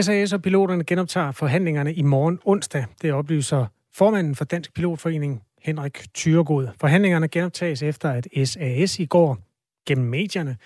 SAS 0.01 0.33
og 0.33 0.43
piloterne 0.43 0.85
genoptager 0.85 1.33
forhandlingerne 1.33 1.95
i 1.95 2.03
morgen 2.03 2.39
onsdag. 2.45 2.85
Det 3.03 3.13
oplyser 3.13 3.67
formanden 3.95 4.35
for 4.35 4.45
Dansk 4.45 4.75
Pilotforening, 4.75 5.43
Henrik 5.63 6.05
Thyregod. 6.15 6.69
Forhandlingerne 6.81 7.29
genoptages 7.29 7.83
efter, 7.83 8.11
at 8.11 8.29
SAS 8.45 8.99
i 8.99 9.05
går 9.05 9.39
gennem 9.87 10.07
medierne 10.07 10.57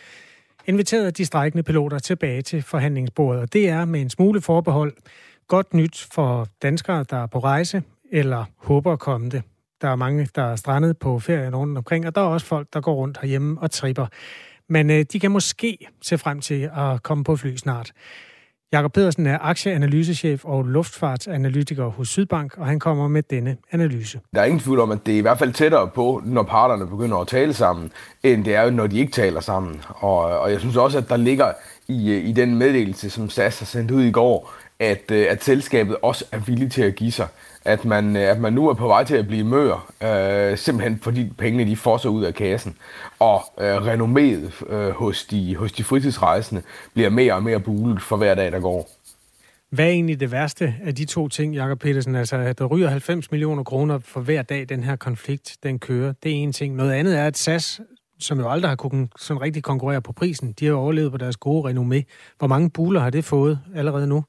inviterede 0.67 1.11
de 1.11 1.25
strækkende 1.25 1.63
piloter 1.63 1.99
tilbage 1.99 2.43
til 2.43 2.63
forhandlingsbordet. 2.63 3.43
Og 3.43 3.53
det 3.53 3.69
er 3.69 3.85
med 3.85 4.01
en 4.01 4.11
smule 4.11 4.41
forbehold 4.41 4.93
godt 5.49 5.75
nyt 5.75 6.09
for 6.13 6.49
danskere, 6.63 7.05
der 7.11 7.17
er 7.17 7.27
på 7.27 7.39
rejse 7.39 7.83
eller 8.13 8.45
håber 8.57 8.93
at 8.93 8.99
komme 8.99 9.31
det. 9.31 9.43
Der 9.81 9.89
er 9.89 9.97
mange, 9.97 10.29
der 10.35 10.43
er 10.43 10.57
strandet 10.57 10.99
på 10.99 11.19
ferien 11.19 11.57
rundt 11.57 11.79
omkring, 11.79 12.07
og 12.07 12.15
der 12.15 12.21
er 12.21 12.25
også 12.27 12.47
folk, 12.47 12.69
der 12.73 12.81
går 12.81 12.95
rundt 12.95 13.19
herhjemme 13.21 13.61
og 13.61 13.71
tripper. 13.71 14.07
Men 14.69 14.91
øh, 14.91 15.05
de 15.13 15.21
kan 15.21 15.31
måske 15.31 15.79
se 16.03 16.19
frem 16.19 16.41
til 16.41 16.71
at 16.77 17.03
komme 17.03 17.25
på 17.25 17.37
fly 17.37 17.57
snart. 17.57 17.93
Jakob 18.73 18.93
Pedersen 18.93 19.27
er 19.27 19.39
aktieanalysechef 19.41 20.45
og 20.45 20.65
luftfartsanalytiker 20.65 21.85
hos 21.85 22.09
Sydbank, 22.09 22.59
og 22.59 22.67
han 22.67 22.79
kommer 22.79 23.09
med 23.09 23.23
denne 23.23 23.57
analyse. 23.73 24.21
Der 24.35 24.41
er 24.41 24.45
ingen 24.45 24.61
tvivl 24.61 24.81
om, 24.81 24.91
at 24.91 24.99
det 25.07 25.15
er 25.15 25.19
i 25.19 25.21
hvert 25.21 25.39
fald 25.39 25.53
tættere 25.53 25.89
på, 25.89 26.23
når 26.25 26.43
parterne 26.43 26.87
begynder 26.87 27.17
at 27.19 27.29
tale 27.29 27.55
sammen, 27.55 27.93
end 28.23 28.45
det 28.45 28.55
er, 28.55 28.71
når 28.71 28.87
de 28.87 28.99
ikke 28.99 29.13
taler 29.13 29.41
sammen. 29.41 29.83
Og, 29.89 30.19
og 30.19 30.51
jeg 30.51 30.61
synes 30.61 30.77
også, 30.77 30.99
at 30.99 31.09
der 31.09 31.17
ligger 31.17 31.53
i, 31.89 32.17
i 32.17 32.33
den 32.33 32.57
meddelelse, 32.57 33.11
som 33.11 33.31
SAS 33.31 33.59
har 33.59 33.67
sendt 33.67 33.91
ud 33.91 34.03
i 34.03 34.11
går, 34.11 34.55
at, 34.79 35.11
øh, 35.11 35.27
at 35.31 35.45
selskabet 35.45 35.97
også 36.03 36.25
er 36.33 36.39
villig 36.39 36.73
til 36.73 36.83
at 36.83 36.95
give 36.95 37.13
sig 37.13 37.27
at 37.67 37.85
man, 37.85 38.17
øh, 38.17 38.23
at 38.23 38.41
man 38.41 38.53
nu 38.53 38.69
er 38.69 38.75
på 38.75 38.87
vej 38.87 39.05
til 39.05 39.17
at 39.17 39.27
blive 39.27 39.45
mør, 39.45 39.93
øh, 40.03 40.59
simpelthen 40.59 40.99
fordi 41.03 41.31
pengene 41.39 41.71
de 41.71 41.77
får 41.77 41.97
sig 41.97 42.11
ud 42.11 42.25
af 42.25 42.35
kassen. 42.35 42.77
Og 43.19 43.43
øh, 43.61 43.77
renomméet 43.77 44.73
øh, 44.75 44.91
hos, 44.91 45.25
de, 45.25 45.57
hos 45.57 45.73
de 45.73 45.85
fritidsrejsende 45.85 46.63
bliver 46.95 47.11
mere 47.11 47.35
og 47.35 47.43
mere 47.43 47.61
bulet 47.61 48.03
for 48.03 48.17
hver 48.17 48.35
dag, 48.35 48.53
der 48.53 48.61
går. 48.61 48.89
Hvad 49.71 49.85
er 49.85 49.91
egentlig 49.91 50.21
det 50.21 50.33
værste 50.33 50.75
af 50.85 50.95
de 50.95 51.05
to 51.05 51.29
ting, 51.29 51.55
Jakob 51.55 51.79
Petersen? 51.79 52.15
Altså, 52.15 52.37
at 52.37 52.59
der 52.59 52.65
ryger 52.65 52.89
90 52.89 53.31
millioner 53.31 53.63
kroner 53.63 53.99
for 53.99 54.21
hver 54.21 54.43
dag, 54.43 54.69
den 54.69 54.85
her 54.85 54.97
konflikt, 54.97 55.57
den 55.63 55.79
kører. 55.79 56.13
Det 56.23 56.31
er 56.31 56.37
en 56.37 56.53
ting. 56.53 56.75
Noget 56.75 56.93
andet 56.93 57.19
er, 57.19 57.27
at 57.27 57.37
SAS, 57.37 57.81
som 58.19 58.39
jo 58.39 58.51
aldrig 58.51 58.71
har 58.71 58.77
kunnet 58.77 59.11
sådan 59.19 59.41
rigtig 59.41 59.63
konkurrere 59.63 60.03
på 60.03 60.13
prisen, 60.13 60.53
de 60.53 60.67
har 60.67 60.73
overlevet 60.73 61.13
på 61.13 61.19
deres 61.19 61.37
gode 61.37 61.71
renommé. 61.71 62.03
Hvor 62.39 62.47
mange 62.47 62.71
buler 62.71 63.01
har 63.01 63.11
det 63.11 63.25
fået 63.25 63.59
allerede 63.75 64.07
nu? 64.07 64.25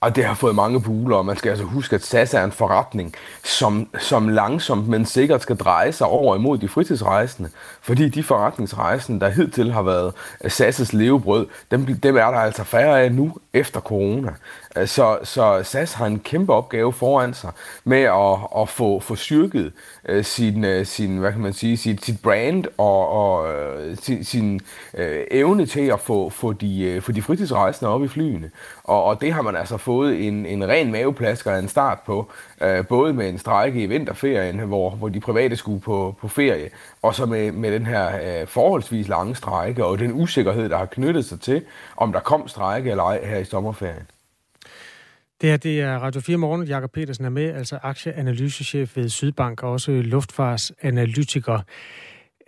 Og 0.00 0.16
det 0.16 0.24
har 0.24 0.34
fået 0.34 0.54
mange 0.54 0.80
buler, 0.80 1.16
og 1.16 1.26
man 1.26 1.36
skal 1.36 1.50
altså 1.50 1.64
huske, 1.64 1.94
at 1.94 2.04
SAS 2.04 2.34
er 2.34 2.44
en 2.44 2.52
forretning, 2.52 3.14
som, 3.44 3.88
som 3.98 4.28
langsomt, 4.28 4.88
men 4.88 5.06
sikkert 5.06 5.42
skal 5.42 5.56
dreje 5.56 5.92
sig 5.92 6.06
over 6.06 6.36
imod 6.36 6.58
de 6.58 6.68
fritidsrejsende. 6.68 7.50
Fordi 7.80 8.08
de 8.08 8.22
forretningsrejsende, 8.22 9.20
der 9.20 9.28
hidtil 9.28 9.72
har 9.72 9.82
været 9.82 10.12
øh, 10.44 10.50
SAS' 10.50 10.96
levebrød, 10.96 11.46
dem, 11.70 11.86
dem 11.86 12.16
er 12.16 12.30
der 12.30 12.38
altså 12.38 12.64
færre 12.64 13.02
af 13.02 13.12
nu 13.12 13.36
efter 13.52 13.80
corona. 13.80 14.34
Øh, 14.76 14.88
så, 14.88 15.18
så 15.22 15.60
SAS 15.62 15.92
har 15.92 16.06
en 16.06 16.18
kæmpe 16.18 16.52
opgave 16.52 16.92
foran 16.92 17.34
sig 17.34 17.50
med 17.84 18.02
at, 18.02 18.60
at 18.62 18.68
få, 18.68 19.00
få 19.00 19.14
styrket 19.14 19.72
uh, 20.12 20.24
sin, 20.24 20.64
uh, 20.64 20.86
sin, 20.86 21.18
hvad 21.18 21.32
kan 21.32 21.40
man 21.40 21.52
sige, 21.52 21.76
sit, 21.76 22.04
sit 22.04 22.22
brand 22.22 22.64
og, 22.78 23.08
og 23.08 23.42
uh, 23.42 23.96
sin, 24.02 24.24
sin 24.24 24.60
uh, 24.94 25.00
evne 25.30 25.66
til 25.66 25.86
at 25.86 26.00
få, 26.00 26.30
få, 26.30 26.52
de, 26.52 26.94
uh, 26.96 27.02
få 27.02 27.12
de 27.12 27.22
fritidsrejsende 27.22 27.90
op 27.90 28.04
i 28.04 28.08
flyene. 28.08 28.50
Og, 28.84 29.04
og 29.04 29.20
det 29.20 29.32
har 29.32 29.42
man 29.42 29.56
altså 29.56 29.76
fået 29.88 30.26
en, 30.26 30.46
en 30.46 30.68
ren 30.68 30.92
maveplasker 30.92 31.50
af 31.50 31.58
en 31.58 31.68
start 31.68 31.98
på, 32.06 32.30
øh, 32.62 32.86
både 32.86 33.12
med 33.12 33.28
en 33.28 33.38
strække 33.38 33.82
i 33.82 33.86
vinterferien, 33.86 34.58
hvor, 34.58 34.90
hvor 34.90 35.08
de 35.08 35.20
private 35.20 35.56
skulle 35.56 35.80
på, 35.80 36.14
på 36.20 36.28
ferie, 36.28 36.70
og 37.02 37.14
så 37.14 37.26
med, 37.26 37.52
med 37.52 37.72
den 37.72 37.86
her 37.86 38.06
øh, 38.40 38.46
forholdsvis 38.46 39.08
lange 39.08 39.34
strække 39.34 39.84
og 39.84 39.98
den 39.98 40.12
usikkerhed, 40.12 40.68
der 40.68 40.78
har 40.78 40.86
knyttet 40.86 41.24
sig 41.24 41.40
til, 41.40 41.62
om 41.96 42.12
der 42.12 42.20
kom 42.20 42.48
strække 42.48 42.90
eller 42.90 43.04
ej 43.04 43.24
her 43.24 43.38
i 43.38 43.44
sommerferien. 43.44 44.06
Det 45.40 45.50
her 45.50 45.56
det 45.56 45.80
er 45.80 45.98
Radio 45.98 46.20
4 46.20 46.36
Morgen. 46.36 46.64
Jakob 46.64 46.92
Petersen 46.92 47.24
er 47.24 47.30
med, 47.30 47.54
altså 47.54 47.78
aktieanalysechef 47.82 48.96
ved 48.96 49.08
Sydbank 49.08 49.62
og 49.62 49.72
også 49.72 49.90
luftfartsanalytiker. 49.90 51.60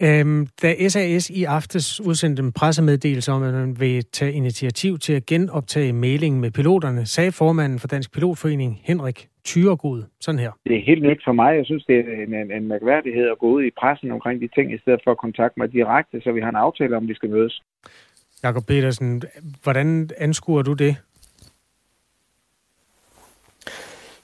Øhm, 0.03 0.47
da 0.63 0.89
SAS 0.89 1.31
i 1.31 1.45
aftes 1.45 2.01
udsendte 2.01 2.43
en 2.43 2.53
pressemeddelelse 2.53 3.33
om, 3.33 3.43
at 3.43 3.55
man 3.55 3.81
vil 3.81 4.05
tage 4.05 4.33
initiativ 4.33 4.99
til 4.99 5.13
at 5.13 5.27
genoptage 5.27 5.93
mailingen 5.93 6.41
med 6.41 6.51
piloterne, 6.51 7.07
sagde 7.07 7.33
formanden 7.33 7.79
for 7.79 7.89
Dansk 7.89 8.13
Pilotforening, 8.13 8.81
Henrik 8.85 9.29
Tyregod, 9.45 10.03
sådan 10.21 10.39
her. 10.39 10.53
Det 10.67 10.77
er 10.77 10.85
helt 10.87 11.03
nyt 11.03 11.23
for 11.25 11.33
mig. 11.33 11.57
Jeg 11.57 11.67
synes, 11.67 11.85
det 11.85 11.97
er 11.97 12.25
en, 12.27 12.35
en, 12.35 12.53
en 12.53 12.69
mærkværdighed 12.69 13.31
at 13.31 13.39
gå 13.39 13.47
ud 13.47 13.63
i 13.65 13.71
pressen 13.81 14.11
omkring 14.11 14.41
de 14.41 14.49
ting, 14.55 14.75
i 14.75 14.79
stedet 14.79 15.01
for 15.05 15.11
at 15.11 15.19
kontakte 15.19 15.61
mig 15.61 15.73
direkte, 15.73 16.21
så 16.21 16.33
vi 16.33 16.41
har 16.41 16.49
en 16.49 16.57
aftale 16.57 16.97
om, 16.97 17.09
vi 17.09 17.15
skal 17.15 17.31
mødes. 17.31 17.63
Jakob 18.43 18.67
Petersen, 18.67 19.23
hvordan 19.63 20.11
anskuer 20.19 20.63
du 20.63 20.73
det? 20.73 20.97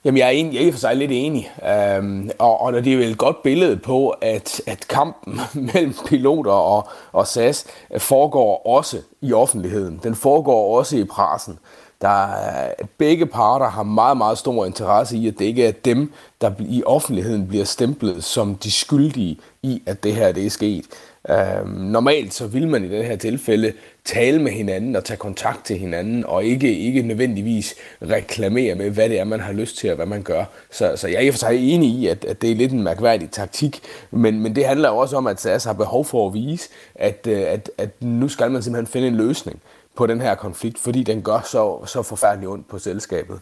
Jamen, 0.06 0.18
jeg 0.18 0.26
er, 0.26 0.30
egentlig, 0.30 0.60
jeg 0.60 0.68
er 0.68 0.72
for 0.72 0.78
sig 0.78 0.96
lidt 0.96 1.10
enig. 1.14 1.52
øhm, 1.68 2.30
og, 2.38 2.60
og 2.60 2.72
det 2.72 2.86
er 2.86 2.92
jo 2.94 3.00
et 3.00 3.18
godt 3.18 3.42
billede 3.42 3.76
på, 3.76 4.08
at, 4.08 4.60
at 4.66 4.88
kampen 4.88 5.40
mellem 5.72 5.94
piloter 6.06 6.52
og, 6.52 6.88
og 7.12 7.26
SAS 7.26 7.66
foregår 7.98 8.66
også 8.66 8.98
i 9.20 9.32
offentligheden. 9.32 10.00
Den 10.02 10.14
foregår 10.14 10.78
også 10.78 10.96
i 10.96 11.04
pressen. 11.04 11.58
Der 12.00 12.26
er, 12.26 12.72
begge 12.98 13.26
parter 13.26 13.68
har 13.68 13.82
meget, 13.82 14.16
meget 14.16 14.38
stor 14.38 14.66
interesse 14.66 15.16
i, 15.16 15.28
at 15.28 15.38
det 15.38 15.44
ikke 15.44 15.66
er 15.66 15.72
dem, 15.72 16.12
der 16.40 16.50
i 16.58 16.82
offentligheden 16.86 17.48
bliver 17.48 17.64
stemplet 17.64 18.24
som 18.24 18.54
de 18.54 18.70
skyldige 18.70 19.38
i, 19.62 19.82
at 19.86 20.02
det 20.04 20.14
her 20.14 20.32
det 20.32 20.46
er 20.46 20.50
sket. 20.50 20.84
Øhm, 21.30 21.70
normalt 21.70 22.34
så 22.34 22.46
vil 22.46 22.68
man 22.68 22.84
i 22.84 22.88
det 22.88 23.04
her 23.04 23.16
tilfælde 23.16 23.72
tale 24.06 24.42
med 24.42 24.52
hinanden 24.52 24.96
og 24.96 25.04
tage 25.04 25.16
kontakt 25.16 25.64
til 25.64 25.78
hinanden, 25.78 26.26
og 26.26 26.44
ikke, 26.44 26.78
ikke 26.78 27.02
nødvendigvis 27.02 27.74
reklamere 28.02 28.74
med, 28.74 28.90
hvad 28.90 29.08
det 29.08 29.20
er, 29.20 29.24
man 29.24 29.40
har 29.40 29.52
lyst 29.52 29.76
til, 29.76 29.90
og 29.90 29.96
hvad 29.96 30.06
man 30.06 30.22
gør. 30.22 30.44
Så, 30.70 30.92
så 30.96 31.08
jeg 31.08 31.16
er 31.16 31.20
i 31.20 31.30
for 31.30 31.38
sig 31.38 31.74
enig 31.74 31.88
i, 31.88 32.06
at, 32.06 32.24
at 32.24 32.42
det 32.42 32.50
er 32.50 32.54
lidt 32.54 32.72
en 32.72 32.82
mærkværdig 32.82 33.30
taktik, 33.30 33.80
men, 34.10 34.40
men 34.40 34.56
det 34.56 34.66
handler 34.66 34.88
jo 34.88 34.96
også 34.96 35.16
om, 35.16 35.26
at 35.26 35.40
SAS 35.40 35.64
har 35.64 35.72
behov 35.72 36.04
for 36.04 36.28
at 36.28 36.34
vise, 36.34 36.68
at, 36.94 37.26
øh, 37.26 37.42
at, 37.46 37.70
at 37.78 38.02
nu 38.02 38.28
skal 38.28 38.50
man 38.50 38.62
simpelthen 38.62 38.92
finde 38.92 39.08
en 39.08 39.16
løsning 39.16 39.60
på 39.96 40.06
den 40.06 40.20
her 40.20 40.34
konflikt, 40.34 40.78
fordi 40.78 41.02
den 41.02 41.22
gør 41.22 41.40
så, 41.50 41.86
så 41.86 42.02
forfærdeligt 42.02 42.50
ondt 42.50 42.68
på 42.68 42.78
selskabet. 42.78 43.40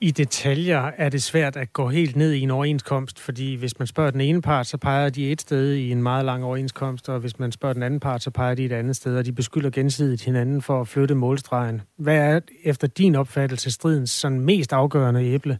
I 0.00 0.10
detaljer 0.10 0.90
er 0.96 1.08
det 1.08 1.22
svært 1.22 1.56
at 1.56 1.72
gå 1.72 1.88
helt 1.88 2.16
ned 2.16 2.32
i 2.32 2.40
en 2.40 2.50
overenskomst, 2.50 3.20
fordi 3.20 3.54
hvis 3.54 3.78
man 3.78 3.86
spørger 3.86 4.10
den 4.10 4.20
ene 4.20 4.42
part, 4.42 4.66
så 4.66 4.76
peger 4.76 5.08
de 5.08 5.32
et 5.32 5.40
sted 5.40 5.72
i 5.72 5.90
en 5.90 6.02
meget 6.02 6.24
lang 6.24 6.44
overenskomst, 6.44 7.08
og 7.08 7.20
hvis 7.20 7.38
man 7.38 7.52
spørger 7.52 7.72
den 7.72 7.82
anden 7.82 8.00
part, 8.00 8.22
så 8.22 8.30
peger 8.30 8.54
de 8.54 8.64
et 8.64 8.72
andet 8.72 8.96
sted, 8.96 9.18
og 9.18 9.26
de 9.26 9.32
beskylder 9.32 9.70
gensidigt 9.70 10.24
hinanden 10.24 10.62
for 10.62 10.80
at 10.80 10.88
flytte 10.88 11.14
målstregen. 11.14 11.82
Hvad 11.98 12.16
er 12.16 12.40
efter 12.64 12.86
din 12.86 13.14
opfattelse 13.14 13.70
stridens 13.70 14.10
sådan 14.10 14.40
mest 14.40 14.72
afgørende 14.72 15.24
æble? 15.24 15.58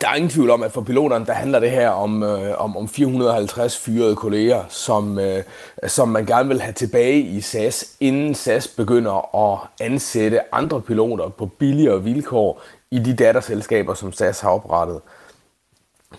Der 0.00 0.08
er 0.08 0.14
ingen 0.14 0.30
tvivl 0.30 0.50
om, 0.50 0.62
at 0.62 0.72
for 0.72 0.80
piloterne, 0.80 1.26
der 1.26 1.32
handler 1.32 1.60
det 1.60 1.70
her 1.70 1.88
om, 1.88 2.22
øh, 2.22 2.60
om, 2.60 2.76
om 2.76 2.88
450 2.88 3.78
fyrede 3.78 4.16
kolleger, 4.16 4.64
som, 4.68 5.18
øh, 5.18 5.42
som 5.86 6.08
man 6.08 6.26
gerne 6.26 6.48
vil 6.48 6.60
have 6.60 6.72
tilbage 6.72 7.20
i 7.20 7.40
SAS, 7.40 7.96
inden 8.00 8.34
SAS 8.34 8.68
begynder 8.68 9.36
at 9.52 9.58
ansætte 9.80 10.54
andre 10.54 10.80
piloter 10.80 11.28
på 11.28 11.46
billigere 11.46 12.02
vilkår 12.02 12.62
i 12.90 12.98
de 12.98 13.14
datterselskaber, 13.14 13.94
som 13.94 14.12
SAS 14.12 14.40
har 14.40 14.50
oprettet. 14.50 15.00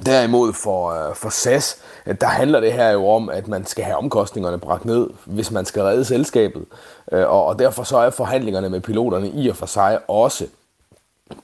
Derimod 0.05 0.53
for, 0.53 1.09
øh, 1.09 1.15
for 1.15 1.29
SAS, 1.29 1.77
øh, 2.05 2.15
der 2.21 2.27
handler 2.27 2.59
det 2.59 2.73
her 2.73 2.91
jo 2.91 3.09
om, 3.09 3.29
at 3.29 3.47
man 3.47 3.65
skal 3.65 3.83
have 3.83 3.97
omkostningerne 3.97 4.59
bragt 4.59 4.85
ned, 4.85 5.09
hvis 5.25 5.51
man 5.51 5.65
skal 5.65 5.83
redde 5.83 6.05
selskabet. 6.05 6.65
Øh, 7.11 7.29
og, 7.29 7.45
og 7.45 7.59
derfor 7.59 7.83
så 7.83 7.97
er 7.97 8.09
forhandlingerne 8.09 8.69
med 8.69 8.81
piloterne 8.81 9.29
i 9.29 9.49
og 9.49 9.55
for 9.55 9.65
sig 9.65 9.99
også 10.07 10.45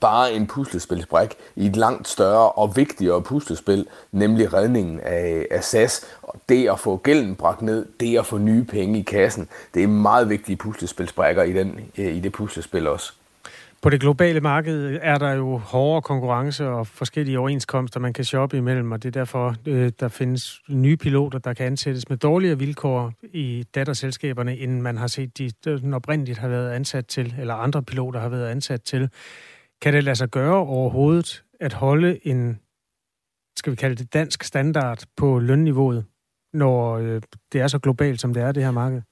bare 0.00 0.32
en 0.32 0.46
puslespilsbræk 0.46 1.34
i 1.56 1.66
et 1.66 1.76
langt 1.76 2.08
større 2.08 2.52
og 2.52 2.76
vigtigere 2.76 3.22
puslespil, 3.22 3.86
nemlig 4.12 4.52
redningen 4.52 5.00
af, 5.00 5.46
af 5.50 5.64
SAS. 5.64 6.06
Og 6.22 6.40
det 6.48 6.68
at 6.68 6.78
få 6.78 6.96
gælden 6.96 7.36
bragt 7.36 7.62
ned, 7.62 7.86
det 8.00 8.18
at 8.18 8.26
få 8.26 8.38
nye 8.38 8.64
penge 8.64 8.98
i 8.98 9.02
kassen, 9.02 9.48
det 9.74 9.82
er 9.82 9.88
meget 9.88 10.28
vigtige 10.28 10.56
puslespilsbrækker 10.56 11.42
i, 11.42 11.52
den, 11.52 11.80
øh, 11.98 12.16
i 12.16 12.20
det 12.20 12.32
puslespil 12.32 12.86
også. 12.86 13.12
På 13.82 13.90
det 13.90 14.00
globale 14.00 14.40
marked 14.40 14.98
er 15.02 15.18
der 15.18 15.32
jo 15.32 15.56
hårdere 15.56 16.02
konkurrence 16.02 16.68
og 16.68 16.86
forskellige 16.86 17.38
overenskomster, 17.38 18.00
man 18.00 18.12
kan 18.12 18.24
shoppe 18.24 18.56
imellem, 18.56 18.92
og 18.92 19.02
det 19.02 19.08
er 19.08 19.20
derfor, 19.20 19.54
øh, 19.66 19.92
der 20.00 20.08
findes 20.08 20.60
nye 20.68 20.96
piloter, 20.96 21.38
der 21.38 21.54
kan 21.54 21.66
ansættes 21.66 22.08
med 22.08 22.16
dårligere 22.16 22.58
vilkår 22.58 23.12
i 23.32 23.64
datterselskaberne, 23.74 24.56
end 24.56 24.80
man 24.80 24.96
har 24.96 25.06
set, 25.06 25.38
de 25.38 25.50
oprindeligt 25.92 26.38
har 26.38 26.48
været 26.48 26.70
ansat 26.70 27.06
til, 27.06 27.34
eller 27.38 27.54
andre 27.54 27.82
piloter 27.82 28.20
har 28.20 28.28
været 28.28 28.48
ansat 28.48 28.82
til. 28.82 29.08
Kan 29.82 29.94
det 29.94 30.04
lade 30.04 30.16
sig 30.16 30.28
gøre 30.28 30.56
overhovedet 30.56 31.44
at 31.60 31.72
holde 31.72 32.26
en, 32.26 32.60
skal 33.58 33.70
vi 33.70 33.76
kalde 33.76 33.96
det 33.96 34.14
dansk 34.14 34.42
standard 34.42 35.04
på 35.16 35.38
lønniveauet, 35.38 36.06
når 36.52 36.98
øh, 36.98 37.22
det 37.52 37.60
er 37.60 37.66
så 37.66 37.78
globalt, 37.78 38.20
som 38.20 38.34
det 38.34 38.42
er, 38.42 38.52
det 38.52 38.64
her 38.64 38.70
marked? 38.70 39.02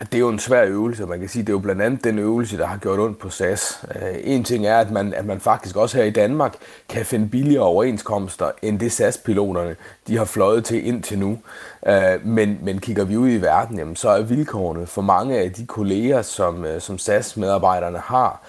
Det 0.00 0.14
er 0.14 0.18
jo 0.18 0.28
en 0.28 0.38
svær 0.38 0.64
øvelse, 0.64 1.06
man 1.06 1.20
kan 1.20 1.28
sige. 1.28 1.42
Det 1.42 1.48
er 1.48 1.52
jo 1.52 1.58
blandt 1.58 1.82
andet 1.82 2.04
den 2.04 2.18
øvelse, 2.18 2.58
der 2.58 2.66
har 2.66 2.76
gjort 2.76 2.98
ondt 2.98 3.18
på 3.18 3.30
SAS. 3.30 3.84
Øh, 3.94 4.14
en 4.24 4.44
ting 4.44 4.66
er, 4.66 4.78
at 4.78 4.90
man, 4.90 5.14
at 5.14 5.24
man 5.26 5.40
faktisk 5.40 5.76
også 5.76 5.96
her 5.96 6.04
i 6.04 6.10
Danmark 6.10 6.54
kan 6.88 7.06
finde 7.06 7.28
billigere 7.28 7.64
overenskomster, 7.64 8.50
end 8.62 8.78
det 8.78 8.92
SAS-piloterne 8.92 9.76
de 10.06 10.16
har 10.16 10.24
fløjet 10.24 10.64
til 10.64 10.86
indtil 10.86 11.18
nu. 11.18 11.38
Øh, 11.86 12.26
men, 12.26 12.58
men 12.62 12.78
kigger 12.78 13.04
vi 13.04 13.16
ud 13.16 13.30
i 13.30 13.36
verden, 13.36 13.78
jamen, 13.78 13.96
så 13.96 14.08
er 14.08 14.22
vilkårene 14.22 14.86
for 14.86 15.02
mange 15.02 15.38
af 15.38 15.52
de 15.52 15.66
kolleger, 15.66 16.22
som, 16.22 16.64
øh, 16.64 16.80
som 16.80 16.98
SAS-medarbejderne 16.98 17.98
har, 17.98 18.42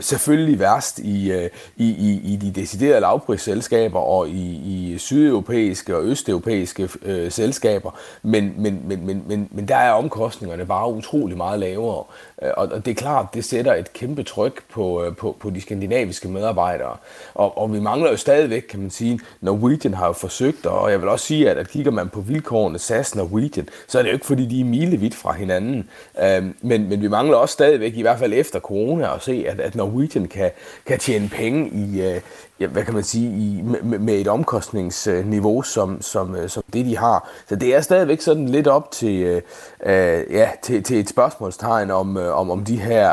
selvfølgelig 0.00 0.60
værst 0.60 0.98
i, 0.98 1.32
i, 1.76 1.86
i, 1.86 2.20
i 2.32 2.36
de 2.36 2.60
deciderede 2.60 3.00
lavprisselskaber 3.00 4.00
og 4.00 4.28
i, 4.28 4.54
i 4.54 4.98
sydeuropæiske 4.98 5.96
og 5.96 6.04
østeuropæiske 6.04 6.88
øh, 7.02 7.30
selskaber. 7.30 7.98
Men, 8.22 8.54
men, 8.56 8.82
men, 8.84 9.06
men, 9.06 9.24
men, 9.26 9.48
men 9.50 9.68
der 9.68 9.76
er 9.76 9.90
omkostningerne 9.92 10.61
priserne 10.62 10.66
bare 10.66 10.92
utrolig 10.92 11.36
meget 11.36 11.60
lavere. 11.60 12.04
Øh, 12.42 12.50
og 12.56 12.84
det 12.84 12.90
er 12.90 12.94
klart, 12.94 13.26
det 13.34 13.44
sætter 13.44 13.74
et 13.74 13.92
kæmpe 13.92 14.22
tryk 14.22 14.62
på, 14.72 15.04
øh, 15.04 15.16
på, 15.16 15.36
på 15.40 15.50
de 15.50 15.60
skandinaviske 15.60 16.28
medarbejdere. 16.28 16.96
Og, 17.34 17.58
og 17.58 17.72
vi 17.72 17.80
mangler 17.80 18.10
jo 18.10 18.16
stadigvæk, 18.16 18.62
kan 18.62 18.80
man 18.80 18.90
sige, 18.90 19.20
Norwegian 19.40 19.94
har 19.94 20.06
jo 20.06 20.12
forsøgt, 20.12 20.66
og 20.66 20.90
jeg 20.90 21.00
vil 21.00 21.08
også 21.08 21.26
sige, 21.26 21.50
at, 21.50 21.58
at 21.58 21.68
kigger 21.68 21.90
man 21.90 22.08
på 22.08 22.20
vilkårene 22.20 22.78
SAS 22.78 23.14
Norwegian, 23.14 23.68
så 23.88 23.98
er 23.98 24.02
det 24.02 24.10
jo 24.10 24.14
ikke 24.14 24.26
fordi, 24.26 24.46
de 24.46 24.60
er 24.60 24.64
milevidt 24.64 25.14
fra 25.14 25.32
hinanden. 25.32 25.88
Øhm, 26.22 26.54
men, 26.62 26.88
men 26.88 27.00
vi 27.00 27.08
mangler 27.08 27.36
også 27.36 27.52
stadigvæk, 27.52 27.94
i 27.96 28.02
hvert 28.02 28.18
fald 28.18 28.32
efter 28.32 28.60
corona, 28.60 29.14
at 29.14 29.22
se, 29.22 29.44
at, 29.48 29.60
at 29.60 29.74
Norwegian 29.74 30.28
kan, 30.28 30.50
kan 30.86 30.98
tjene 30.98 31.28
penge 31.28 31.70
i, 31.70 32.02
øh, 32.02 32.20
ja, 32.60 32.66
hvad 32.66 32.84
kan 32.84 32.94
man 32.94 33.02
sige, 33.02 33.28
i, 33.28 33.62
med, 33.62 33.98
med 33.98 34.14
et 34.14 34.28
omkostningsniveau 34.28 35.62
som, 35.62 36.02
som, 36.02 36.36
øh, 36.36 36.48
som 36.48 36.62
det, 36.72 36.86
de 36.86 36.96
har. 36.96 37.28
Så 37.48 37.56
det 37.56 37.74
er 37.74 37.80
stadigvæk 37.80 38.20
sådan 38.20 38.48
lidt 38.48 38.66
op 38.66 38.90
til, 38.90 39.22
øh, 39.22 39.42
øh 39.86 40.24
ja, 40.30 40.50
til, 40.62 40.82
til 40.82 41.00
et 41.00 41.08
spørgsmålstegn 41.08 41.90
om, 41.90 42.16
øh, 42.16 42.38
om, 42.38 42.50
om 42.50 42.64
de 42.64 42.76
her 42.76 43.12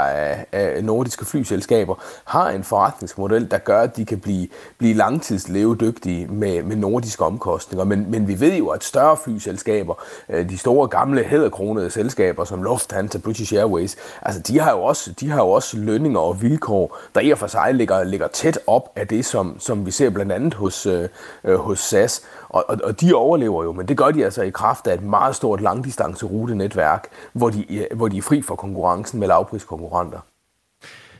øh, 0.53 0.83
nordiske 0.83 1.25
flyselskaber 1.25 1.95
har 2.25 2.49
en 2.49 2.63
forretningsmodel, 2.63 3.51
der 3.51 3.57
gør, 3.57 3.81
at 3.81 3.97
de 3.97 4.05
kan 4.05 4.19
blive, 4.19 4.47
blive 4.77 4.93
langtidslevedygtige 4.93 6.27
med, 6.27 6.63
med 6.63 6.75
nordiske 6.75 7.25
omkostninger. 7.25 7.85
Men, 7.85 8.11
men 8.11 8.27
vi 8.27 8.39
ved 8.39 8.53
jo, 8.53 8.67
at 8.67 8.83
større 8.83 9.17
flyselskaber, 9.17 10.03
øh, 10.29 10.49
de 10.49 10.57
store 10.57 10.87
gamle 10.87 11.23
hæderkronede 11.23 11.89
selskaber 11.89 12.43
som 12.43 12.63
Lufthansa, 12.63 13.17
British 13.17 13.53
Airways, 13.53 13.95
altså 14.21 14.41
de 14.41 14.59
har 14.59 14.71
jo 14.71 14.83
også, 14.83 15.11
de 15.19 15.29
har 15.29 15.37
jo 15.37 15.49
også 15.49 15.77
lønninger 15.77 16.19
og 16.19 16.41
vilkår, 16.41 16.97
der 17.15 17.21
i 17.21 17.31
og 17.31 17.37
for 17.37 17.47
sig 17.47 17.73
ligger, 17.73 18.03
ligger 18.03 18.27
tæt 18.27 18.59
op 18.67 18.91
af 18.95 19.07
det, 19.07 19.25
som, 19.29 19.59
som 19.59 19.85
vi 19.85 19.91
ser 19.91 20.09
blandt 20.09 20.31
andet 20.31 20.53
hos, 20.53 20.85
øh, 20.85 21.09
øh, 21.43 21.55
hos 21.55 21.79
SAS. 21.79 22.21
Og, 22.49 22.65
og, 22.69 22.77
og 22.83 23.01
de 23.01 23.13
overlever 23.13 23.63
jo, 23.63 23.71
men 23.71 23.87
det 23.87 23.97
gør 23.97 24.11
de 24.11 24.25
altså 24.25 24.41
i 24.41 24.49
kraft 24.49 24.87
af 24.87 24.93
et 24.93 25.03
meget 25.03 25.35
stort 25.35 25.61
langdistancerutenetværk, 25.61 27.07
hvor 27.33 27.49
de, 27.49 27.75
øh, 27.77 27.97
hvor 27.97 28.07
de 28.07 28.17
er 28.17 28.21
fri 28.21 28.41
for 28.41 28.55
konkurrencen 28.55 29.19
med 29.19 29.27
lavpriskonkurrenter. 29.27 30.19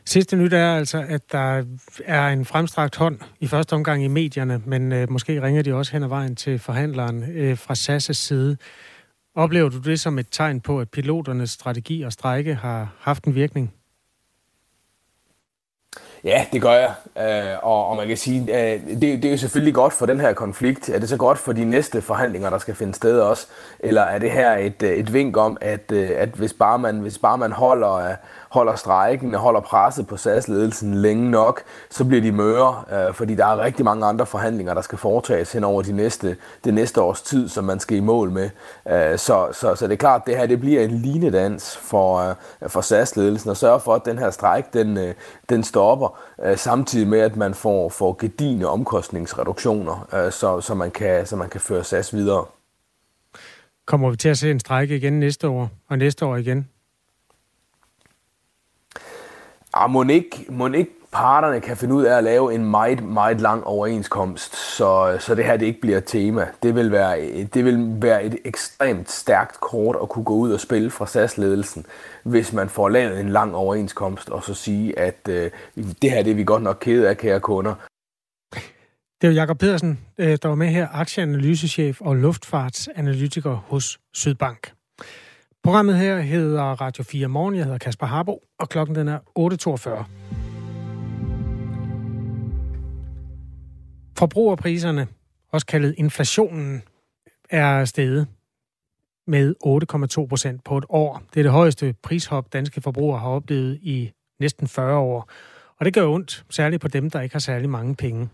Sidste 0.06 0.36
nyt 0.36 0.54
er 0.54 0.76
altså, 0.76 1.06
at 1.10 1.32
der 1.32 1.64
er 2.06 2.28
en 2.28 2.46
fremstrakt 2.46 2.96
hånd 2.96 3.20
i 3.40 3.48
første 3.48 3.74
omgang 3.74 4.04
i 4.04 4.08
medierne, 4.08 4.62
men 4.66 4.92
øh, 4.92 5.12
måske 5.12 5.42
ringer 5.42 5.62
de 5.62 5.74
også 5.74 5.92
hen 5.92 6.04
ad 6.04 6.08
vejen 6.08 6.36
til 6.36 6.60
forhandleren 6.60 7.24
øh, 7.32 7.58
fra 7.58 7.74
SAS' 7.74 8.14
side. 8.14 8.58
Oplever 9.36 9.70
du 9.70 9.78
det 9.78 10.00
som 10.00 10.20
et 10.20 10.28
tegn 10.32 10.62
på, 10.62 10.80
at 10.80 10.90
piloternes 10.90 11.50
strategi 11.50 12.02
og 12.02 12.14
strække 12.14 12.56
har 12.56 12.94
haft 13.00 13.24
en 13.24 13.36
virkning? 13.36 13.74
Ja, 16.24 16.46
det 16.54 16.62
gør 16.62 16.74
jeg. 16.74 16.94
Øh, 17.18 17.58
og, 17.62 17.88
og 17.88 17.96
man 17.98 18.08
kan 18.08 18.18
sige, 18.18 18.42
øh, 18.42 18.82
det, 18.88 19.02
det 19.02 19.26
er 19.26 19.32
jo 19.32 19.38
selvfølgelig 19.38 19.74
godt 19.74 19.94
for 19.94 20.06
den 20.06 20.20
her 20.20 20.34
konflikt. 20.34 20.90
Er 20.90 21.00
det 21.00 21.10
så 21.10 21.18
godt 21.18 21.38
for 21.38 21.54
de 21.54 21.66
næste 21.66 22.02
forhandlinger, 22.02 22.50
der 22.50 22.58
skal 22.58 22.76
finde 22.76 22.94
sted 22.94 23.20
også? 23.20 23.48
Eller 23.80 24.02
er 24.02 24.20
det 24.20 24.32
her 24.32 24.58
et, 24.58 24.84
øh, 24.84 24.90
et 24.90 25.14
vink 25.14 25.38
om, 25.38 25.58
at, 25.62 25.92
øh, 25.92 26.10
at 26.16 26.30
hvis, 26.30 26.54
bare 26.54 26.80
man, 26.80 27.00
hvis 27.00 27.18
bare 27.18 27.38
man 27.38 27.52
holder, 27.52 27.94
øh, 27.94 28.16
holder 28.50 28.76
strejken 28.76 29.36
og 29.36 29.42
holder 29.42 29.60
presset 29.60 30.08
på 30.08 30.18
SAS-ledelsen 30.18 30.94
længe 30.94 31.32
nok, 31.32 31.62
så 31.90 32.06
bliver 32.06 32.22
de 32.22 32.32
møre, 32.32 32.84
øh, 32.92 33.14
fordi 33.14 33.36
der 33.36 33.46
er 33.46 33.64
rigtig 33.64 33.86
mange 33.86 34.06
andre 34.06 34.26
forhandlinger, 34.26 34.74
der 34.74 34.82
skal 34.82 34.98
foretages 34.98 35.52
hen 35.52 35.64
over 35.64 35.82
de 35.82 35.92
næste, 35.92 36.38
det 36.64 36.74
næste 36.74 37.02
års 37.02 37.22
tid, 37.22 37.50
som 37.50 37.64
man 37.64 37.80
skal 37.80 37.98
i 37.98 38.00
mål 38.00 38.32
med. 38.32 38.50
Øh, 38.90 39.18
så, 39.18 39.48
så, 39.52 39.76
så 39.76 39.88
det 39.88 39.94
er 39.94 39.98
klart, 39.98 40.22
at 40.22 40.28
det 40.28 40.38
her 40.38 40.46
det 40.46 40.60
bliver 40.60 40.82
en 40.82 40.92
linedans 40.92 41.78
for, 41.78 42.18
øh, 42.30 42.36
for 42.70 42.82
SAS-ledelsen, 42.82 43.52
at 43.52 43.58
sørge 43.58 43.80
for, 43.80 43.96
at 43.96 44.06
den 44.06 44.18
her 44.18 44.30
strejk, 44.30 44.74
den, 44.74 44.98
øh, 44.98 45.14
den 45.50 45.64
stopper, 45.64 46.20
øh, 46.44 46.58
samtidig 46.58 47.08
med, 47.08 47.20
at 47.20 47.36
man 47.36 47.54
får, 47.54 47.90
får 47.90 48.18
gedigende 48.20 48.70
omkostningsreduktioner, 48.70 50.08
øh, 50.14 50.32
så, 50.32 50.62
så, 50.62 50.74
man 50.74 50.92
kan, 50.92 51.26
så 51.26 51.36
man 51.36 51.50
kan 51.50 51.62
føre 51.62 51.84
SAS 51.84 52.14
videre. 52.14 52.46
Kommer 53.86 54.10
vi 54.10 54.18
til 54.18 54.30
at 54.30 54.38
se 54.38 54.52
en 54.52 54.60
strejke 54.60 54.96
igen 54.96 55.20
næste 55.20 55.48
år, 55.48 55.70
og 55.90 55.98
næste 55.98 56.26
år 56.26 56.36
igen? 56.36 56.68
Ah, 59.74 59.90
må 59.90 60.04
ikke, 60.04 60.46
må 60.50 60.68
ikke 60.68 60.92
parterne 61.12 61.62
kan 61.62 61.78
finde 61.78 61.96
ud 61.96 62.04
af 62.04 62.18
at 62.18 62.24
lave 62.24 62.54
en 62.54 62.66
meget, 62.66 63.04
meget 63.04 63.42
lang 63.42 63.64
overenskomst, 63.64 64.56
så, 64.56 65.18
så 65.20 65.36
det 65.36 65.46
her 65.46 65.58
det 65.58 65.66
ikke 65.66 65.82
bliver 65.82 65.98
et 65.98 66.06
tema. 66.06 66.48
Det 66.64 66.76
vil, 66.76 66.92
være, 66.92 67.46
det 67.54 67.66
vil 67.66 68.02
være 68.02 68.24
et 68.24 68.38
ekstremt 68.46 69.12
stærkt 69.12 69.60
kort 69.60 69.98
at 70.02 70.10
kunne 70.10 70.26
gå 70.26 70.34
ud 70.34 70.52
og 70.52 70.60
spille 70.60 70.92
fra 70.92 71.06
SAS-ledelsen, 71.08 71.86
hvis 72.24 72.54
man 72.54 72.70
får 72.70 72.90
lavet 72.90 73.20
en 73.20 73.30
lang 73.30 73.56
overenskomst, 73.56 74.30
og 74.30 74.44
så 74.44 74.54
sige, 74.54 75.00
at 75.00 75.20
øh, 75.30 75.52
det 76.02 76.12
her 76.12 76.24
det 76.24 76.32
er 76.32 76.36
vi 76.36 76.44
godt 76.44 76.64
nok 76.64 76.78
kede 76.82 77.10
af, 77.10 77.18
kære 77.18 77.40
kunder. 77.40 77.76
Det 79.22 79.28
er 79.28 79.32
Jakob 79.32 79.58
Pedersen, 79.58 80.00
øh, 80.18 80.38
der 80.42 80.48
var 80.48 80.56
med 80.56 80.68
her, 80.68 80.88
aktieanalysechef 80.92 82.02
og 82.02 82.16
luftfartsanalytiker 82.16 83.56
hos 83.56 84.00
Sydbank. 84.14 84.79
Programmet 85.64 85.98
her 85.98 86.20
hedder 86.20 86.64
Radio 86.64 87.04
4 87.04 87.28
Morgen. 87.28 87.56
Jeg 87.56 87.64
hedder 87.64 87.78
Kasper 87.78 88.06
Harbo, 88.06 88.44
og 88.60 88.70
klokken 88.70 88.96
den 88.96 89.08
er 89.08 89.20
8.42. 89.20 90.06
Forbrugerpriserne, 94.18 95.08
også 95.52 95.66
kaldet 95.66 95.96
inflationen, 95.98 96.82
er 97.50 97.86
steget 97.86 98.28
med 99.28 99.56
8,2 100.22 100.28
procent 100.28 100.64
på 100.64 100.78
et 100.78 100.86
år. 100.90 101.22
Det 101.34 101.40
er 101.40 101.44
det 101.44 101.52
højeste 101.52 101.96
prishop, 102.04 102.54
danske 102.54 102.82
forbrugere 102.82 103.20
har 103.20 103.30
oplevet 103.30 103.80
i 103.82 104.12
næsten 104.40 104.68
40 104.68 104.98
år. 104.98 105.30
Og 105.78 105.86
det 105.86 105.94
gør 105.94 106.08
ondt, 106.08 106.46
særligt 106.50 106.82
på 106.82 106.88
dem, 106.88 107.10
der 107.10 107.22
ikke 107.22 107.36
har 107.36 107.40
særlig 107.40 107.70
mange 107.70 107.96
penge. 107.96 108.30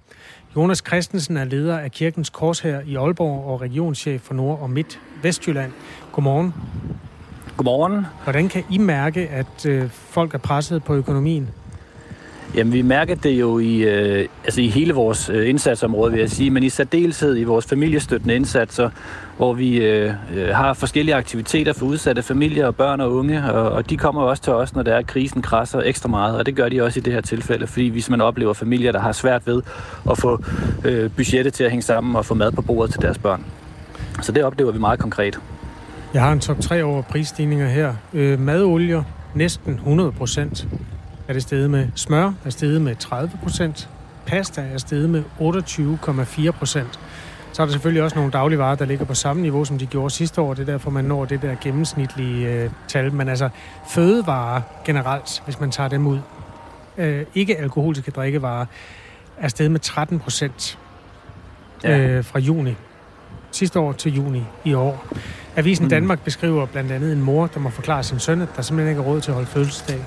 Jonas 0.55 0.83
Christensen 0.87 1.37
er 1.37 1.43
leder 1.43 1.79
af 1.79 1.91
Kirkens 1.91 2.29
Kors 2.29 2.59
her 2.59 2.79
i 2.79 2.95
Aalborg 2.95 3.45
og 3.45 3.61
regionschef 3.61 4.21
for 4.21 4.33
Nord- 4.33 4.59
og 4.59 4.69
Midt-Vestjylland. 4.69 5.71
Godmorgen. 6.11 6.53
Godmorgen. 7.57 8.05
Hvordan 8.23 8.49
kan 8.49 8.63
I 8.69 8.77
mærke, 8.77 9.29
at 9.29 9.65
øh, 9.65 9.89
folk 9.89 10.33
er 10.33 10.37
presset 10.37 10.83
på 10.83 10.95
økonomien? 10.95 11.49
Jamen, 12.55 12.73
vi 12.73 12.81
mærker 12.81 13.15
det 13.15 13.31
jo 13.31 13.59
i, 13.59 13.77
øh, 13.77 14.27
altså 14.43 14.61
i 14.61 14.67
hele 14.67 14.93
vores 14.93 15.29
øh, 15.29 15.49
indsatsområde, 15.49 16.11
vil 16.11 16.19
jeg 16.19 16.29
sige, 16.29 16.49
men 16.49 16.63
i 16.63 16.69
særdeleshed 16.69 17.37
i 17.37 17.43
vores 17.43 17.65
familiestøttende 17.65 18.35
indsatser, 18.35 18.89
hvor 19.37 19.53
vi 19.53 19.77
øh, 19.77 20.13
øh, 20.35 20.47
har 20.47 20.73
forskellige 20.73 21.15
aktiviteter 21.15 21.73
for 21.73 21.85
udsatte 21.85 22.23
familier 22.23 22.67
og 22.67 22.75
børn 22.75 23.01
og 23.01 23.13
unge, 23.15 23.51
og, 23.51 23.71
og 23.71 23.89
de 23.89 23.97
kommer 23.97 24.21
også 24.21 24.43
til 24.43 24.53
os, 24.53 24.75
når 24.75 24.83
der 24.83 24.95
er 24.95 25.01
krisen 25.01 25.41
krasser 25.41 25.81
ekstra 25.81 26.09
meget, 26.09 26.37
og 26.37 26.45
det 26.45 26.55
gør 26.55 26.69
de 26.69 26.81
også 26.81 26.99
i 26.99 27.03
det 27.03 27.13
her 27.13 27.21
tilfælde, 27.21 27.67
fordi 27.67 27.87
hvis 27.87 28.09
man 28.09 28.21
oplever 28.21 28.53
familier, 28.53 28.91
der 28.91 28.99
har 28.99 29.11
svært 29.11 29.47
ved 29.47 29.61
at 30.11 30.17
få 30.17 30.43
øh, 30.85 31.11
budgettet 31.11 31.53
til 31.53 31.63
at 31.63 31.69
hænge 31.69 31.83
sammen 31.83 32.15
og 32.15 32.25
få 32.25 32.33
mad 32.33 32.51
på 32.51 32.61
bordet 32.61 32.91
til 32.91 33.01
deres 33.01 33.17
børn. 33.17 33.45
Så 34.21 34.31
det 34.31 34.43
oplever 34.43 34.71
vi 34.71 34.79
meget 34.79 34.99
konkret. 34.99 35.39
Jeg 36.13 36.21
har 36.21 36.31
en 36.31 36.39
top 36.39 36.59
3 36.59 36.83
over 36.83 37.01
prisstigninger 37.01 37.67
her. 37.67 37.95
Øh, 38.13 38.39
madolier, 38.39 39.03
næsten 39.33 39.73
100 39.73 40.11
procent 40.11 40.67
er 41.27 41.33
det 41.33 41.41
steget 41.41 41.69
med. 41.69 41.87
Smør 41.95 42.33
er 42.45 42.49
steget 42.49 42.81
med 42.81 42.95
30 42.95 43.31
procent. 43.43 43.89
Pasta 44.25 44.61
er 44.61 44.77
steget 44.77 45.09
med 45.09 45.23
28,4 45.39 46.51
procent. 46.51 46.99
Så 47.51 47.61
er 47.61 47.65
der 47.65 47.71
selvfølgelig 47.71 48.03
også 48.03 48.15
nogle 48.15 48.31
dagligvarer, 48.31 48.75
der 48.75 48.85
ligger 48.85 49.05
på 49.05 49.13
samme 49.13 49.41
niveau, 49.41 49.65
som 49.65 49.77
de 49.77 49.85
gjorde 49.85 50.09
sidste 50.09 50.41
år. 50.41 50.53
Det 50.53 50.61
er 50.61 50.71
derfor, 50.71 50.89
man 50.91 51.05
når 51.05 51.25
det 51.25 51.41
der 51.41 51.55
gennemsnitlige 51.61 52.47
øh, 52.47 52.69
tal. 52.87 53.13
Men 53.13 53.29
altså, 53.29 53.49
fødevarer 53.89 54.61
generelt, 54.85 55.41
hvis 55.45 55.59
man 55.59 55.71
tager 55.71 55.89
dem 55.89 56.07
ud, 56.07 56.19
øh, 56.97 57.25
ikke 57.35 57.57
alkoholiske 57.57 58.11
drikkevarer, 58.11 58.65
er 59.37 59.47
steget 59.47 59.71
med 59.71 59.79
13 59.79 60.19
procent 60.19 60.79
ja. 61.83 61.97
øh, 61.97 62.23
fra 62.23 62.39
juni 62.39 62.75
sidste 63.55 63.79
år 63.79 63.91
til 63.91 64.15
juni 64.15 64.43
i 64.63 64.73
år. 64.73 65.07
Avisen 65.55 65.85
mm. 65.85 65.89
Danmark 65.89 66.19
beskriver 66.23 66.65
blandt 66.65 66.91
andet 66.91 67.13
en 67.13 67.21
mor, 67.21 67.47
der 67.47 67.59
må 67.59 67.69
forklare 67.69 68.03
sin 68.03 68.19
søn, 68.19 68.41
at 68.41 68.47
der 68.55 68.61
simpelthen 68.61 68.89
ikke 68.89 69.07
er 69.07 69.13
råd 69.13 69.21
til 69.21 69.31
at 69.31 69.35
holde 69.35 69.49
fødselsdag. 69.49 69.99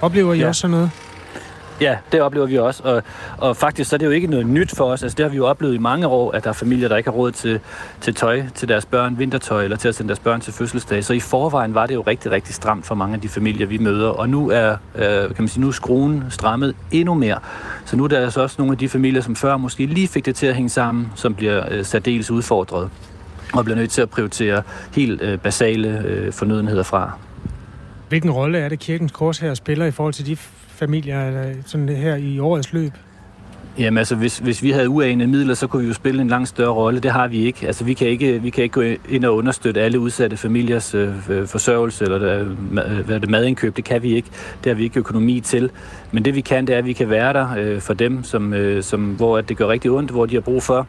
Oplever 0.00 0.34
I 0.34 0.38
ja. 0.38 0.48
også 0.48 0.60
sådan 0.60 0.70
noget? 0.70 0.90
Ja, 1.80 1.96
det 2.12 2.20
oplever 2.20 2.46
vi 2.46 2.58
også, 2.58 2.82
og, 2.82 3.02
og 3.38 3.56
faktisk 3.56 3.90
så 3.90 3.96
er 3.96 3.98
det 3.98 4.06
jo 4.06 4.10
ikke 4.10 4.26
noget 4.26 4.46
nyt 4.46 4.76
for 4.76 4.84
os. 4.84 5.02
Altså, 5.02 5.16
det 5.16 5.24
har 5.24 5.30
vi 5.30 5.36
jo 5.36 5.46
oplevet 5.46 5.74
i 5.74 5.78
mange 5.78 6.06
år, 6.06 6.32
at 6.32 6.44
der 6.44 6.50
er 6.50 6.54
familier, 6.54 6.88
der 6.88 6.96
ikke 6.96 7.10
har 7.10 7.16
råd 7.16 7.32
til, 7.32 7.60
til 8.00 8.14
tøj 8.14 8.42
til 8.54 8.68
deres 8.68 8.86
børn, 8.86 9.18
vintertøj, 9.18 9.64
eller 9.64 9.76
til 9.76 9.88
at 9.88 9.94
sende 9.94 10.08
deres 10.08 10.18
børn 10.18 10.40
til 10.40 10.52
fødselsdag. 10.52 11.04
Så 11.04 11.12
i 11.12 11.20
forvejen 11.20 11.74
var 11.74 11.86
det 11.86 11.94
jo 11.94 12.00
rigtig, 12.00 12.30
rigtig 12.30 12.54
stramt 12.54 12.86
for 12.86 12.94
mange 12.94 13.14
af 13.14 13.20
de 13.20 13.28
familier, 13.28 13.66
vi 13.66 13.78
møder. 13.78 14.08
Og 14.08 14.28
nu 14.28 14.50
er, 14.50 14.76
øh, 14.94 15.04
kan 15.04 15.34
man 15.38 15.48
sige, 15.48 15.60
nu 15.60 15.68
er 15.68 15.72
skruen 15.72 16.24
strammet 16.30 16.76
endnu 16.90 17.14
mere. 17.14 17.38
Så 17.84 17.96
nu 17.96 18.04
er 18.04 18.08
der 18.08 18.20
altså 18.20 18.42
også 18.42 18.56
nogle 18.58 18.72
af 18.72 18.78
de 18.78 18.88
familier, 18.88 19.20
som 19.20 19.36
før 19.36 19.56
måske 19.56 19.86
lige 19.86 20.08
fik 20.08 20.26
det 20.26 20.36
til 20.36 20.46
at 20.46 20.54
hænge 20.54 20.70
sammen, 20.70 21.12
som 21.14 21.34
bliver 21.34 21.64
øh, 21.70 21.84
særdeles 21.84 22.30
udfordret 22.30 22.90
og 23.56 23.64
bliver 23.64 23.76
nødt 23.76 23.90
til 23.90 24.02
at 24.02 24.10
prioritere 24.10 24.62
helt 24.94 25.22
øh, 25.22 25.38
basale 25.38 26.02
øh, 26.06 26.32
fornødenheder 26.32 26.82
fra. 26.82 27.12
Hvilken 28.08 28.30
rolle 28.30 28.58
er 28.58 28.68
det, 28.68 28.78
kirkens 28.78 29.12
kors 29.12 29.38
her 29.38 29.54
spiller 29.54 29.86
i 29.86 29.90
forhold 29.90 30.14
til 30.14 30.26
de 30.26 30.36
familier 30.68 31.52
sådan 31.66 31.88
her 31.88 32.16
i 32.16 32.38
årets 32.38 32.72
løb? 32.72 32.92
Jamen 33.78 33.98
altså, 33.98 34.14
hvis, 34.14 34.38
hvis 34.38 34.62
vi 34.62 34.70
havde 34.70 34.88
uanede 34.88 35.30
midler, 35.30 35.54
så 35.54 35.66
kunne 35.66 35.82
vi 35.82 35.88
jo 35.88 35.94
spille 35.94 36.22
en 36.22 36.28
langt 36.28 36.48
større 36.48 36.72
rolle. 36.72 37.00
Det 37.00 37.10
har 37.10 37.28
vi 37.28 37.46
ikke. 37.46 37.66
Altså, 37.66 37.84
vi 37.84 37.94
kan 37.94 38.08
ikke, 38.08 38.42
vi 38.42 38.50
kan 38.50 38.64
ikke 38.64 38.72
gå 38.72 38.82
ind 39.08 39.24
og 39.24 39.36
understøtte 39.36 39.80
alle 39.80 39.98
udsatte 39.98 40.36
familiers 40.36 40.94
øh, 40.94 41.12
forsørgelse 41.46 42.04
eller 42.04 42.40
øh, 42.40 43.06
hvad 43.06 43.20
det 43.20 43.30
madindkøb. 43.30 43.76
Det 43.76 43.84
kan 43.84 44.02
vi 44.02 44.14
ikke. 44.16 44.28
Det 44.64 44.70
har 44.70 44.74
vi 44.74 44.84
ikke 44.84 44.98
økonomi 44.98 45.40
til. 45.40 45.70
Men 46.12 46.24
det 46.24 46.34
vi 46.34 46.40
kan, 46.40 46.66
det 46.66 46.74
er, 46.74 46.78
at 46.78 46.86
vi 46.86 46.92
kan 46.92 47.10
være 47.10 47.32
der 47.32 47.56
øh, 47.58 47.80
for 47.80 47.94
dem, 47.94 48.24
som, 48.24 48.54
øh, 48.54 48.82
som, 48.82 49.04
hvor 49.04 49.40
det 49.40 49.56
gør 49.56 49.68
rigtig 49.68 49.90
ondt, 49.90 50.10
hvor 50.10 50.26
de 50.26 50.34
har 50.34 50.40
brug 50.40 50.62
for 50.62 50.86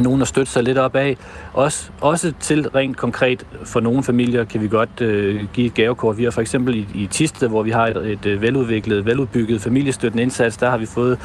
nogen 0.00 0.22
at 0.22 0.28
støtte 0.28 0.52
sig 0.52 0.62
lidt 0.62 0.78
op 0.78 0.96
af. 0.96 1.16
Også, 1.52 1.90
også 2.00 2.32
til 2.40 2.68
rent 2.68 2.96
konkret 2.96 3.46
for 3.64 3.80
nogle 3.80 4.02
familier 4.02 4.44
kan 4.44 4.62
vi 4.62 4.68
godt 4.68 5.00
øh, 5.00 5.44
give 5.52 5.66
et 5.66 5.74
gavekort. 5.74 6.18
Vi 6.18 6.24
har 6.24 6.30
for 6.30 6.40
eksempel 6.40 6.74
i, 6.74 6.86
i 6.94 7.06
Tiste, 7.06 7.48
hvor 7.48 7.62
vi 7.62 7.70
har 7.70 7.86
et, 7.86 7.96
et 7.96 8.26
øh, 8.26 8.42
veludviklet, 8.42 9.06
veludbygget 9.06 9.60
familiestøttende 9.62 10.22
indsats, 10.22 10.56
der 10.56 10.70
har 10.70 10.78
vi 10.78 10.86
fået 10.86 11.18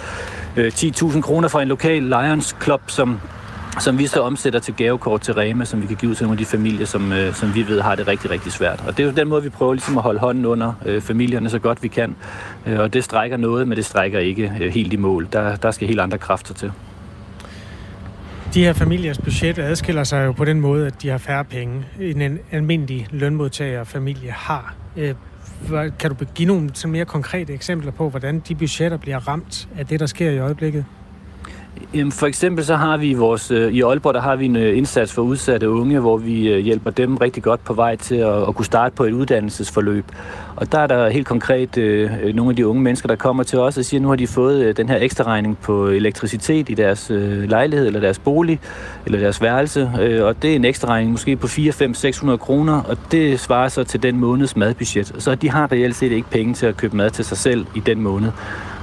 øh, 0.55 0.71
10.000 0.75 1.21
kroner 1.21 1.47
fra 1.47 1.61
en 1.61 1.67
lokal 1.67 2.03
Lions 2.03 2.55
Club, 2.63 2.81
som 2.87 3.19
som 3.79 3.99
vi 3.99 4.07
så 4.07 4.21
omsætter 4.21 4.59
til 4.59 4.73
gavekort 4.73 5.21
til 5.21 5.33
Rema, 5.33 5.65
som 5.65 5.81
vi 5.81 5.87
kan 5.87 5.95
give 5.95 6.11
ud 6.11 6.15
til 6.15 6.23
nogle 6.23 6.33
af 6.33 6.37
de 6.37 6.45
familier, 6.45 6.85
som, 6.85 7.13
øh, 7.13 7.33
som 7.33 7.55
vi 7.55 7.67
ved 7.67 7.81
har 7.81 7.95
det 7.95 8.07
rigtig, 8.07 8.31
rigtig 8.31 8.51
svært. 8.51 8.83
Og 8.87 8.97
det 8.97 9.03
er 9.03 9.07
jo 9.07 9.13
den 9.13 9.27
måde, 9.27 9.43
vi 9.43 9.49
prøver 9.49 9.73
ligesom 9.73 9.97
at 9.97 10.03
holde 10.03 10.19
hånden 10.19 10.45
under 10.45 10.73
øh, 10.85 11.01
familierne 11.01 11.49
så 11.49 11.59
godt 11.59 11.83
vi 11.83 11.87
kan. 11.87 12.15
Øh, 12.65 12.79
og 12.79 12.93
det 12.93 13.03
strækker 13.03 13.37
noget, 13.37 13.67
men 13.67 13.77
det 13.77 13.85
strækker 13.85 14.19
ikke 14.19 14.51
øh, 14.61 14.73
helt 14.73 14.93
i 14.93 14.95
mål. 14.95 15.27
Der, 15.33 15.55
der 15.55 15.71
skal 15.71 15.87
helt 15.87 15.99
andre 15.99 16.17
kræfter 16.17 16.53
til. 16.53 16.71
De 18.55 18.63
her 18.63 18.73
familiers 18.73 19.17
budget 19.17 19.59
adskiller 19.59 20.03
sig 20.03 20.25
jo 20.25 20.31
på 20.31 20.45
den 20.45 20.61
måde, 20.61 20.87
at 20.87 21.01
de 21.01 21.09
har 21.09 21.17
færre 21.17 21.45
penge, 21.45 21.85
end 21.99 22.23
en 22.23 22.39
almindelig 22.51 23.07
lønmodtagerfamilie 23.11 24.31
har. 24.31 24.75
Øh, 24.97 25.15
kan 25.99 26.09
du 26.09 26.25
give 26.35 26.47
nogle 26.47 26.71
mere 26.87 27.05
konkrete 27.05 27.53
eksempler 27.53 27.91
på, 27.91 28.09
hvordan 28.09 28.39
de 28.39 28.55
budgetter 28.55 28.97
bliver 28.97 29.27
ramt 29.27 29.67
af 29.77 29.85
det, 29.85 29.99
der 29.99 30.05
sker 30.05 30.31
i 30.31 30.37
øjeblikket? 30.37 30.85
Jamen, 31.93 32.11
for 32.11 32.27
eksempel 32.27 32.65
så 32.65 32.75
har 32.75 32.97
vi 32.97 33.09
i, 33.09 33.13
vores, 33.13 33.51
øh, 33.51 33.73
i 33.73 33.81
Aalborg, 33.81 34.13
der 34.13 34.21
har 34.21 34.35
vi 34.35 34.45
en 34.45 34.55
øh, 34.55 34.77
indsats 34.77 35.13
for 35.13 35.21
udsatte 35.21 35.69
unge, 35.69 35.99
hvor 35.99 36.17
vi 36.17 36.49
øh, 36.49 36.59
hjælper 36.59 36.91
dem 36.91 37.17
rigtig 37.17 37.43
godt 37.43 37.63
på 37.63 37.73
vej 37.73 37.95
til 37.95 38.15
at, 38.15 38.47
at 38.47 38.55
kunne 38.55 38.65
starte 38.65 38.95
på 38.95 39.03
et 39.03 39.11
uddannelsesforløb. 39.11 40.05
Og 40.55 40.71
der 40.71 40.79
er 40.79 40.87
der 40.87 41.09
helt 41.09 41.27
konkret 41.27 41.77
øh, 41.77 42.35
nogle 42.35 42.49
af 42.49 42.55
de 42.55 42.67
unge 42.67 42.81
mennesker, 42.81 43.07
der 43.07 43.15
kommer 43.15 43.43
til 43.43 43.59
os 43.59 43.77
og 43.77 43.85
siger, 43.85 43.99
at 43.99 44.01
nu 44.01 44.09
har 44.09 44.15
de 44.15 44.27
fået 44.27 44.77
den 44.77 44.89
her 44.89 44.97
ekstra 44.97 45.23
regning 45.23 45.57
på 45.57 45.87
elektricitet 45.87 46.69
i 46.69 46.73
deres 46.73 47.11
øh, 47.11 47.49
lejlighed, 47.49 47.87
eller 47.87 47.99
deres 47.99 48.19
bolig, 48.19 48.59
eller 49.05 49.19
deres 49.19 49.41
værelse. 49.41 49.91
Øh, 50.01 50.25
og 50.25 50.41
det 50.41 50.51
er 50.51 50.55
en 50.55 50.65
ekstra 50.65 50.87
regning 50.87 51.11
måske 51.11 51.35
på 51.35 51.47
4, 51.47 51.71
5, 51.71 51.93
600 51.93 52.37
kroner, 52.37 52.81
og 52.81 52.97
det 53.11 53.39
svarer 53.39 53.67
så 53.67 53.83
til 53.83 54.03
den 54.03 54.17
måneds 54.17 54.55
madbudget. 54.55 55.13
Så 55.17 55.35
de 55.35 55.49
har 55.49 55.71
reelt 55.71 55.95
set 55.95 56.11
ikke 56.11 56.29
penge 56.29 56.53
til 56.53 56.65
at 56.65 56.77
købe 56.77 56.95
mad 56.97 57.09
til 57.09 57.25
sig 57.25 57.37
selv 57.37 57.65
i 57.75 57.79
den 57.79 58.01
måned. 58.01 58.31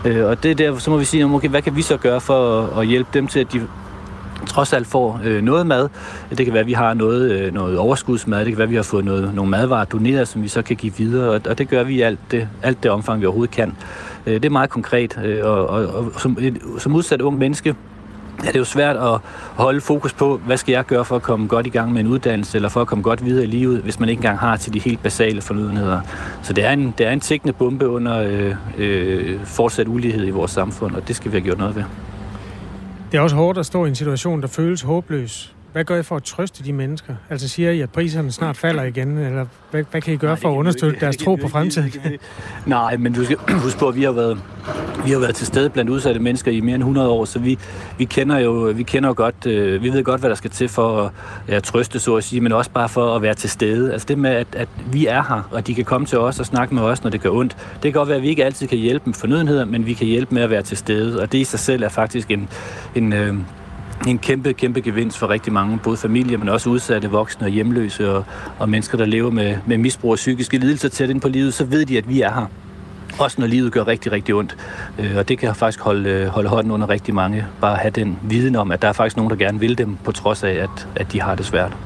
Øh, 0.04 0.26
og 0.26 0.42
det 0.42 0.50
er 0.50 0.54
der, 0.54 0.78
så 0.78 0.90
må 0.90 0.96
vi 0.96 1.04
sige, 1.04 1.24
okay, 1.24 1.48
hvad 1.48 1.62
kan 1.62 1.76
vi 1.76 1.82
så 1.82 1.96
gøre 1.96 2.20
for 2.20 2.60
at, 2.62 2.80
at 2.80 2.86
hjælpe 2.86 3.10
dem 3.14 3.26
til, 3.26 3.40
at 3.40 3.52
de 3.52 3.60
trods 4.46 4.72
alt 4.72 4.86
får 4.86 5.20
øh, 5.24 5.42
noget 5.42 5.66
mad. 5.66 5.88
Det 6.30 6.46
kan 6.46 6.52
være, 6.52 6.60
at 6.60 6.66
vi 6.66 6.72
har 6.72 6.94
noget, 6.94 7.30
øh, 7.30 7.54
noget 7.54 7.78
overskudsmad. 7.78 8.38
Det 8.38 8.48
kan 8.48 8.58
være, 8.58 8.64
at 8.64 8.70
vi 8.70 8.76
har 8.76 8.82
fået 8.82 9.04
noget, 9.04 9.34
nogle 9.34 9.50
madvarer 9.50 9.84
doneret, 9.84 10.28
som 10.28 10.42
vi 10.42 10.48
så 10.48 10.62
kan 10.62 10.76
give 10.76 10.92
videre. 10.96 11.30
Og, 11.30 11.40
og 11.48 11.58
det 11.58 11.68
gør 11.68 11.82
vi 11.82 11.94
i 11.94 12.00
alt 12.00 12.18
det, 12.30 12.48
alt 12.62 12.82
det 12.82 12.90
omfang, 12.90 13.20
vi 13.20 13.26
overhovedet 13.26 13.54
kan. 13.54 13.76
Øh, 14.26 14.34
det 14.34 14.44
er 14.44 14.50
meget 14.50 14.70
konkret. 14.70 15.20
Øh, 15.24 15.40
og, 15.44 15.66
og, 15.66 15.86
og 15.86 16.12
som, 16.18 16.36
et, 16.40 16.58
som 16.78 16.94
udsat 16.94 17.20
ung 17.20 17.38
menneske, 17.38 17.74
Ja, 18.42 18.46
det 18.46 18.54
er 18.54 18.58
jo 18.58 18.64
svært 18.64 18.96
at 18.96 19.20
holde 19.54 19.80
fokus 19.80 20.12
på, 20.12 20.36
hvad 20.36 20.56
skal 20.56 20.72
jeg 20.72 20.86
gøre 20.86 21.04
for 21.04 21.16
at 21.16 21.22
komme 21.22 21.46
godt 21.46 21.66
i 21.66 21.70
gang 21.70 21.92
med 21.92 22.00
en 22.00 22.06
uddannelse, 22.06 22.58
eller 22.58 22.68
for 22.68 22.80
at 22.80 22.86
komme 22.86 23.02
godt 23.02 23.24
videre 23.24 23.44
i 23.44 23.46
livet, 23.46 23.80
hvis 23.80 24.00
man 24.00 24.08
ikke 24.08 24.20
engang 24.20 24.38
har 24.38 24.56
til 24.56 24.74
de 24.74 24.78
helt 24.78 25.02
basale 25.02 25.40
fornødenheder. 25.42 26.00
Så 26.42 26.52
det 26.52 26.64
er 26.64 26.70
en, 26.70 26.94
det 26.98 27.06
er 27.06 27.10
en 27.10 27.20
tækkende 27.20 27.52
bombe 27.52 27.88
under 27.88 28.18
øh, 28.18 28.54
øh, 28.78 29.44
fortsat 29.44 29.88
ulighed 29.88 30.26
i 30.26 30.30
vores 30.30 30.50
samfund, 30.50 30.94
og 30.94 31.08
det 31.08 31.16
skal 31.16 31.32
vi 31.32 31.36
have 31.36 31.44
gjort 31.44 31.58
noget 31.58 31.76
ved. 31.76 31.84
Det 33.12 33.18
er 33.18 33.22
også 33.22 33.36
hårdt 33.36 33.58
at 33.58 33.66
stå 33.66 33.84
i 33.84 33.88
en 33.88 33.94
situation, 33.94 34.42
der 34.42 34.48
føles 34.48 34.82
håbløs. 34.82 35.54
Hvad 35.72 35.84
gør 35.84 35.98
I 35.98 36.02
for 36.02 36.16
at 36.16 36.22
trøste 36.22 36.64
de 36.64 36.72
mennesker? 36.72 37.14
Altså 37.30 37.48
siger 37.48 37.70
I, 37.70 37.80
at 37.80 37.90
priserne 37.90 38.32
snart 38.32 38.56
falder 38.56 38.82
igen, 38.82 39.18
eller 39.18 39.46
hvad, 39.70 39.84
hvad 39.90 40.00
kan 40.00 40.14
I 40.14 40.16
gøre 40.16 40.30
Nej, 40.30 40.40
for 40.40 40.52
at 40.52 40.56
understøtte 40.56 41.00
deres 41.00 41.16
tro 41.16 41.34
på 41.34 41.48
fremtiden? 41.48 41.92
Nej, 42.66 42.96
men 42.96 43.12
du 43.12 43.24
skal 43.24 43.36
huske 43.64 43.78
på, 43.78 43.88
at 43.88 43.96
vi 43.96 44.02
har 44.02 44.12
været, 44.12 44.38
vi 45.04 45.10
har 45.10 45.18
været 45.18 45.34
til 45.34 45.46
stede 45.46 45.70
blandt 45.70 45.90
udsatte 45.90 46.20
mennesker 46.20 46.52
i 46.52 46.60
mere 46.60 46.74
end 46.74 46.82
100 46.82 47.08
år, 47.08 47.24
så 47.24 47.38
vi, 47.38 47.58
vi 47.98 48.04
kender 48.04 48.38
jo 48.38 48.52
vi 48.52 48.82
kender 48.82 49.08
jo 49.08 49.14
godt, 49.16 49.46
øh, 49.46 49.82
vi 49.82 49.92
ved 49.92 50.04
godt, 50.04 50.20
hvad 50.20 50.30
der 50.30 50.36
skal 50.36 50.50
til 50.50 50.68
for 50.68 51.02
at 51.02 51.10
ja, 51.48 51.60
trøste, 51.60 51.98
så 51.98 52.16
at 52.16 52.24
sige, 52.24 52.40
men 52.40 52.52
også 52.52 52.70
bare 52.70 52.88
for 52.88 53.16
at 53.16 53.22
være 53.22 53.34
til 53.34 53.50
stede. 53.50 53.92
Altså 53.92 54.06
det 54.08 54.18
med, 54.18 54.30
at, 54.30 54.46
at 54.52 54.68
vi 54.92 55.06
er 55.06 55.22
her, 55.22 55.48
og 55.50 55.66
de 55.66 55.74
kan 55.74 55.84
komme 55.84 56.06
til 56.06 56.18
os 56.18 56.40
og 56.40 56.46
snakke 56.46 56.74
med 56.74 56.82
os, 56.82 57.02
når 57.02 57.10
det 57.10 57.20
gør 57.20 57.30
ondt. 57.30 57.56
Det 57.72 57.82
kan 57.82 57.92
godt 57.92 58.08
være, 58.08 58.16
at 58.16 58.22
vi 58.22 58.28
ikke 58.28 58.44
altid 58.44 58.66
kan 58.66 58.78
hjælpe 58.78 59.02
med 59.06 59.14
fornødenheder, 59.14 59.64
men 59.64 59.86
vi 59.86 59.92
kan 59.92 60.06
hjælpe 60.06 60.34
med 60.34 60.42
at 60.42 60.50
være 60.50 60.62
til 60.62 60.76
stede, 60.76 61.20
og 61.20 61.32
det 61.32 61.38
i 61.38 61.44
sig 61.44 61.60
selv 61.60 61.82
er 61.82 61.88
faktisk 61.88 62.30
en, 62.30 62.48
en 62.94 63.12
øh, 63.12 63.34
en 64.06 64.18
kæmpe, 64.18 64.52
kæmpe 64.52 64.80
gevinst 64.80 65.18
for 65.18 65.30
rigtig 65.30 65.52
mange, 65.52 65.78
både 65.82 65.96
familier, 65.96 66.38
men 66.38 66.48
også 66.48 66.70
udsatte 66.70 67.10
voksne 67.10 67.46
og 67.46 67.50
hjemløse 67.50 68.12
og, 68.12 68.24
og 68.58 68.68
mennesker, 68.68 68.98
der 68.98 69.04
lever 69.04 69.30
med, 69.30 69.56
med 69.66 69.78
misbrug 69.78 70.10
og 70.10 70.16
psykiske 70.16 70.58
lidelser 70.58 70.88
tæt 70.88 71.10
ind 71.10 71.20
på 71.20 71.28
livet, 71.28 71.54
så 71.54 71.64
ved 71.64 71.86
de, 71.86 71.98
at 71.98 72.08
vi 72.08 72.20
er 72.20 72.32
her. 72.32 72.46
Også 73.18 73.40
når 73.40 73.46
livet 73.46 73.72
gør 73.72 73.86
rigtig, 73.86 74.12
rigtig 74.12 74.34
ondt. 74.34 74.56
Øh, 74.98 75.16
og 75.16 75.28
det 75.28 75.38
kan 75.38 75.54
faktisk 75.54 75.80
holde, 75.80 76.10
øh, 76.10 76.26
holde 76.26 76.48
hånden 76.48 76.72
under 76.72 76.88
rigtig 76.88 77.14
mange. 77.14 77.46
Bare 77.60 77.76
have 77.76 77.90
den 77.90 78.18
viden 78.22 78.56
om, 78.56 78.72
at 78.72 78.82
der 78.82 78.88
er 78.88 78.92
faktisk 78.92 79.16
nogen, 79.16 79.30
der 79.30 79.36
gerne 79.36 79.60
vil 79.60 79.78
dem, 79.78 79.96
på 80.04 80.12
trods 80.12 80.42
af, 80.44 80.50
at, 80.52 80.88
at 80.96 81.12
de 81.12 81.20
har 81.20 81.34
det 81.34 81.46
svært. 81.46 81.76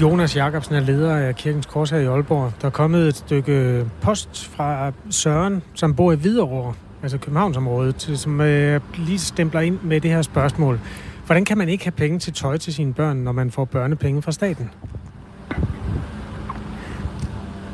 Jonas 0.00 0.36
Jacobsen 0.36 0.74
er 0.74 0.80
leder 0.80 1.16
af 1.16 1.36
Kirkens 1.36 1.66
Kors 1.66 1.90
her 1.90 1.98
i 1.98 2.06
Aalborg. 2.06 2.52
Der 2.60 2.66
er 2.66 2.70
kommet 2.70 3.08
et 3.08 3.16
stykke 3.16 3.84
post 4.00 4.50
fra 4.56 4.92
Søren, 5.10 5.62
som 5.74 5.94
bor 5.94 6.12
i 6.12 6.16
Hvidovre, 6.16 6.74
altså 7.02 7.18
Københavnsområdet, 7.18 8.10
som 8.14 8.40
øh, 8.40 8.80
lige 8.94 9.18
stempler 9.18 9.60
ind 9.60 9.78
med 9.82 10.00
det 10.00 10.10
her 10.10 10.22
spørgsmål. 10.22 10.80
Hvordan 11.28 11.44
kan 11.44 11.58
man 11.58 11.68
ikke 11.68 11.84
have 11.84 11.92
penge 11.92 12.18
til 12.18 12.32
tøj 12.32 12.56
til 12.56 12.74
sine 12.74 12.94
børn, 12.94 13.16
når 13.16 13.32
man 13.32 13.50
får 13.50 13.64
børnepenge 13.64 14.22
fra 14.22 14.32
staten? 14.32 14.70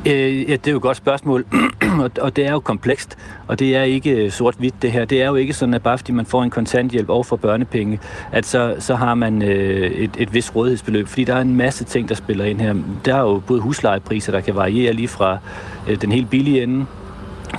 Øh, 0.07 0.49
ja, 0.49 0.55
det 0.55 0.67
er 0.67 0.71
jo 0.71 0.77
et 0.77 0.81
godt 0.81 0.97
spørgsmål, 0.97 1.45
og 2.21 2.35
det 2.35 2.45
er 2.45 2.51
jo 2.51 2.59
komplekst, 2.59 3.17
og 3.47 3.59
det 3.59 3.75
er 3.75 3.83
ikke 3.83 4.11
øh, 4.11 4.31
sort-hvidt 4.31 4.81
det 4.81 4.91
her. 4.91 5.05
Det 5.05 5.21
er 5.21 5.27
jo 5.27 5.35
ikke 5.35 5.53
sådan, 5.53 5.73
at 5.73 5.83
bare 5.83 5.97
fordi 5.97 6.11
man 6.11 6.25
får 6.25 6.43
en 6.43 6.49
kontanthjælp 6.49 7.09
og 7.09 7.25
får 7.25 7.35
børnepenge, 7.35 7.99
at 8.31 8.45
så, 8.45 8.75
så 8.79 8.95
har 8.95 9.15
man 9.15 9.41
øh, 9.41 9.91
et, 9.91 10.11
et 10.17 10.33
vist 10.33 10.55
rådighedsbeløb, 10.55 11.07
fordi 11.07 11.23
der 11.23 11.35
er 11.35 11.41
en 11.41 11.55
masse 11.55 11.83
ting, 11.83 12.09
der 12.09 12.15
spiller 12.15 12.45
ind 12.45 12.61
her. 12.61 12.75
Der 13.05 13.15
er 13.15 13.21
jo 13.21 13.41
både 13.47 13.61
huslejepriser, 13.61 14.31
der 14.31 14.41
kan 14.41 14.55
variere 14.55 14.93
lige 14.93 15.07
fra 15.07 15.37
øh, 15.89 16.01
den 16.01 16.11
helt 16.11 16.29
billige 16.29 16.63
ende 16.63 16.85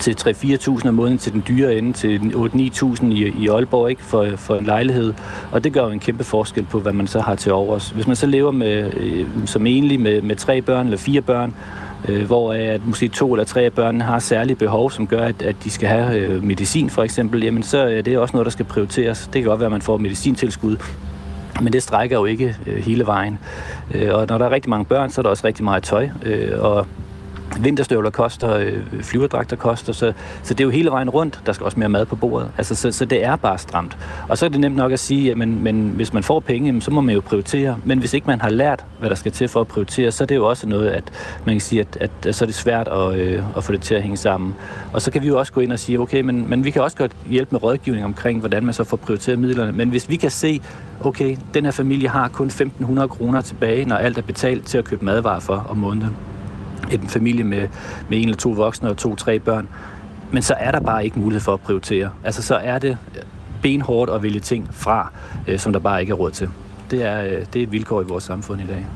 til 0.00 0.16
3-4.000 0.20 0.88
om 0.88 0.94
måneden 0.94 1.18
til 1.18 1.32
den 1.32 1.44
dyre 1.48 1.74
ende, 1.74 1.92
til 1.92 2.18
8-9.000 2.18 3.06
i, 3.06 3.32
i 3.44 3.48
Aalborg 3.48 3.90
ikke, 3.90 4.02
for, 4.02 4.28
for 4.36 4.56
en 4.56 4.64
lejlighed. 4.64 5.14
Og 5.52 5.64
det 5.64 5.72
gør 5.72 5.82
jo 5.82 5.90
en 5.90 6.00
kæmpe 6.00 6.24
forskel 6.24 6.64
på, 6.64 6.80
hvad 6.80 6.92
man 6.92 7.06
så 7.06 7.20
har 7.20 7.34
til 7.34 7.52
overs. 7.52 7.90
Hvis 7.90 8.06
man 8.06 8.16
så 8.16 8.26
lever 8.26 8.50
med, 8.50 8.94
øh, 8.94 9.26
som 9.46 9.66
enlig 9.66 10.00
med, 10.00 10.22
med 10.22 10.36
tre 10.36 10.62
børn 10.62 10.86
eller 10.86 10.98
fire 10.98 11.20
børn, 11.20 11.54
øh, 12.08 12.26
hvor 12.26 12.52
at 12.52 12.86
måske 12.86 13.08
to 13.08 13.32
eller 13.32 13.44
tre 13.44 13.60
af 13.60 13.72
børnene 13.72 14.04
har 14.04 14.18
særlige 14.18 14.56
behov, 14.56 14.90
som 14.90 15.06
gør, 15.06 15.24
at, 15.24 15.42
at 15.42 15.56
de 15.64 15.70
skal 15.70 15.88
have 15.88 16.18
øh, 16.18 16.44
medicin 16.44 16.90
for 16.90 17.02
eksempel, 17.02 17.42
jamen 17.42 17.62
så 17.62 17.78
er 17.78 18.02
det 18.02 18.18
også 18.18 18.32
noget, 18.32 18.44
der 18.44 18.50
skal 18.50 18.64
prioriteres. 18.64 19.30
Det 19.32 19.42
kan 19.42 19.44
godt 19.44 19.60
være, 19.60 19.66
at 19.66 19.72
man 19.72 19.82
får 19.82 19.96
medicintilskud, 19.96 20.76
men 21.62 21.72
det 21.72 21.82
strækker 21.82 22.16
jo 22.16 22.24
ikke 22.24 22.56
øh, 22.66 22.76
hele 22.76 23.06
vejen. 23.06 23.38
Øh, 23.94 24.14
og 24.14 24.26
når 24.28 24.38
der 24.38 24.44
er 24.44 24.50
rigtig 24.50 24.70
mange 24.70 24.84
børn, 24.84 25.10
så 25.10 25.20
er 25.20 25.22
der 25.22 25.30
også 25.30 25.46
rigtig 25.46 25.64
meget 25.64 25.82
tøj. 25.82 26.08
Øh, 26.22 26.64
og 26.64 26.86
vinterstøvler 27.60 28.10
koster, 28.10 28.54
øh, 28.54 29.02
flyverdragter 29.02 29.56
koster, 29.56 29.92
så, 29.92 30.12
så 30.42 30.54
det 30.54 30.60
er 30.60 30.64
jo 30.64 30.70
hele 30.70 30.90
vejen 30.90 31.10
rundt. 31.10 31.40
Der 31.46 31.52
skal 31.52 31.64
også 31.64 31.78
mere 31.78 31.88
mad 31.88 32.06
på 32.06 32.16
bordet. 32.16 32.50
Altså, 32.58 32.74
så, 32.74 32.92
så 32.92 33.04
det 33.04 33.24
er 33.24 33.36
bare 33.36 33.58
stramt. 33.58 33.98
Og 34.28 34.38
så 34.38 34.44
er 34.44 34.48
det 34.48 34.60
nemt 34.60 34.76
nok 34.76 34.92
at 34.92 34.98
sige, 34.98 35.30
at 35.30 35.36
men, 35.36 35.62
men 35.62 35.88
hvis 35.88 36.12
man 36.12 36.22
får 36.22 36.40
penge, 36.40 36.80
så 36.80 36.90
må 36.90 37.00
man 37.00 37.14
jo 37.14 37.20
prioritere. 37.20 37.78
Men 37.84 37.98
hvis 37.98 38.14
ikke 38.14 38.26
man 38.26 38.40
har 38.40 38.50
lært, 38.50 38.84
hvad 38.98 39.10
der 39.10 39.16
skal 39.16 39.32
til 39.32 39.48
for 39.48 39.60
at 39.60 39.66
prioritere, 39.66 40.12
så 40.12 40.24
er 40.24 40.26
det 40.26 40.36
jo 40.36 40.48
også 40.48 40.68
noget, 40.68 40.88
at 40.88 41.04
man 41.44 41.54
kan 41.54 41.60
sige, 41.60 41.80
at, 41.80 41.98
at, 42.00 42.10
at 42.26 42.34
så 42.34 42.44
er 42.44 42.46
det 42.46 42.54
svært 42.54 42.88
at, 42.88 43.14
øh, 43.14 43.42
at 43.56 43.64
få 43.64 43.72
det 43.72 43.80
til 43.80 43.94
at 43.94 44.02
hænge 44.02 44.16
sammen. 44.16 44.54
Og 44.92 45.02
så 45.02 45.10
kan 45.10 45.22
vi 45.22 45.26
jo 45.26 45.38
også 45.38 45.52
gå 45.52 45.60
ind 45.60 45.72
og 45.72 45.78
sige, 45.78 46.00
okay, 46.00 46.20
men, 46.20 46.50
men 46.50 46.64
vi 46.64 46.70
kan 46.70 46.82
også 46.82 46.96
godt 46.96 47.12
hjælpe 47.26 47.48
med 47.52 47.62
rådgivning 47.62 48.04
omkring, 48.04 48.40
hvordan 48.40 48.64
man 48.64 48.74
så 48.74 48.84
får 48.84 48.96
prioriteret 48.96 49.38
midlerne. 49.38 49.72
Men 49.72 49.88
hvis 49.88 50.08
vi 50.08 50.16
kan 50.16 50.30
se, 50.30 50.60
okay, 51.00 51.36
den 51.54 51.64
her 51.64 51.72
familie 51.72 52.08
har 52.08 52.28
kun 52.28 52.48
1.500 52.48 53.06
kroner 53.06 53.40
tilbage, 53.40 53.84
når 53.84 53.96
alt 53.96 54.18
er 54.18 54.22
betalt 54.22 54.66
til 54.66 54.78
at 54.78 54.84
købe 54.84 55.04
madvarer 55.04 55.40
for 55.40 55.66
om 55.68 55.76
måneden 55.76 56.16
en 56.92 57.08
familie 57.08 57.44
med, 57.44 57.68
med 58.08 58.18
en 58.18 58.24
eller 58.24 58.36
to 58.36 58.50
voksne 58.50 58.90
og 58.90 58.96
to-tre 58.96 59.38
børn. 59.38 59.68
Men 60.32 60.42
så 60.42 60.54
er 60.58 60.70
der 60.70 60.80
bare 60.80 61.04
ikke 61.04 61.18
mulighed 61.18 61.40
for 61.40 61.54
at 61.54 61.60
prioritere. 61.60 62.10
Altså 62.24 62.42
så 62.42 62.54
er 62.54 62.78
det 62.78 62.98
benhårdt 63.62 64.10
at 64.10 64.22
vælge 64.22 64.40
ting 64.40 64.68
fra, 64.74 65.12
øh, 65.48 65.58
som 65.58 65.72
der 65.72 65.80
bare 65.80 66.00
ikke 66.00 66.10
er 66.10 66.14
råd 66.14 66.30
til. 66.30 66.48
Det 66.90 67.02
er, 67.02 67.22
øh, 67.22 67.30
det 67.30 67.56
er 67.56 67.62
et 67.62 67.72
vilkår 67.72 68.02
i 68.02 68.04
vores 68.04 68.24
samfund 68.24 68.60
i 68.60 68.66
dag. 68.66 68.86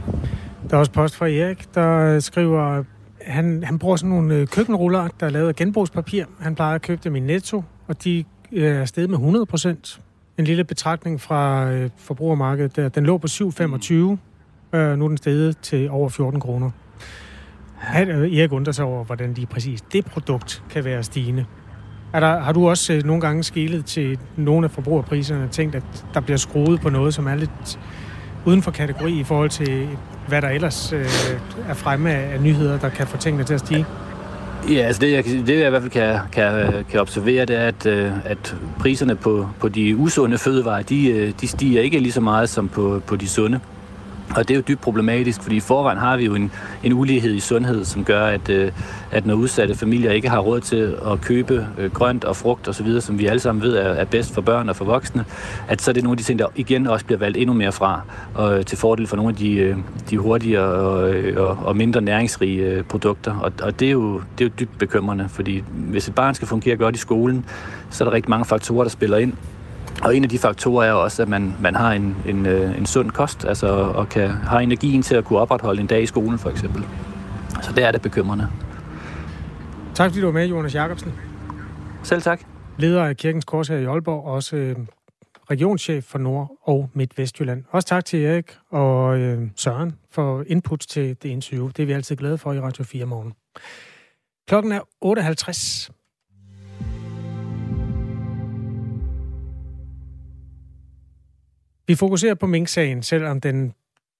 Der 0.70 0.76
er 0.76 0.80
også 0.80 0.92
post 0.92 1.16
fra 1.16 1.28
Erik, 1.28 1.74
der 1.74 2.20
skriver, 2.20 2.84
han, 3.22 3.64
han 3.64 3.78
bruger 3.78 3.96
sådan 3.96 4.10
nogle 4.10 4.34
øh, 4.34 4.46
køkkenruller, 4.46 5.08
der 5.20 5.26
er 5.26 5.30
lavet 5.30 5.48
af 5.48 5.56
genbrugspapir. 5.56 6.24
Han 6.40 6.54
plejer 6.54 6.74
at 6.74 6.82
købe 6.82 7.00
dem 7.04 7.16
i 7.16 7.20
Netto, 7.20 7.62
og 7.88 8.04
de 8.04 8.24
øh, 8.52 8.76
er 8.76 8.84
steget 8.84 9.10
med 9.10 9.18
100 9.18 9.46
procent. 9.46 10.00
En 10.38 10.44
lille 10.44 10.64
betragtning 10.64 11.20
fra 11.20 11.70
øh, 11.70 11.90
forbrugermarkedet, 11.98 12.76
der, 12.76 12.88
den 12.88 13.06
lå 13.06 13.18
på 13.18 13.26
7,25. 13.30 13.94
Øh, 14.72 14.98
nu 14.98 15.04
er 15.04 15.08
den 15.08 15.16
steget 15.16 15.58
til 15.58 15.90
over 15.90 16.08
14 16.08 16.40
kroner. 16.40 16.70
Han, 17.80 18.08
øh, 18.08 18.38
Erik 18.38 18.52
undrer 18.52 18.72
sig 18.72 18.84
over, 18.84 19.04
hvordan 19.04 19.34
lige 19.34 19.46
præcis 19.46 19.80
det 19.92 20.06
produkt 20.06 20.62
kan 20.70 20.84
være 20.84 21.02
stigende. 21.02 21.44
Er 22.12 22.20
der, 22.20 22.40
har 22.40 22.52
du 22.52 22.68
også 22.68 22.92
øh, 22.92 23.04
nogle 23.04 23.20
gange 23.20 23.42
skilet 23.42 23.84
til 23.84 24.18
nogle 24.36 24.64
af 24.64 24.70
forbrugerpriserne 24.70 25.44
og 25.44 25.50
tænkt, 25.50 25.74
at 25.74 25.82
der 26.14 26.20
bliver 26.20 26.38
skruet 26.38 26.80
på 26.80 26.90
noget, 26.90 27.14
som 27.14 27.26
er 27.26 27.34
lidt 27.34 27.78
uden 28.44 28.62
for 28.62 28.70
kategori 28.70 29.20
i 29.20 29.24
forhold 29.24 29.50
til, 29.50 29.88
hvad 30.28 30.42
der 30.42 30.48
ellers 30.48 30.92
øh, 30.92 31.06
er 31.68 31.74
fremme 31.74 32.10
af, 32.10 32.34
af 32.34 32.40
nyheder, 32.40 32.78
der 32.78 32.88
kan 32.88 33.06
få 33.06 33.16
tingene 33.16 33.44
til 33.44 33.54
at 33.54 33.60
stige? 33.60 33.86
Ja, 34.68 34.74
altså 34.74 35.00
det, 35.00 35.12
jeg, 35.12 35.24
det 35.24 35.48
jeg 35.48 35.66
i 35.66 35.70
hvert 35.70 35.82
fald 35.82 35.92
kan, 35.92 36.18
kan, 36.32 36.54
øh, 36.54 36.84
kan 36.90 37.00
observere, 37.00 37.44
det 37.44 37.56
er, 37.56 37.66
at, 37.66 37.86
at 38.24 38.56
priserne 38.78 39.16
på, 39.16 39.48
på 39.60 39.68
de 39.68 39.96
usunde 39.96 40.38
fødevarer, 40.38 40.82
de, 40.82 41.32
de 41.40 41.48
stiger 41.48 41.82
ikke 41.82 41.98
lige 41.98 42.12
så 42.12 42.20
meget 42.20 42.48
som 42.48 42.68
på, 42.68 43.02
på 43.06 43.16
de 43.16 43.28
sunde. 43.28 43.60
Og 44.36 44.48
det 44.48 44.54
er 44.54 44.58
jo 44.58 44.62
dybt 44.68 44.80
problematisk, 44.80 45.42
fordi 45.42 45.56
i 45.56 45.60
forvejen 45.60 45.98
har 45.98 46.16
vi 46.16 46.24
jo 46.24 46.34
en, 46.34 46.52
en 46.84 46.92
ulighed 46.92 47.34
i 47.34 47.40
sundhed, 47.40 47.84
som 47.84 48.04
gør, 48.04 48.26
at, 48.26 48.48
øh, 48.48 48.72
at 49.10 49.26
når 49.26 49.34
udsatte 49.34 49.74
familier 49.74 50.12
ikke 50.12 50.28
har 50.28 50.38
råd 50.38 50.60
til 50.60 50.96
at 51.12 51.20
købe 51.20 51.66
øh, 51.78 51.92
grønt 51.92 52.24
og 52.24 52.36
frugt 52.36 52.68
osv., 52.68 53.00
som 53.00 53.18
vi 53.18 53.26
alle 53.26 53.40
sammen 53.40 53.62
ved 53.62 53.76
er, 53.76 53.88
er 53.88 54.04
bedst 54.04 54.34
for 54.34 54.40
børn 54.40 54.68
og 54.68 54.76
for 54.76 54.84
voksne, 54.84 55.24
at 55.68 55.82
så 55.82 55.90
er 55.90 55.92
det 55.92 56.02
nogle 56.02 56.14
af 56.14 56.18
de 56.18 56.22
ting, 56.22 56.38
der 56.38 56.46
igen 56.56 56.86
også 56.86 57.06
bliver 57.06 57.18
valgt 57.18 57.38
endnu 57.38 57.54
mere 57.54 57.72
fra, 57.72 58.00
og 58.34 58.66
til 58.66 58.78
fordel 58.78 59.06
for 59.06 59.16
nogle 59.16 59.30
af 59.30 59.36
de, 59.36 59.52
øh, 59.52 59.76
de 60.10 60.18
hurtigere 60.18 60.64
og, 60.64 61.14
øh, 61.14 61.42
og, 61.42 61.58
og 61.64 61.76
mindre 61.76 62.00
næringsrige 62.00 62.62
øh, 62.62 62.84
produkter. 62.84 63.38
Og, 63.38 63.52
og 63.62 63.80
det, 63.80 63.88
er 63.88 63.92
jo, 63.92 64.22
det 64.38 64.44
er 64.44 64.48
jo 64.48 64.52
dybt 64.60 64.78
bekymrende, 64.78 65.28
fordi 65.28 65.64
hvis 65.72 66.08
et 66.08 66.14
barn 66.14 66.34
skal 66.34 66.48
fungere 66.48 66.76
godt 66.76 66.96
i 66.96 66.98
skolen, 66.98 67.44
så 67.90 68.04
er 68.04 68.08
der 68.08 68.14
rigtig 68.14 68.30
mange 68.30 68.44
faktorer, 68.44 68.84
der 68.84 68.90
spiller 68.90 69.18
ind. 69.18 69.32
Og 70.02 70.16
en 70.16 70.24
af 70.24 70.30
de 70.30 70.38
faktorer 70.38 70.86
er 70.86 70.92
også, 70.92 71.22
at 71.22 71.28
man, 71.28 71.54
man 71.60 71.74
har 71.74 71.92
en, 71.92 72.16
en, 72.26 72.46
øh, 72.46 72.78
en 72.78 72.86
sund 72.86 73.10
kost, 73.10 73.44
altså, 73.44 73.66
og 73.68 74.08
kan, 74.08 74.28
har 74.30 74.60
energien 74.60 75.02
til 75.02 75.14
at 75.14 75.24
kunne 75.24 75.38
opretholde 75.38 75.80
en 75.80 75.86
dag 75.86 76.02
i 76.02 76.06
skolen, 76.06 76.38
for 76.38 76.50
eksempel. 76.50 76.84
Så 77.62 77.72
det 77.72 77.84
er 77.84 77.92
det 77.92 78.02
bekymrende. 78.02 78.48
Tak 79.94 80.10
fordi 80.10 80.20
du 80.20 80.26
var 80.26 80.32
med, 80.32 80.46
Jonas 80.46 80.74
Jacobsen. 80.74 81.14
Selv 82.02 82.22
tak. 82.22 82.40
Leder 82.78 83.04
af 83.04 83.16
Kirkens 83.16 83.44
Kors 83.44 83.68
her 83.68 83.76
i 83.76 83.84
Aalborg, 83.84 84.24
og 84.24 84.32
også 84.32 84.56
øh, 84.56 84.76
regionschef 85.50 86.04
for 86.04 86.18
Nord- 86.18 86.50
og 86.62 86.90
Midt-Vestjylland. 86.94 87.64
Også 87.70 87.88
tak 87.88 88.04
til 88.04 88.24
Erik 88.24 88.56
og 88.70 89.18
øh, 89.18 89.48
Søren 89.56 89.96
for 90.10 90.44
input 90.46 90.80
til 90.80 91.16
det 91.22 91.28
interview. 91.28 91.68
Det 91.68 91.82
er 91.82 91.86
vi 91.86 91.92
altid 91.92 92.16
glade 92.16 92.38
for 92.38 92.52
i 92.52 92.60
Radio 92.60 92.84
4 92.84 93.06
morgen. 93.06 93.32
Klokken 94.48 94.72
er 94.72 94.80
8.50. 95.04 95.99
Vi 101.90 101.94
fokuserer 101.94 102.34
på 102.34 102.46
Mink-sagen, 102.46 103.02
selvom 103.02 103.40
den 103.40 103.74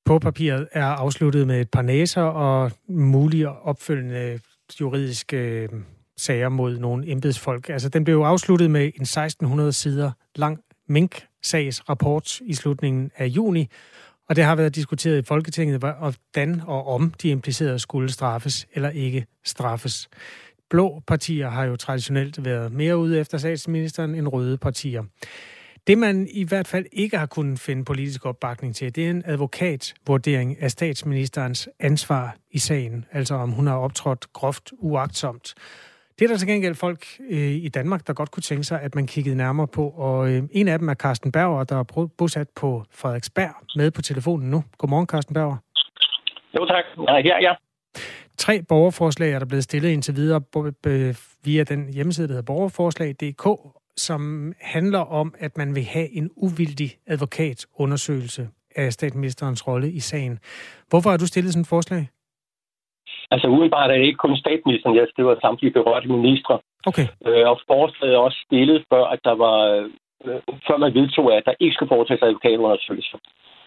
på 0.04 0.18
papiret 0.18 0.68
er 0.72 0.84
afsluttet 0.84 1.46
med 1.46 1.60
et 1.60 1.70
par 1.70 1.82
næser 1.82 2.22
og 2.22 2.72
mulige 2.88 3.48
opfølgende 3.48 4.40
juridiske 4.80 5.36
øh, 5.36 5.68
sager 6.16 6.48
mod 6.48 6.78
nogle 6.78 7.10
embedsfolk. 7.10 7.68
Altså, 7.68 7.88
den 7.88 8.04
blev 8.04 8.14
jo 8.14 8.24
afsluttet 8.24 8.70
med 8.70 8.84
en 8.84 9.02
1600 9.02 9.72
sider 9.72 10.10
lang 10.36 10.58
Mink-sags 10.88 11.88
rapport 11.88 12.40
i 12.40 12.54
slutningen 12.54 13.10
af 13.16 13.26
juni, 13.26 13.68
og 14.28 14.36
det 14.36 14.44
har 14.44 14.54
været 14.54 14.74
diskuteret 14.74 15.18
i 15.18 15.22
Folketinget, 15.22 15.78
hvordan 15.78 16.62
og 16.66 16.88
om 16.88 17.14
de 17.22 17.28
implicerede 17.28 17.78
skulle 17.78 18.12
straffes 18.12 18.66
eller 18.74 18.90
ikke 18.90 19.26
straffes. 19.44 20.08
Blå 20.70 21.02
partier 21.06 21.48
har 21.48 21.64
jo 21.64 21.76
traditionelt 21.76 22.44
været 22.44 22.72
mere 22.72 22.96
ude 22.96 23.20
efter 23.20 23.38
statsministeren 23.38 24.14
end 24.14 24.28
røde 24.28 24.58
partier. 24.58 25.02
Det 25.86 25.98
man 25.98 26.28
i 26.30 26.44
hvert 26.44 26.68
fald 26.68 26.86
ikke 26.92 27.18
har 27.18 27.26
kunnet 27.26 27.60
finde 27.60 27.84
politisk 27.84 28.26
opbakning 28.26 28.76
til, 28.76 28.94
det 28.94 29.06
er 29.06 29.10
en 29.10 29.22
advokatvurdering 29.26 30.62
af 30.62 30.70
statsministerens 30.70 31.68
ansvar 31.80 32.36
i 32.50 32.58
sagen, 32.58 33.04
altså 33.12 33.34
om 33.34 33.50
hun 33.50 33.66
har 33.66 33.76
optrådt 33.76 34.32
groft 34.32 34.72
uagtsomt. 34.78 35.54
Det 36.18 36.24
er 36.24 36.28
der 36.28 36.36
til 36.36 36.48
gengæld 36.48 36.74
folk 36.74 37.06
øh, 37.30 37.50
i 37.50 37.68
Danmark, 37.68 38.06
der 38.06 38.12
godt 38.12 38.30
kunne 38.30 38.42
tænke 38.42 38.64
sig, 38.64 38.80
at 38.82 38.94
man 38.94 39.06
kiggede 39.06 39.36
nærmere 39.36 39.66
på. 39.66 39.88
Og 39.88 40.30
øh, 40.30 40.42
en 40.52 40.68
af 40.68 40.78
dem 40.78 40.88
er 40.88 40.94
Carsten 40.94 41.32
Berger, 41.32 41.64
der 41.64 41.78
er 41.78 42.08
bosat 42.18 42.48
på 42.56 42.84
Frederiksberg, 42.90 43.54
med 43.76 43.90
på 43.90 44.02
telefonen 44.02 44.50
nu. 44.50 44.64
Godmorgen, 44.78 45.06
Carsten 45.06 45.34
Berger. 45.34 45.56
Jo 46.56 46.66
tak. 46.66 46.84
Ja, 47.24 47.38
ja. 47.40 47.54
Tre 48.38 48.62
borgerforslag 48.62 49.32
er 49.32 49.38
der 49.38 49.46
blevet 49.46 49.64
stillet 49.64 49.88
indtil 49.88 50.16
videre 50.16 50.42
via 51.44 51.64
den 51.64 51.92
hjemmeside, 51.92 52.28
der 52.28 52.32
hedder 52.32 52.46
borgerforslag.dk, 52.46 53.46
som 54.06 54.52
handler 54.60 55.04
om, 55.20 55.34
at 55.38 55.52
man 55.56 55.74
vil 55.74 55.84
have 55.84 56.08
en 56.18 56.30
uvildig 56.36 56.90
advokatundersøgelse 57.06 58.48
af 58.76 58.92
statsministerens 58.92 59.68
rolle 59.68 59.88
i 59.90 60.00
sagen. 60.00 60.38
Hvorfor 60.90 61.10
har 61.10 61.16
du 61.16 61.26
stillet 61.26 61.52
sådan 61.52 61.66
et 61.66 61.74
forslag? 61.76 62.02
Altså 63.30 63.48
udenbart 63.48 63.90
er 63.90 63.96
det 63.96 64.04
ikke 64.04 64.24
kun 64.24 64.36
statsministeren, 64.36 64.96
jeg 64.96 65.06
skriver 65.12 65.40
samtlige 65.40 65.72
berørte 65.72 66.08
ministre. 66.08 66.58
Okay. 66.86 67.06
Øh, 67.26 67.48
og 67.50 67.60
forslaget 67.66 68.14
er 68.14 68.18
også 68.18 68.38
stillet 68.46 68.84
før, 68.92 69.04
at 69.04 69.20
der 69.24 69.34
var, 69.44 69.58
øh, 70.24 70.40
før 70.66 70.76
man 70.76 70.94
vedtog, 70.94 71.36
at 71.36 71.44
der 71.46 71.54
ikke 71.60 71.74
skal 71.74 71.88
foretages 71.88 72.22
advokatundersøgelser. 72.22 73.18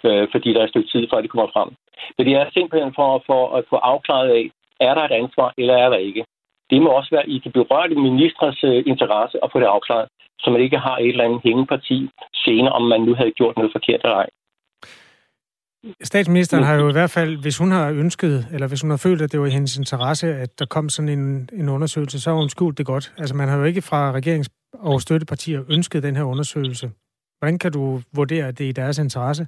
Øh, 0.08 0.28
fordi 0.32 0.50
der 0.54 0.60
er 0.60 0.64
et 0.64 0.74
stykke 0.74 0.90
tid, 0.94 1.08
før 1.12 1.22
det 1.22 1.30
kommer 1.32 1.50
frem. 1.56 1.70
Men 2.18 2.28
det 2.28 2.34
er 2.36 2.46
simpelthen 2.54 2.94
for, 3.00 3.24
for 3.30 3.42
at 3.58 3.64
få 3.70 3.76
afklaret 3.76 4.30
af, 4.40 4.46
er 4.88 4.94
der 4.94 5.04
et 5.06 5.16
ansvar, 5.22 5.54
eller 5.58 5.76
er 5.84 5.90
der 5.90 5.98
ikke 5.98 6.24
det 6.74 6.82
må 6.82 6.90
også 6.90 7.12
være 7.16 7.30
i 7.30 7.38
de 7.44 7.50
berørte 7.50 7.96
ministres 7.96 8.64
øh, 8.64 8.84
interesse 8.92 9.38
at 9.44 9.52
få 9.52 9.60
det 9.60 9.66
afklaret, 9.76 10.08
så 10.40 10.50
man 10.50 10.62
ikke 10.62 10.78
har 10.78 10.98
et 10.98 11.10
eller 11.10 11.24
andet 11.24 11.42
hængeparti 11.44 12.10
senere, 12.36 12.74
om 12.74 12.84
man 12.94 13.02
nu 13.02 13.16
havde 13.16 13.32
gjort 13.32 13.56
noget 13.58 13.72
forkert 13.72 14.02
eller 14.04 14.16
ej. 14.16 14.30
Statsministeren 16.04 16.64
har 16.64 16.76
jo 16.76 16.90
i 16.90 16.92
hvert 16.92 17.14
fald, 17.18 17.42
hvis 17.42 17.58
hun 17.58 17.72
har 17.72 17.92
ønsket, 17.92 18.48
eller 18.54 18.68
hvis 18.68 18.82
hun 18.82 18.90
har 18.90 19.02
følt, 19.08 19.22
at 19.22 19.32
det 19.32 19.40
var 19.40 19.46
i 19.46 19.58
hendes 19.58 19.78
interesse, 19.78 20.28
at 20.28 20.60
der 20.60 20.66
kom 20.66 20.90
sådan 20.90 21.20
en, 21.20 21.50
en 21.54 21.70
undersøgelse, 21.70 22.22
så 22.22 22.30
har 22.30 22.38
hun 22.38 22.50
skjult 22.50 22.78
det 22.78 22.86
godt. 22.86 23.14
Altså 23.18 23.36
man 23.36 23.50
har 23.50 23.58
jo 23.58 23.64
ikke 23.64 23.82
fra 23.82 24.12
regerings- 24.18 24.54
og 24.80 25.02
støttepartier 25.02 25.62
ønsket 25.70 26.04
den 26.04 26.16
her 26.16 26.24
undersøgelse. 26.24 26.92
Hvordan 27.40 27.60
kan 27.60 27.72
du 27.72 28.02
vurdere, 28.16 28.48
at 28.48 28.58
det 28.58 28.66
er 28.66 28.70
i 28.70 28.80
deres 28.82 28.98
interesse? 29.00 29.48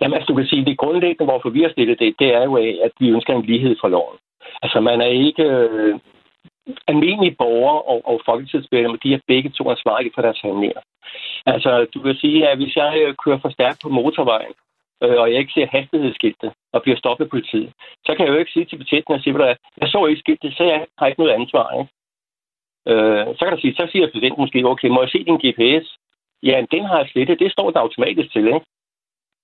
Jamen, 0.00 0.14
altså, 0.14 0.26
du 0.28 0.34
kan 0.34 0.46
sige, 0.46 0.60
at 0.60 0.66
det 0.66 0.78
grundlæggende, 0.78 1.24
hvorfor 1.24 1.50
vi 1.50 1.62
har 1.62 1.70
stillet 1.70 1.98
det, 1.98 2.14
det 2.18 2.28
er 2.34 2.44
jo 2.44 2.56
at 2.56 2.92
vi 3.00 3.08
ønsker 3.08 3.32
en 3.34 3.44
lighed 3.44 3.76
for 3.80 3.88
loven. 3.88 4.16
Altså, 4.62 4.80
man 4.80 5.00
er 5.00 5.10
ikke... 5.26 5.42
Øh, 5.42 5.98
almindelige 6.88 7.36
borgere 7.38 7.82
og, 7.82 8.00
og 8.04 8.20
folketingsmedlemmer, 8.24 8.98
de 8.98 9.14
er 9.14 9.20
begge 9.26 9.50
to 9.50 9.70
ansvarlige 9.70 10.12
for 10.14 10.22
deres 10.22 10.40
handlinger. 10.40 10.80
Altså, 11.46 11.86
du 11.94 11.98
kan 12.02 12.14
sige, 12.14 12.48
at 12.48 12.58
hvis 12.58 12.76
jeg 12.76 12.92
øh, 13.02 13.14
kører 13.24 13.38
for 13.38 13.48
stærkt 13.48 13.78
på 13.82 13.88
motorvejen, 13.88 14.54
øh, 15.02 15.16
og 15.20 15.30
jeg 15.30 15.38
ikke 15.38 15.52
ser 15.52 15.66
hastighedsskiltet 15.76 16.52
og 16.72 16.82
bliver 16.82 16.98
stoppet 16.98 17.24
af 17.24 17.30
politiet, 17.30 17.72
så 18.06 18.14
kan 18.14 18.26
jeg 18.26 18.32
jo 18.32 18.38
ikke 18.38 18.52
sige 18.52 18.64
til 18.64 18.78
betjenten 18.78 19.14
at 19.14 19.22
sige, 19.22 19.56
jeg 19.80 19.88
så 19.88 20.06
ikke 20.06 20.20
skiltet, 20.20 20.56
så 20.56 20.64
jeg 20.64 20.86
har 20.98 21.06
ikke 21.06 21.20
noget 21.20 21.34
ansvar. 21.40 21.66
Ikke? 21.80 21.90
Øh, 22.90 23.26
så 23.36 23.40
kan 23.44 23.52
der 23.52 23.60
sige, 23.60 23.74
så 23.74 23.88
siger 23.92 24.06
betjenten 24.06 24.42
måske, 24.42 24.66
okay, 24.72 24.88
må 24.88 25.00
jeg 25.02 25.10
se 25.10 25.24
din 25.24 25.42
GPS? 25.44 25.86
Ja, 26.42 26.64
den 26.70 26.84
har 26.84 26.98
jeg 26.98 27.08
slettet. 27.08 27.38
Det 27.38 27.52
står 27.52 27.70
der 27.70 27.80
automatisk 27.80 28.32
til, 28.32 28.46
ikke? 28.46 28.66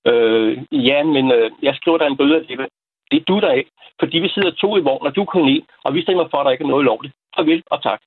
Øh, 0.06 0.52
ja, 0.72 1.02
men 1.02 1.32
øh, 1.32 1.50
jeg 1.62 1.74
skriver 1.74 1.98
der 1.98 2.06
en 2.06 2.16
bøde 2.16 2.36
alligevel. 2.36 2.68
Det 3.10 3.16
er 3.20 3.24
du 3.24 3.40
der 3.40 3.52
ikke, 3.52 3.70
fordi 4.00 4.18
vi 4.18 4.28
sidder 4.28 4.50
to 4.50 4.76
i 4.76 4.80
vogn, 4.80 5.06
og 5.06 5.16
du 5.16 5.24
kun 5.24 5.48
en, 5.48 5.66
og 5.84 5.94
vi 5.94 6.02
stemmer 6.02 6.28
for, 6.30 6.38
at 6.38 6.44
der 6.44 6.50
ikke 6.50 6.64
er 6.64 6.68
noget 6.68 6.84
lovligt. 6.84 7.14
Farvel 7.36 7.62
og 7.66 7.82
tak. 7.82 8.00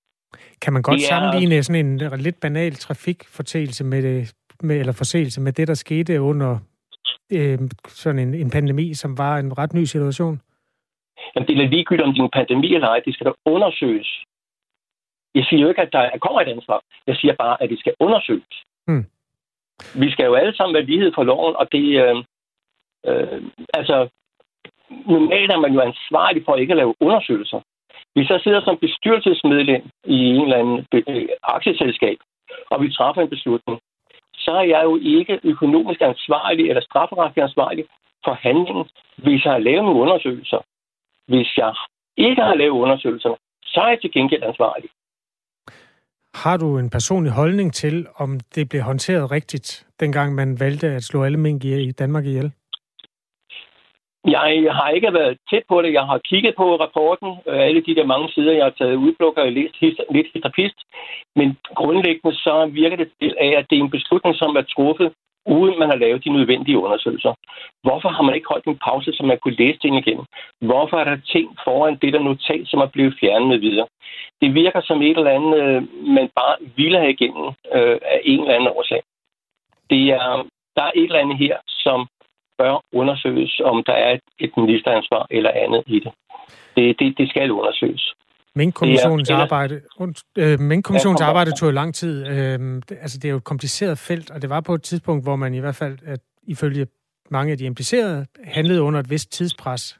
Kan 0.61 0.73
man 0.73 0.81
godt 0.81 1.01
er... 1.01 1.07
sammenligne 1.07 1.63
sådan 1.63 1.85
en 1.85 2.19
lidt 2.19 2.39
banal 2.41 2.73
trafikfortælse 2.73 3.83
med 3.83 4.01
det, 4.01 4.33
med, 4.63 4.79
eller 4.79 4.93
forseelse 4.93 5.41
med 5.41 5.51
det, 5.51 5.67
der 5.67 5.73
skete 5.73 6.21
under 6.21 6.59
øh, 7.31 7.59
sådan 7.87 8.19
en, 8.19 8.33
en 8.33 8.49
pandemi, 8.49 8.93
som 8.93 9.17
var 9.17 9.37
en 9.37 9.57
ret 9.57 9.73
ny 9.73 9.83
situation? 9.83 10.41
Jamen, 11.35 11.47
det 11.47 11.57
er 11.57 11.69
ligegyldigt, 11.69 12.07
om 12.07 12.13
det 12.13 12.19
er 12.19 12.23
en 12.23 12.37
pandemi 12.39 12.73
eller 12.75 12.87
ej. 12.87 13.01
Det 13.05 13.13
skal 13.13 13.25
da 13.25 13.31
undersøges. 13.45 14.23
Jeg 15.35 15.45
siger 15.49 15.61
jo 15.61 15.69
ikke, 15.69 15.81
at 15.81 15.93
der 15.93 16.17
kommer 16.21 16.41
et 16.41 16.47
ansvar. 16.47 16.81
Jeg 17.07 17.15
siger 17.15 17.33
bare, 17.35 17.63
at 17.63 17.69
det 17.69 17.79
skal 17.79 17.93
undersøges. 17.99 18.63
Hmm. 18.87 19.05
Vi 19.95 20.11
skal 20.11 20.25
jo 20.25 20.35
alle 20.35 20.55
sammen 20.55 20.73
være 20.73 20.85
lighed 20.85 21.11
for 21.15 21.23
loven, 21.23 21.55
og 21.55 21.71
det... 21.71 21.85
Øh, 22.03 22.15
øh, 23.07 23.41
altså, 23.73 24.09
normalt 24.89 25.51
er 25.51 25.59
man 25.59 25.73
jo 25.73 25.81
ansvarlig 25.81 26.41
for 26.45 26.55
ikke 26.55 26.73
at 26.73 26.77
lave 26.77 26.95
undersøgelser. 26.99 27.59
Hvis 28.15 28.29
jeg 28.29 28.39
sidder 28.41 28.61
som 28.63 28.77
bestyrelsesmedlem 28.77 29.83
i 30.05 30.17
en 30.35 30.41
eller 30.43 30.57
anden 30.57 30.85
øh, 30.93 31.27
aktieselskab, 31.43 32.17
og 32.71 32.81
vi 32.81 32.91
træffer 32.91 33.21
en 33.21 33.29
beslutning, 33.29 33.79
så 34.33 34.51
er 34.51 34.67
jeg 34.73 34.81
jo 34.83 34.97
ikke 34.97 35.39
økonomisk 35.43 36.01
ansvarlig 36.01 36.69
eller 36.69 36.81
strafferetlig 36.81 37.43
ansvarlig 37.43 37.85
for 38.25 38.33
handlingen, 38.33 38.85
hvis 39.17 39.45
jeg 39.45 39.51
har 39.51 39.59
lavet 39.59 39.83
nogle 39.83 40.01
undersøgelser. 40.01 40.61
Hvis 41.27 41.57
jeg 41.57 41.73
ikke 42.17 42.41
har 42.41 42.55
lavet 42.55 42.79
undersøgelser, 42.83 43.35
så 43.63 43.79
er 43.81 43.89
jeg 43.89 44.01
til 44.01 44.11
gengæld 44.11 44.43
ansvarlig. 44.43 44.89
Har 46.43 46.57
du 46.57 46.77
en 46.77 46.89
personlig 46.89 47.31
holdning 47.31 47.73
til, 47.73 48.07
om 48.15 48.39
det 48.55 48.69
blev 48.69 48.81
håndteret 48.81 49.31
rigtigt, 49.31 49.87
dengang 49.99 50.35
man 50.35 50.59
valgte 50.59 50.87
at 50.87 51.03
slå 51.03 51.23
alle 51.23 51.37
mink 51.37 51.65
i 51.65 51.91
Danmark 51.91 52.25
ihjel? 52.25 52.51
Jeg 54.27 54.73
har 54.73 54.89
ikke 54.89 55.13
været 55.13 55.37
tæt 55.49 55.63
på 55.69 55.81
det. 55.81 55.93
Jeg 55.93 56.05
har 56.05 56.17
kigget 56.17 56.55
på 56.55 56.75
rapporten, 56.75 57.29
øh, 57.47 57.59
alle 57.67 57.81
de 57.81 57.95
der 57.95 58.05
mange 58.05 58.29
sider, 58.29 58.51
jeg 58.51 58.63
har 58.63 58.75
taget 58.77 58.95
udplukker 58.95 59.41
og 59.41 59.51
læst 59.51 59.81
lidt 59.81 60.27
histerpist. 60.33 60.79
Men 61.35 61.57
grundlæggende 61.75 62.35
så 62.35 62.69
virker 62.71 62.97
det 62.97 63.09
til 63.21 63.35
af, 63.39 63.51
at 63.59 63.65
det 63.69 63.77
er 63.77 63.83
en 63.83 63.95
beslutning, 63.97 64.35
som 64.35 64.55
er 64.55 64.61
truffet, 64.61 65.11
uden 65.45 65.79
man 65.79 65.89
har 65.89 65.95
lavet 65.95 66.23
de 66.23 66.29
nødvendige 66.29 66.77
undersøgelser. 66.77 67.33
Hvorfor 67.83 68.09
har 68.09 68.23
man 68.23 68.35
ikke 68.35 68.49
holdt 68.49 68.65
en 68.65 68.79
pause, 68.87 69.13
så 69.13 69.23
man 69.23 69.39
kunne 69.39 69.59
læse 69.63 69.79
ting 69.79 69.97
igen? 69.97 70.25
Hvorfor 70.61 70.97
er 70.97 71.03
der 71.03 71.17
ting 71.33 71.57
foran 71.63 71.97
det 72.01 72.13
der 72.13 72.19
notat, 72.19 72.67
som 72.67 72.79
er 72.79 72.85
blevet 72.85 73.17
fjernet 73.19 73.47
med 73.47 73.57
videre? 73.57 73.87
Det 74.41 74.53
virker 74.53 74.81
som 74.81 75.01
et 75.01 75.17
eller 75.17 75.37
andet, 75.37 75.53
øh, 75.63 75.81
man 76.17 76.29
bare 76.39 76.55
ville 76.75 76.99
have 76.99 77.11
igennem 77.11 77.47
øh, 77.75 77.97
af 78.13 78.21
en 78.23 78.39
eller 78.41 78.55
anden 78.55 78.73
årsag. 78.77 79.01
Det 79.89 80.03
er, 80.09 80.47
der 80.75 80.83
er 80.83 80.91
et 80.95 81.03
eller 81.03 81.19
andet 81.19 81.37
her, 81.37 81.57
som 81.67 82.07
bør 82.57 82.83
undersøges, 82.93 83.61
om 83.65 83.83
der 83.83 83.93
er 83.93 84.11
et, 84.13 84.21
et 84.39 84.51
ministeransvar 84.57 85.27
eller 85.29 85.51
andet 85.63 85.83
i 85.87 85.99
det. 85.99 86.11
Det, 86.75 86.99
det, 86.99 87.17
det 87.17 87.29
skal 87.29 87.51
undersøges. 87.51 88.13
Mink-kommissionens 88.55 89.29
arbejde, 89.29 89.81
øh, 90.37 90.59
Mink-kommissionens 90.59 91.21
arbejde 91.21 91.51
tog 91.51 91.67
jo 91.67 91.73
lang 91.73 91.95
tid. 91.95 92.27
Øh, 92.27 92.59
det, 92.87 92.97
altså, 93.01 93.17
det 93.19 93.25
er 93.27 93.31
jo 93.31 93.37
et 93.37 93.43
kompliceret 93.43 93.97
felt, 93.97 94.31
og 94.31 94.41
det 94.41 94.49
var 94.49 94.61
på 94.61 94.73
et 94.73 94.83
tidspunkt, 94.83 95.25
hvor 95.25 95.35
man 95.35 95.53
i 95.53 95.59
hvert 95.59 95.75
fald, 95.75 95.97
at 96.05 96.19
ifølge 96.47 96.87
mange 97.29 97.51
af 97.51 97.57
de 97.57 97.65
implicerede, 97.65 98.25
handlede 98.43 98.81
under 98.81 98.99
et 98.99 99.09
vist 99.09 99.31
tidspres. 99.31 99.99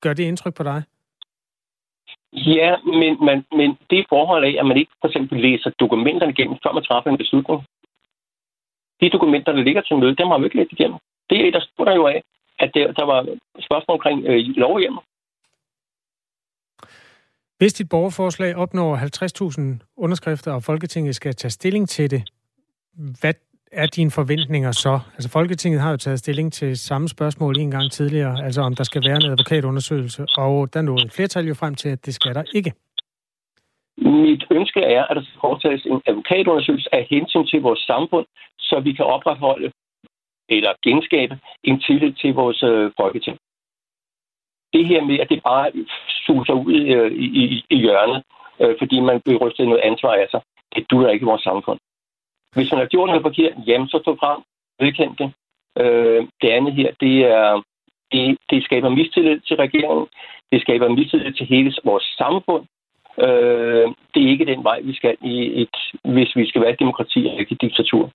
Gør 0.00 0.12
det 0.12 0.24
indtryk 0.24 0.54
på 0.54 0.62
dig? 0.62 0.82
Ja, 2.32 2.76
men, 3.00 3.24
men, 3.26 3.44
men 3.58 3.78
det 3.90 4.06
forhold 4.08 4.44
af, 4.44 4.54
at 4.60 4.66
man 4.66 4.76
ikke 4.76 4.92
for 5.00 5.08
eksempel 5.08 5.40
læser 5.40 5.70
dokumenterne 5.80 6.32
igennem, 6.32 6.56
før 6.62 6.72
man 6.72 6.84
træffer 6.84 7.10
en 7.10 7.18
beslutning. 7.18 7.60
De 9.00 9.10
dokumenter, 9.10 9.52
der 9.52 9.62
ligger 9.62 9.82
til 9.82 9.96
møde, 9.96 10.16
dem 10.16 10.28
har 10.28 10.38
vi 10.38 10.44
ikke 10.44 10.56
læst 10.56 10.72
igennem. 10.72 10.98
Det 11.30 11.46
er 11.46 11.50
der 11.50 11.60
stod 11.60 11.86
der 11.86 11.94
jo 11.94 12.06
af, 12.06 12.22
at 12.58 12.70
der, 12.74 12.92
der 12.92 13.04
var 13.04 13.20
spørgsmål 13.60 13.94
omkring 13.94 14.24
øh, 14.26 14.40
lovhjemmet. 14.56 15.02
Hvis 17.58 17.72
dit 17.72 17.88
borgerforslag 17.88 18.56
opnår 18.56 18.96
50.000 18.96 19.94
underskrifter, 19.96 20.52
og 20.52 20.62
Folketinget 20.62 21.14
skal 21.14 21.34
tage 21.34 21.50
stilling 21.50 21.88
til 21.88 22.10
det, 22.10 22.22
hvad 23.20 23.34
er 23.72 23.86
dine 23.86 24.10
forventninger 24.10 24.72
så? 24.72 25.00
Altså 25.14 25.30
Folketinget 25.30 25.80
har 25.80 25.90
jo 25.90 25.96
taget 25.96 26.18
stilling 26.18 26.52
til 26.52 26.78
samme 26.78 27.08
spørgsmål 27.08 27.58
en 27.58 27.70
gang 27.70 27.90
tidligere, 27.92 28.44
altså 28.44 28.60
om 28.60 28.74
der 28.74 28.84
skal 28.84 29.02
være 29.08 29.16
en 29.16 29.30
advokatundersøgelse, 29.30 30.26
og 30.36 30.74
der 30.74 30.82
nåede 30.82 31.04
et 31.04 31.12
flertal 31.12 31.46
jo 31.46 31.54
frem 31.54 31.74
til, 31.74 31.88
at 31.88 32.06
det 32.06 32.14
skal 32.14 32.34
der 32.34 32.42
ikke. 32.54 32.72
Mit 33.98 34.44
ønske 34.50 34.80
er, 34.80 35.04
at 35.04 35.16
der 35.16 35.22
skal 35.22 35.40
foretages 35.40 35.84
en 35.84 36.00
advokatundersøgelse 36.06 36.94
af 36.94 37.06
hensyn 37.10 37.46
til 37.46 37.60
vores 37.62 37.80
samfund, 37.80 38.26
så 38.58 38.80
vi 38.80 38.92
kan 38.92 39.04
opretholde 39.04 39.72
eller 40.48 40.72
genskabe 40.84 41.38
en 41.64 41.80
tillid 41.80 42.12
til 42.12 42.34
vores 42.34 42.62
øh, 42.62 42.92
folketing. 43.00 43.38
Det 44.72 44.86
her 44.86 45.04
med, 45.04 45.18
at 45.18 45.28
det 45.28 45.42
bare 45.42 45.72
suser 46.26 46.52
ud 46.52 46.80
øh, 46.94 47.12
i, 47.12 47.26
i, 47.42 47.64
i 47.70 47.76
hjørnet, 47.76 48.22
øh, 48.60 48.74
fordi 48.78 49.00
man 49.00 49.20
bliver 49.20 49.38
rystet 49.38 49.68
noget 49.68 49.82
ansvar 49.90 50.12
af 50.12 50.26
sig, 50.30 50.40
det 50.74 50.90
duer 50.90 51.10
ikke 51.10 51.24
i 51.24 51.30
vores 51.32 51.42
samfund. 51.42 51.78
Hvis 52.54 52.70
man 52.72 52.80
har 52.80 52.86
gjort 52.86 53.08
noget 53.08 53.22
forkert, 53.22 53.54
jamen 53.66 53.88
så 53.88 53.98
stå 54.02 54.16
frem, 54.20 54.40
vedkend 54.80 55.16
det. 55.16 55.32
Øh, 55.82 56.28
det 56.42 56.48
andet 56.48 56.72
her, 56.74 56.90
det 57.00 57.16
er, 57.24 57.62
det, 58.12 58.38
det 58.50 58.64
skaber 58.64 58.88
mistillid 58.88 59.40
til 59.40 59.56
regeringen. 59.56 60.06
Det 60.52 60.60
skaber 60.60 60.88
mistillid 60.88 61.32
til 61.32 61.46
hele 61.46 61.72
vores 61.84 62.04
samfund. 62.18 62.64
Øh, 63.24 63.86
det 64.14 64.20
er 64.22 64.32
ikke 64.34 64.44
den 64.52 64.64
vej, 64.64 64.80
vi 64.80 64.94
skal 64.94 65.16
i 65.22 65.62
et, 65.62 65.76
hvis 66.04 66.36
vi 66.36 66.48
skal 66.48 66.62
være 66.62 66.72
et 66.72 66.80
demokrati 66.80 67.26
og 67.26 67.40
ikke 67.40 67.52
et 67.52 67.60
diktatur. 67.60 68.10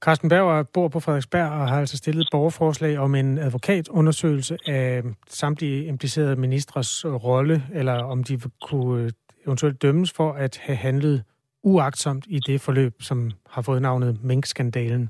Carsten 0.00 0.28
Berger 0.28 0.62
bor 0.62 0.88
på 0.88 1.00
Frederiksberg 1.00 1.50
og 1.50 1.68
har 1.68 1.80
altså 1.80 1.96
stillet 1.96 2.20
et 2.20 2.28
borgerforslag 2.32 2.98
om 2.98 3.14
en 3.14 3.38
advokatundersøgelse 3.38 4.56
af 4.66 5.02
samtlige 5.28 5.84
implicerede 5.84 6.36
ministres 6.36 7.04
øh, 7.04 7.14
rolle, 7.14 7.62
eller 7.74 7.92
om 7.92 8.24
de 8.24 8.40
kunne 8.62 9.02
øh, 9.02 9.10
eventuelt 9.46 9.82
dømmes 9.82 10.12
for 10.12 10.32
at 10.32 10.60
have 10.62 10.76
handlet 10.76 11.22
uagtsomt 11.62 12.24
i 12.28 12.38
det 12.46 12.60
forløb, 12.60 13.02
som 13.02 13.30
har 13.50 13.62
fået 13.62 13.82
navnet 13.82 14.24
Mink-skandalen. 14.24 15.08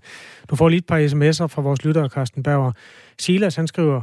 Du 0.51 0.57
får 0.57 0.69
lige 0.69 0.79
et 0.79 0.87
par 0.87 0.99
sms'er 0.99 1.47
fra 1.47 1.63
vores 1.63 1.85
lytter, 1.85 2.09
Carsten 2.09 2.43
Berger. 2.43 2.73
Silas, 3.19 3.57
han 3.57 3.67
skriver, 3.67 4.01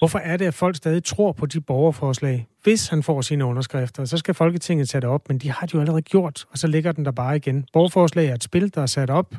hvorfor 0.00 0.18
er 0.18 0.36
det, 0.36 0.46
at 0.46 0.54
folk 0.54 0.76
stadig 0.76 1.04
tror 1.04 1.32
på 1.32 1.46
de 1.46 1.60
borgerforslag? 1.60 2.46
Hvis 2.62 2.88
han 2.88 3.02
får 3.02 3.20
sine 3.20 3.44
underskrifter, 3.44 4.04
så 4.04 4.16
skal 4.16 4.34
Folketinget 4.34 4.88
tage 4.88 5.00
det 5.00 5.08
op, 5.08 5.28
men 5.28 5.38
de 5.38 5.50
har 5.50 5.66
det 5.66 5.74
jo 5.74 5.80
allerede 5.80 6.02
gjort, 6.02 6.44
og 6.50 6.58
så 6.58 6.66
ligger 6.66 6.92
den 6.92 7.04
der 7.04 7.10
bare 7.10 7.36
igen. 7.36 7.66
Borgerforslag 7.72 8.26
er 8.26 8.34
et 8.34 8.44
spil, 8.44 8.74
der 8.74 8.82
er 8.82 8.86
sat 8.86 9.10
op, 9.10 9.34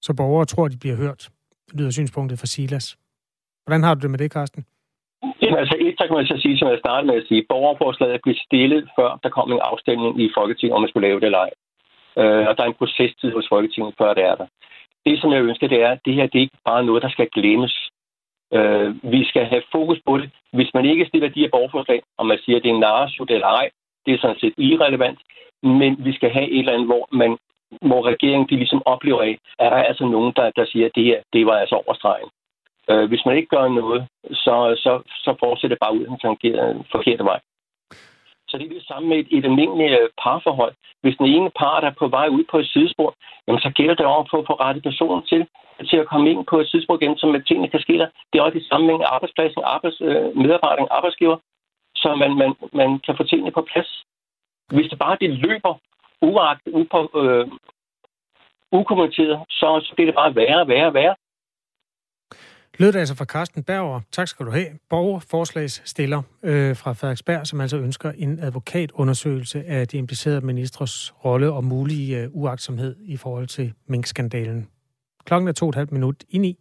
så 0.00 0.14
borgere 0.16 0.44
tror, 0.44 0.68
de 0.68 0.78
bliver 0.78 0.96
hørt. 0.96 1.28
Det 1.66 1.80
lyder 1.80 1.90
synspunktet 1.90 2.38
fra 2.38 2.46
Silas. 2.46 2.96
Hvordan 3.64 3.82
har 3.82 3.94
du 3.94 4.00
det 4.00 4.10
med 4.10 4.18
det, 4.18 4.32
Carsten? 4.32 4.64
Jamen, 5.42 5.58
altså 5.58 5.76
et, 5.80 5.94
så 5.98 6.04
kan 6.06 6.16
man 6.16 6.26
så 6.26 6.36
sige, 6.42 6.58
som 6.58 6.68
jeg 6.68 6.78
startede 6.78 7.06
med 7.06 7.20
at 7.20 7.28
sige, 7.28 7.46
borgerforslaget 7.48 8.20
blev 8.22 8.34
stillet, 8.46 8.88
før 8.98 9.18
der 9.22 9.28
kom 9.28 9.52
en 9.52 9.66
afstemning 9.70 10.20
i 10.20 10.30
Folketinget, 10.38 10.74
om 10.74 10.82
man 10.82 10.90
skulle 10.90 11.08
lave 11.08 11.20
det 11.20 11.26
eller 11.26 11.38
ej. 11.38 11.50
Øh, 12.20 12.48
og 12.48 12.52
der 12.56 12.62
er 12.62 12.70
en 12.70 12.80
procestid 12.82 13.30
hos 13.32 13.46
Folketinget, 13.48 13.94
før 13.98 14.14
det 14.14 14.24
er 14.24 14.34
der. 14.34 14.46
Det, 15.06 15.20
som 15.20 15.32
jeg 15.32 15.42
ønsker, 15.42 15.68
det 15.68 15.82
er, 15.82 15.90
at 15.92 16.04
det 16.04 16.14
her 16.14 16.26
det 16.26 16.38
er 16.38 16.46
ikke 16.46 16.64
bare 16.64 16.84
noget, 16.84 17.02
der 17.02 17.10
skal 17.10 17.28
glemmes. 17.36 17.74
Øh, 18.56 19.12
vi 19.14 19.24
skal 19.24 19.44
have 19.44 19.62
fokus 19.72 20.00
på 20.06 20.18
det. 20.18 20.30
Hvis 20.52 20.70
man 20.74 20.84
ikke 20.84 21.06
stiller 21.06 21.28
de 21.28 21.40
her 21.40 21.50
borgerforslag, 21.52 22.02
og 22.18 22.26
man 22.26 22.38
siger, 22.44 22.56
at 22.56 22.62
det 22.62 22.70
er 22.70 22.74
en 22.74 22.80
narresut 22.80 23.30
eller 23.30 23.46
ej, 23.46 23.70
det 24.06 24.14
er 24.14 24.18
sådan 24.18 24.40
set 24.40 24.54
irrelevant. 24.58 25.18
Men 25.62 26.04
vi 26.04 26.12
skal 26.12 26.30
have 26.30 26.48
et 26.50 26.58
eller 26.58 26.72
andet, 26.72 26.86
hvor, 26.86 27.08
man, 27.12 27.38
hvor 27.88 28.06
regeringen 28.06 28.48
de 28.48 28.56
ligesom 28.56 28.82
oplever 28.86 29.22
af, 29.22 29.38
at 29.58 29.72
der 29.72 29.78
er 29.78 29.84
altså 29.84 30.04
nogen, 30.04 30.32
der, 30.36 30.50
der 30.56 30.64
siger, 30.66 30.86
at 30.86 30.92
det 30.94 31.04
her, 31.04 31.20
det 31.32 31.46
var 31.46 31.56
altså 31.58 31.74
overstregen. 31.74 32.30
Øh, 32.90 33.08
hvis 33.08 33.24
man 33.26 33.36
ikke 33.36 33.48
gør 33.56 33.68
noget, 33.68 34.06
så, 34.32 34.54
så, 34.84 34.92
så 35.24 35.36
fortsætter 35.40 35.74
det 35.74 35.82
bare 35.84 35.94
ud 35.94 36.06
en 36.06 36.84
forkerte 36.92 37.24
vej. 37.24 37.40
Så 38.48 38.58
det 38.58 38.66
er 38.66 38.74
det 38.74 38.86
samme 38.90 39.08
med 39.08 39.18
et, 39.18 39.28
et 39.30 39.44
almindeligt 39.44 40.00
øh, 40.00 40.08
parforhold. 40.22 40.74
Hvis 41.02 41.16
den 41.16 41.26
ene 41.26 41.50
part 41.60 41.84
er 41.84 41.94
på 41.98 42.06
vej 42.08 42.28
ud 42.28 42.44
på 42.50 42.58
et 42.58 42.68
sidespor, 42.68 43.14
jamen 43.46 43.60
så 43.60 43.70
gælder 43.78 43.94
det 43.94 44.06
over 44.06 44.24
på 44.30 44.36
at 44.38 44.46
få 44.46 44.54
rette 44.64 44.80
personen 44.80 45.22
til, 45.30 45.46
til 45.90 45.96
at 45.96 46.08
komme 46.12 46.30
ind 46.30 46.46
på 46.50 46.60
et 46.60 46.68
sidespor 46.68 46.94
igen, 47.00 47.18
som 47.18 47.30
med 47.30 47.42
tingene 47.42 47.68
kan 47.68 47.80
ske 47.80 47.98
der. 47.98 48.08
Det 48.32 48.38
er 48.38 48.42
også 48.42 48.58
det 48.58 48.68
samme 48.68 48.86
med 48.86 49.06
arbejdspladsen, 49.14 49.62
arbejds, 49.64 50.00
øh, 50.00 50.36
medarbejderen, 50.42 50.88
arbejdsgiver, 50.90 51.36
så 51.96 52.14
man, 52.14 52.32
man, 52.42 52.50
man 52.72 52.98
kan 52.98 53.16
få 53.16 53.24
tingene 53.24 53.52
på 53.52 53.62
plads. 53.70 53.90
Hvis 54.74 54.90
det 54.90 54.98
bare 54.98 55.16
det 55.20 55.30
løber 55.30 55.74
uagt, 56.22 56.62
upå, 56.66 57.00
øh, 57.22 57.48
ukommenteret, 58.72 59.38
så, 59.48 59.80
så 59.82 59.92
bliver 59.94 60.08
det 60.10 60.14
bare 60.14 60.34
værre, 60.34 60.68
værre, 60.68 60.94
værre. 60.94 61.14
Lød 62.78 62.92
det 62.92 62.98
altså 62.98 63.16
fra 63.16 63.24
Carsten 63.24 63.64
Berger. 63.64 64.00
Tak 64.12 64.28
skal 64.28 64.46
du 64.46 64.50
have. 64.50 64.66
Borgerforslagsstiller 64.90 66.22
øh, 66.42 66.76
fra 66.76 66.92
Frederiksberg, 66.92 67.46
som 67.46 67.60
altså 67.60 67.76
ønsker 67.76 68.12
en 68.12 68.38
advokatundersøgelse 68.38 69.64
af 69.66 69.88
de 69.88 69.98
implicerede 69.98 70.40
ministres 70.40 71.14
rolle 71.24 71.52
og 71.52 71.64
mulige 71.64 72.18
øh, 72.18 72.28
uagtsomhed 72.32 72.96
i 73.04 73.16
forhold 73.16 73.46
til 73.46 73.72
minkskandalen. 73.86 74.68
Klokken 75.24 75.48
er 75.48 75.52
to 75.52 75.66
og 75.66 75.68
et 75.68 75.74
halvt 75.74 75.92
minut 75.92 76.24
i 76.28 76.38
ni. 76.38 76.58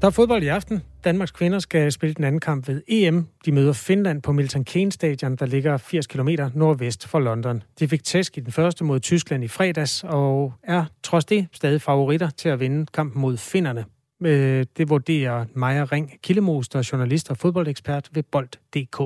Der 0.00 0.06
er 0.06 0.10
fodbold 0.10 0.42
i 0.42 0.46
aften. 0.48 0.82
Danmarks 1.04 1.30
kvinder 1.30 1.58
skal 1.58 1.92
spille 1.92 2.14
den 2.14 2.24
anden 2.24 2.40
kamp 2.40 2.68
ved 2.68 2.82
EM. 2.88 3.26
De 3.44 3.52
møder 3.52 3.72
Finland 3.72 4.22
på 4.22 4.32
Milton 4.32 4.64
Keynes 4.64 4.94
Stadion, 4.94 5.36
der 5.36 5.46
ligger 5.46 5.76
80 5.76 6.06
km 6.06 6.28
nordvest 6.54 7.08
for 7.08 7.18
London. 7.18 7.62
De 7.78 7.88
fik 7.88 8.04
tæsk 8.04 8.38
i 8.38 8.40
den 8.40 8.52
første 8.52 8.84
mod 8.84 9.00
Tyskland 9.00 9.44
i 9.44 9.48
fredags, 9.48 10.04
og 10.04 10.52
er 10.62 10.84
trods 11.02 11.24
det 11.24 11.48
stadig 11.52 11.82
favoritter 11.82 12.30
til 12.30 12.48
at 12.48 12.60
vinde 12.60 12.86
kampen 12.86 13.20
mod 13.22 13.36
finnerne. 13.36 13.84
Øh, 14.24 14.66
det 14.76 14.88
vurderer 14.88 15.44
Maja 15.54 15.84
Ring, 15.84 16.12
kildemoster, 16.22 16.88
journalist 16.92 17.30
og 17.30 17.36
fodboldekspert 17.36 18.08
ved 18.12 18.22
Bold.dk. 18.22 19.00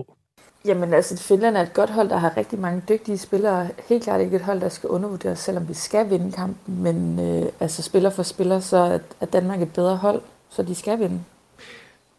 Jamen 0.64 0.95
altså, 0.95 1.22
Finland 1.22 1.57
er 1.57 1.62
et 1.62 1.72
godt 1.72 1.91
hold, 1.91 2.09
der 2.09 2.16
har 2.16 2.36
rigtig 2.36 2.59
mange 2.59 2.82
dygtige 2.88 3.18
spillere. 3.18 3.68
Helt 3.88 4.03
klart 4.05 4.20
ikke 4.20 4.36
et 4.36 4.43
hold, 4.43 4.61
der 4.61 4.68
skal 4.68 4.88
undervurderes, 4.88 5.38
selvom 5.38 5.68
vi 5.68 5.74
skal 5.74 6.11
vinde 6.11 6.32
kampen. 6.32 6.82
Men 6.82 7.20
øh, 7.20 7.53
altså, 7.61 7.82
spiller 7.82 8.11
for 8.11 8.22
spiller, 8.22 8.61
så 8.61 9.01
er 9.20 9.26
Danmark 9.26 9.62
et 9.62 9.72
bedre 9.72 9.97
hold 9.97 10.22
så 10.51 10.63
de 10.63 10.75
skal 10.75 10.99
vinde. 10.99 11.21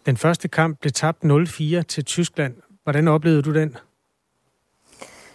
Den 0.05 0.17
første 0.17 0.47
kamp 0.47 0.79
blev 0.79 0.91
tabt 0.91 1.23
0-4 1.23 1.81
til 1.81 2.05
Tyskland. 2.05 2.53
Hvordan 2.83 3.07
oplevede 3.07 3.41
du 3.41 3.53
den? 3.53 3.77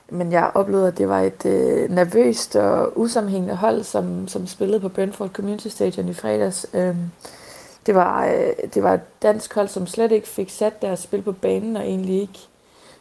Men 0.08 0.32
jeg 0.32 0.50
oplevede, 0.54 0.88
at 0.88 0.98
det 0.98 1.08
var 1.08 1.20
et 1.20 1.46
øh, 1.46 1.90
nervøst 1.90 2.56
og 2.56 2.98
usammenhængende 2.98 3.56
hold, 3.56 3.82
som, 3.82 4.28
som 4.28 4.46
spillede 4.46 4.80
på 4.80 4.88
Brentford 4.88 5.30
Community 5.30 5.68
Stadium 5.68 6.08
i 6.08 6.14
fredags. 6.14 6.66
Øhm, 6.74 7.10
det, 7.86 7.94
var, 7.94 8.26
øh, 8.26 8.52
det 8.74 8.82
var 8.82 8.94
et 8.94 9.22
dansk 9.22 9.54
hold, 9.54 9.68
som 9.68 9.86
slet 9.86 10.12
ikke 10.12 10.28
fik 10.28 10.50
sat 10.50 10.82
deres 10.82 11.00
spil 11.00 11.22
på 11.22 11.32
banen, 11.32 11.76
og 11.76 11.82
egentlig 11.82 12.20
ikke 12.20 12.38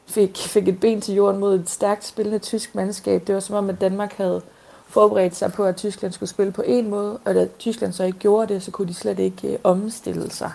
fik, 0.06 0.38
fik 0.38 0.68
et 0.68 0.80
ben 0.80 1.02
til 1.02 1.16
jorden 1.16 1.40
mod 1.40 1.60
et 1.60 1.70
stærkt 1.70 2.06
spillende 2.06 2.40
tysk 2.40 2.76
mandskab. 2.76 3.28
Det 3.28 3.36
var 3.36 3.42
som 3.42 3.56
om, 3.56 3.70
at 3.70 3.82
Danmark 3.82 4.14
havde 4.14 4.42
forberedt 4.88 5.36
sig 5.36 5.54
på, 5.54 5.66
at 5.66 5.76
Tyskland 5.76 6.14
skulle 6.14 6.30
spille 6.30 6.52
på 6.52 6.64
en 6.66 6.90
måde, 6.90 7.18
og 7.26 7.36
da 7.36 7.48
Tyskland 7.60 7.94
så 7.94 8.04
ikke 8.04 8.20
gjorde 8.20 8.54
det, 8.54 8.64
så 8.64 8.72
kunne 8.72 8.88
de 8.88 8.94
slet 8.94 9.20
ikke 9.20 9.48
øh, 9.48 9.58
omstille 9.64 10.32
sig. 10.32 10.52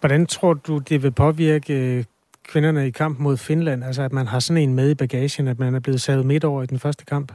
Hvordan 0.00 0.26
tror 0.26 0.54
du, 0.54 0.78
det 0.78 1.02
vil 1.02 1.10
påvirke 1.10 1.74
øh, 1.74 2.04
kvinderne 2.44 2.86
i 2.86 2.90
kamp 2.90 3.18
mod 3.18 3.36
Finland? 3.36 3.84
Altså, 3.84 4.02
at 4.02 4.12
man 4.12 4.26
har 4.26 4.40
sådan 4.40 4.62
en 4.62 4.74
med 4.74 4.90
i 4.90 4.94
bagagen, 4.94 5.48
at 5.48 5.58
man 5.58 5.74
er 5.74 5.80
blevet 5.80 6.00
savet 6.00 6.26
midt 6.26 6.44
over 6.44 6.62
i 6.62 6.66
den 6.66 6.78
første 6.78 7.04
kamp? 7.04 7.32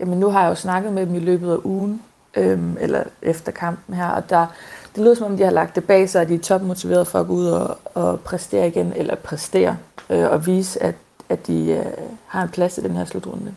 Jamen, 0.00 0.20
nu 0.20 0.30
har 0.30 0.42
jeg 0.42 0.50
jo 0.50 0.54
snakket 0.54 0.92
med 0.92 1.06
dem 1.06 1.14
i 1.14 1.18
løbet 1.18 1.52
af 1.52 1.58
ugen, 1.64 2.02
øhm, 2.36 2.76
eller 2.80 3.04
efter 3.22 3.52
kampen 3.52 3.94
her, 3.94 4.08
og 4.08 4.30
der, 4.30 4.46
det 4.94 5.04
lyder 5.04 5.14
som 5.14 5.32
om, 5.32 5.36
de 5.36 5.42
har 5.42 5.50
lagt 5.50 5.74
det 5.74 5.84
bag 5.84 6.08
sig, 6.08 6.22
at 6.22 6.28
de 6.28 6.34
er 6.34 6.38
topmotiveret 6.38 7.06
for 7.06 7.20
at 7.20 7.26
gå 7.26 7.32
ud 7.32 7.46
og, 7.46 7.78
og 7.94 8.20
præstere 8.20 8.68
igen, 8.68 8.92
eller 8.96 9.14
præstere, 9.14 9.76
øh, 10.10 10.30
og 10.30 10.46
vise, 10.46 10.82
at, 10.82 10.94
at 11.28 11.46
de 11.46 11.70
øh, 11.70 11.84
har 12.26 12.42
en 12.42 12.48
plads 12.48 12.78
i 12.78 12.80
den 12.80 12.96
her 12.96 13.04
slutrunde. 13.04 13.54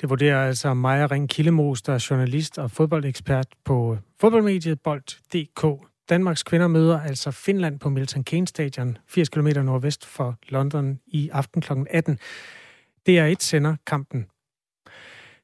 Det 0.00 0.10
vurderer 0.10 0.46
altså 0.46 0.74
Maja 0.74 1.06
Ring 1.06 1.28
Killemos, 1.28 1.82
der 1.82 1.92
er 1.92 2.06
journalist 2.10 2.58
og 2.58 2.70
fodboldekspert 2.70 3.46
på 3.64 3.98
fodboldmediet 4.20 4.80
Bold.dk. 4.80 5.66
Danmarks 6.08 6.42
kvinder 6.42 6.68
møder 6.68 7.00
altså 7.00 7.30
Finland 7.30 7.78
på 7.78 7.88
Milton 7.88 8.24
Keynes 8.24 8.48
Stadion, 8.48 8.98
80 9.08 9.28
km 9.28 9.48
nordvest 9.64 10.06
for 10.06 10.38
London 10.48 10.98
i 11.06 11.28
aften 11.32 11.62
kl. 11.62 11.72
18. 11.90 12.18
DR1 13.08 13.34
sender 13.38 13.76
kampen. 13.86 14.26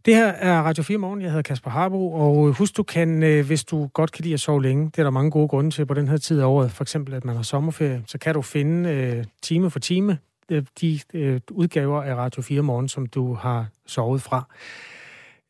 Det 0.04 0.14
her 0.14 0.26
er 0.26 0.62
Radio 0.62 0.82
4 0.82 0.98
Morgen. 0.98 1.20
Jeg 1.22 1.30
hedder 1.30 1.42
Kasper 1.42 1.70
Harbo, 1.70 2.12
og 2.12 2.52
husk, 2.52 2.76
du 2.76 2.82
kan, 2.82 3.22
øh, 3.22 3.46
hvis 3.46 3.64
du 3.64 3.86
godt 3.86 4.12
kan 4.12 4.22
lide 4.22 4.34
at 4.34 4.40
sove 4.40 4.62
længe, 4.62 4.84
det 4.84 4.98
er 4.98 5.02
der 5.02 5.10
mange 5.10 5.30
gode 5.30 5.48
grunde 5.48 5.70
til 5.70 5.86
på 5.86 5.94
den 5.94 6.08
her 6.08 6.16
tid 6.16 6.40
af 6.40 6.44
året, 6.44 6.72
for 6.72 6.84
eksempel 6.84 7.14
at 7.14 7.24
man 7.24 7.36
har 7.36 7.42
sommerferie, 7.42 8.02
så 8.06 8.18
kan 8.18 8.34
du 8.34 8.42
finde 8.42 8.90
øh, 8.90 9.24
time 9.42 9.70
for 9.70 9.78
time 9.78 10.18
øh, 10.50 10.64
de 10.80 11.00
øh, 11.14 11.40
udgaver 11.50 12.02
af 12.02 12.14
Radio 12.14 12.42
4 12.42 12.62
Morgen, 12.62 12.88
som 12.88 13.06
du 13.06 13.34
har 13.34 13.66
sovet 13.86 14.22
fra. 14.22 14.44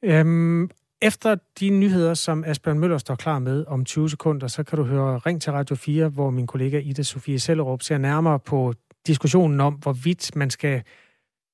Øhm, 0.02 0.70
efter 1.02 1.36
de 1.60 1.70
nyheder, 1.70 2.14
som 2.14 2.44
Asbjørn 2.44 2.78
Møller 2.78 2.98
står 2.98 3.14
klar 3.14 3.38
med 3.38 3.64
om 3.66 3.84
20 3.84 4.10
sekunder, 4.10 4.46
så 4.46 4.62
kan 4.62 4.78
du 4.78 4.84
høre 4.84 5.18
Ring 5.18 5.42
til 5.42 5.52
Radio 5.52 5.76
4, 5.76 6.08
hvor 6.08 6.30
min 6.30 6.46
kollega 6.46 6.78
Ida 6.78 7.02
Sofie 7.02 7.38
Sellerup 7.38 7.82
ser 7.82 7.98
nærmere 7.98 8.38
på 8.38 8.74
diskussionen 9.06 9.60
om, 9.60 9.74
hvorvidt 9.74 10.36
man 10.36 10.50
skal 10.50 10.82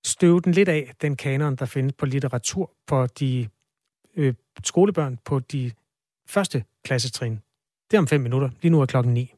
støve 0.06 0.40
den 0.40 0.52
lidt 0.52 0.68
af, 0.68 0.92
den 1.00 1.16
kanon, 1.16 1.56
der 1.56 1.66
findes 1.66 1.92
på 1.92 2.06
litteratur 2.06 2.70
for 2.88 3.06
de 3.06 3.48
øh, 4.16 4.34
skolebørn 4.64 5.18
på 5.24 5.38
de 5.38 5.70
første 6.28 6.64
klassetrin. 6.84 7.40
Det 7.90 7.96
er 7.96 7.98
om 7.98 8.06
fem 8.06 8.20
minutter. 8.20 8.50
Lige 8.62 8.72
nu 8.72 8.80
er 8.80 8.86
klokken 8.86 9.14
ni. 9.14 9.34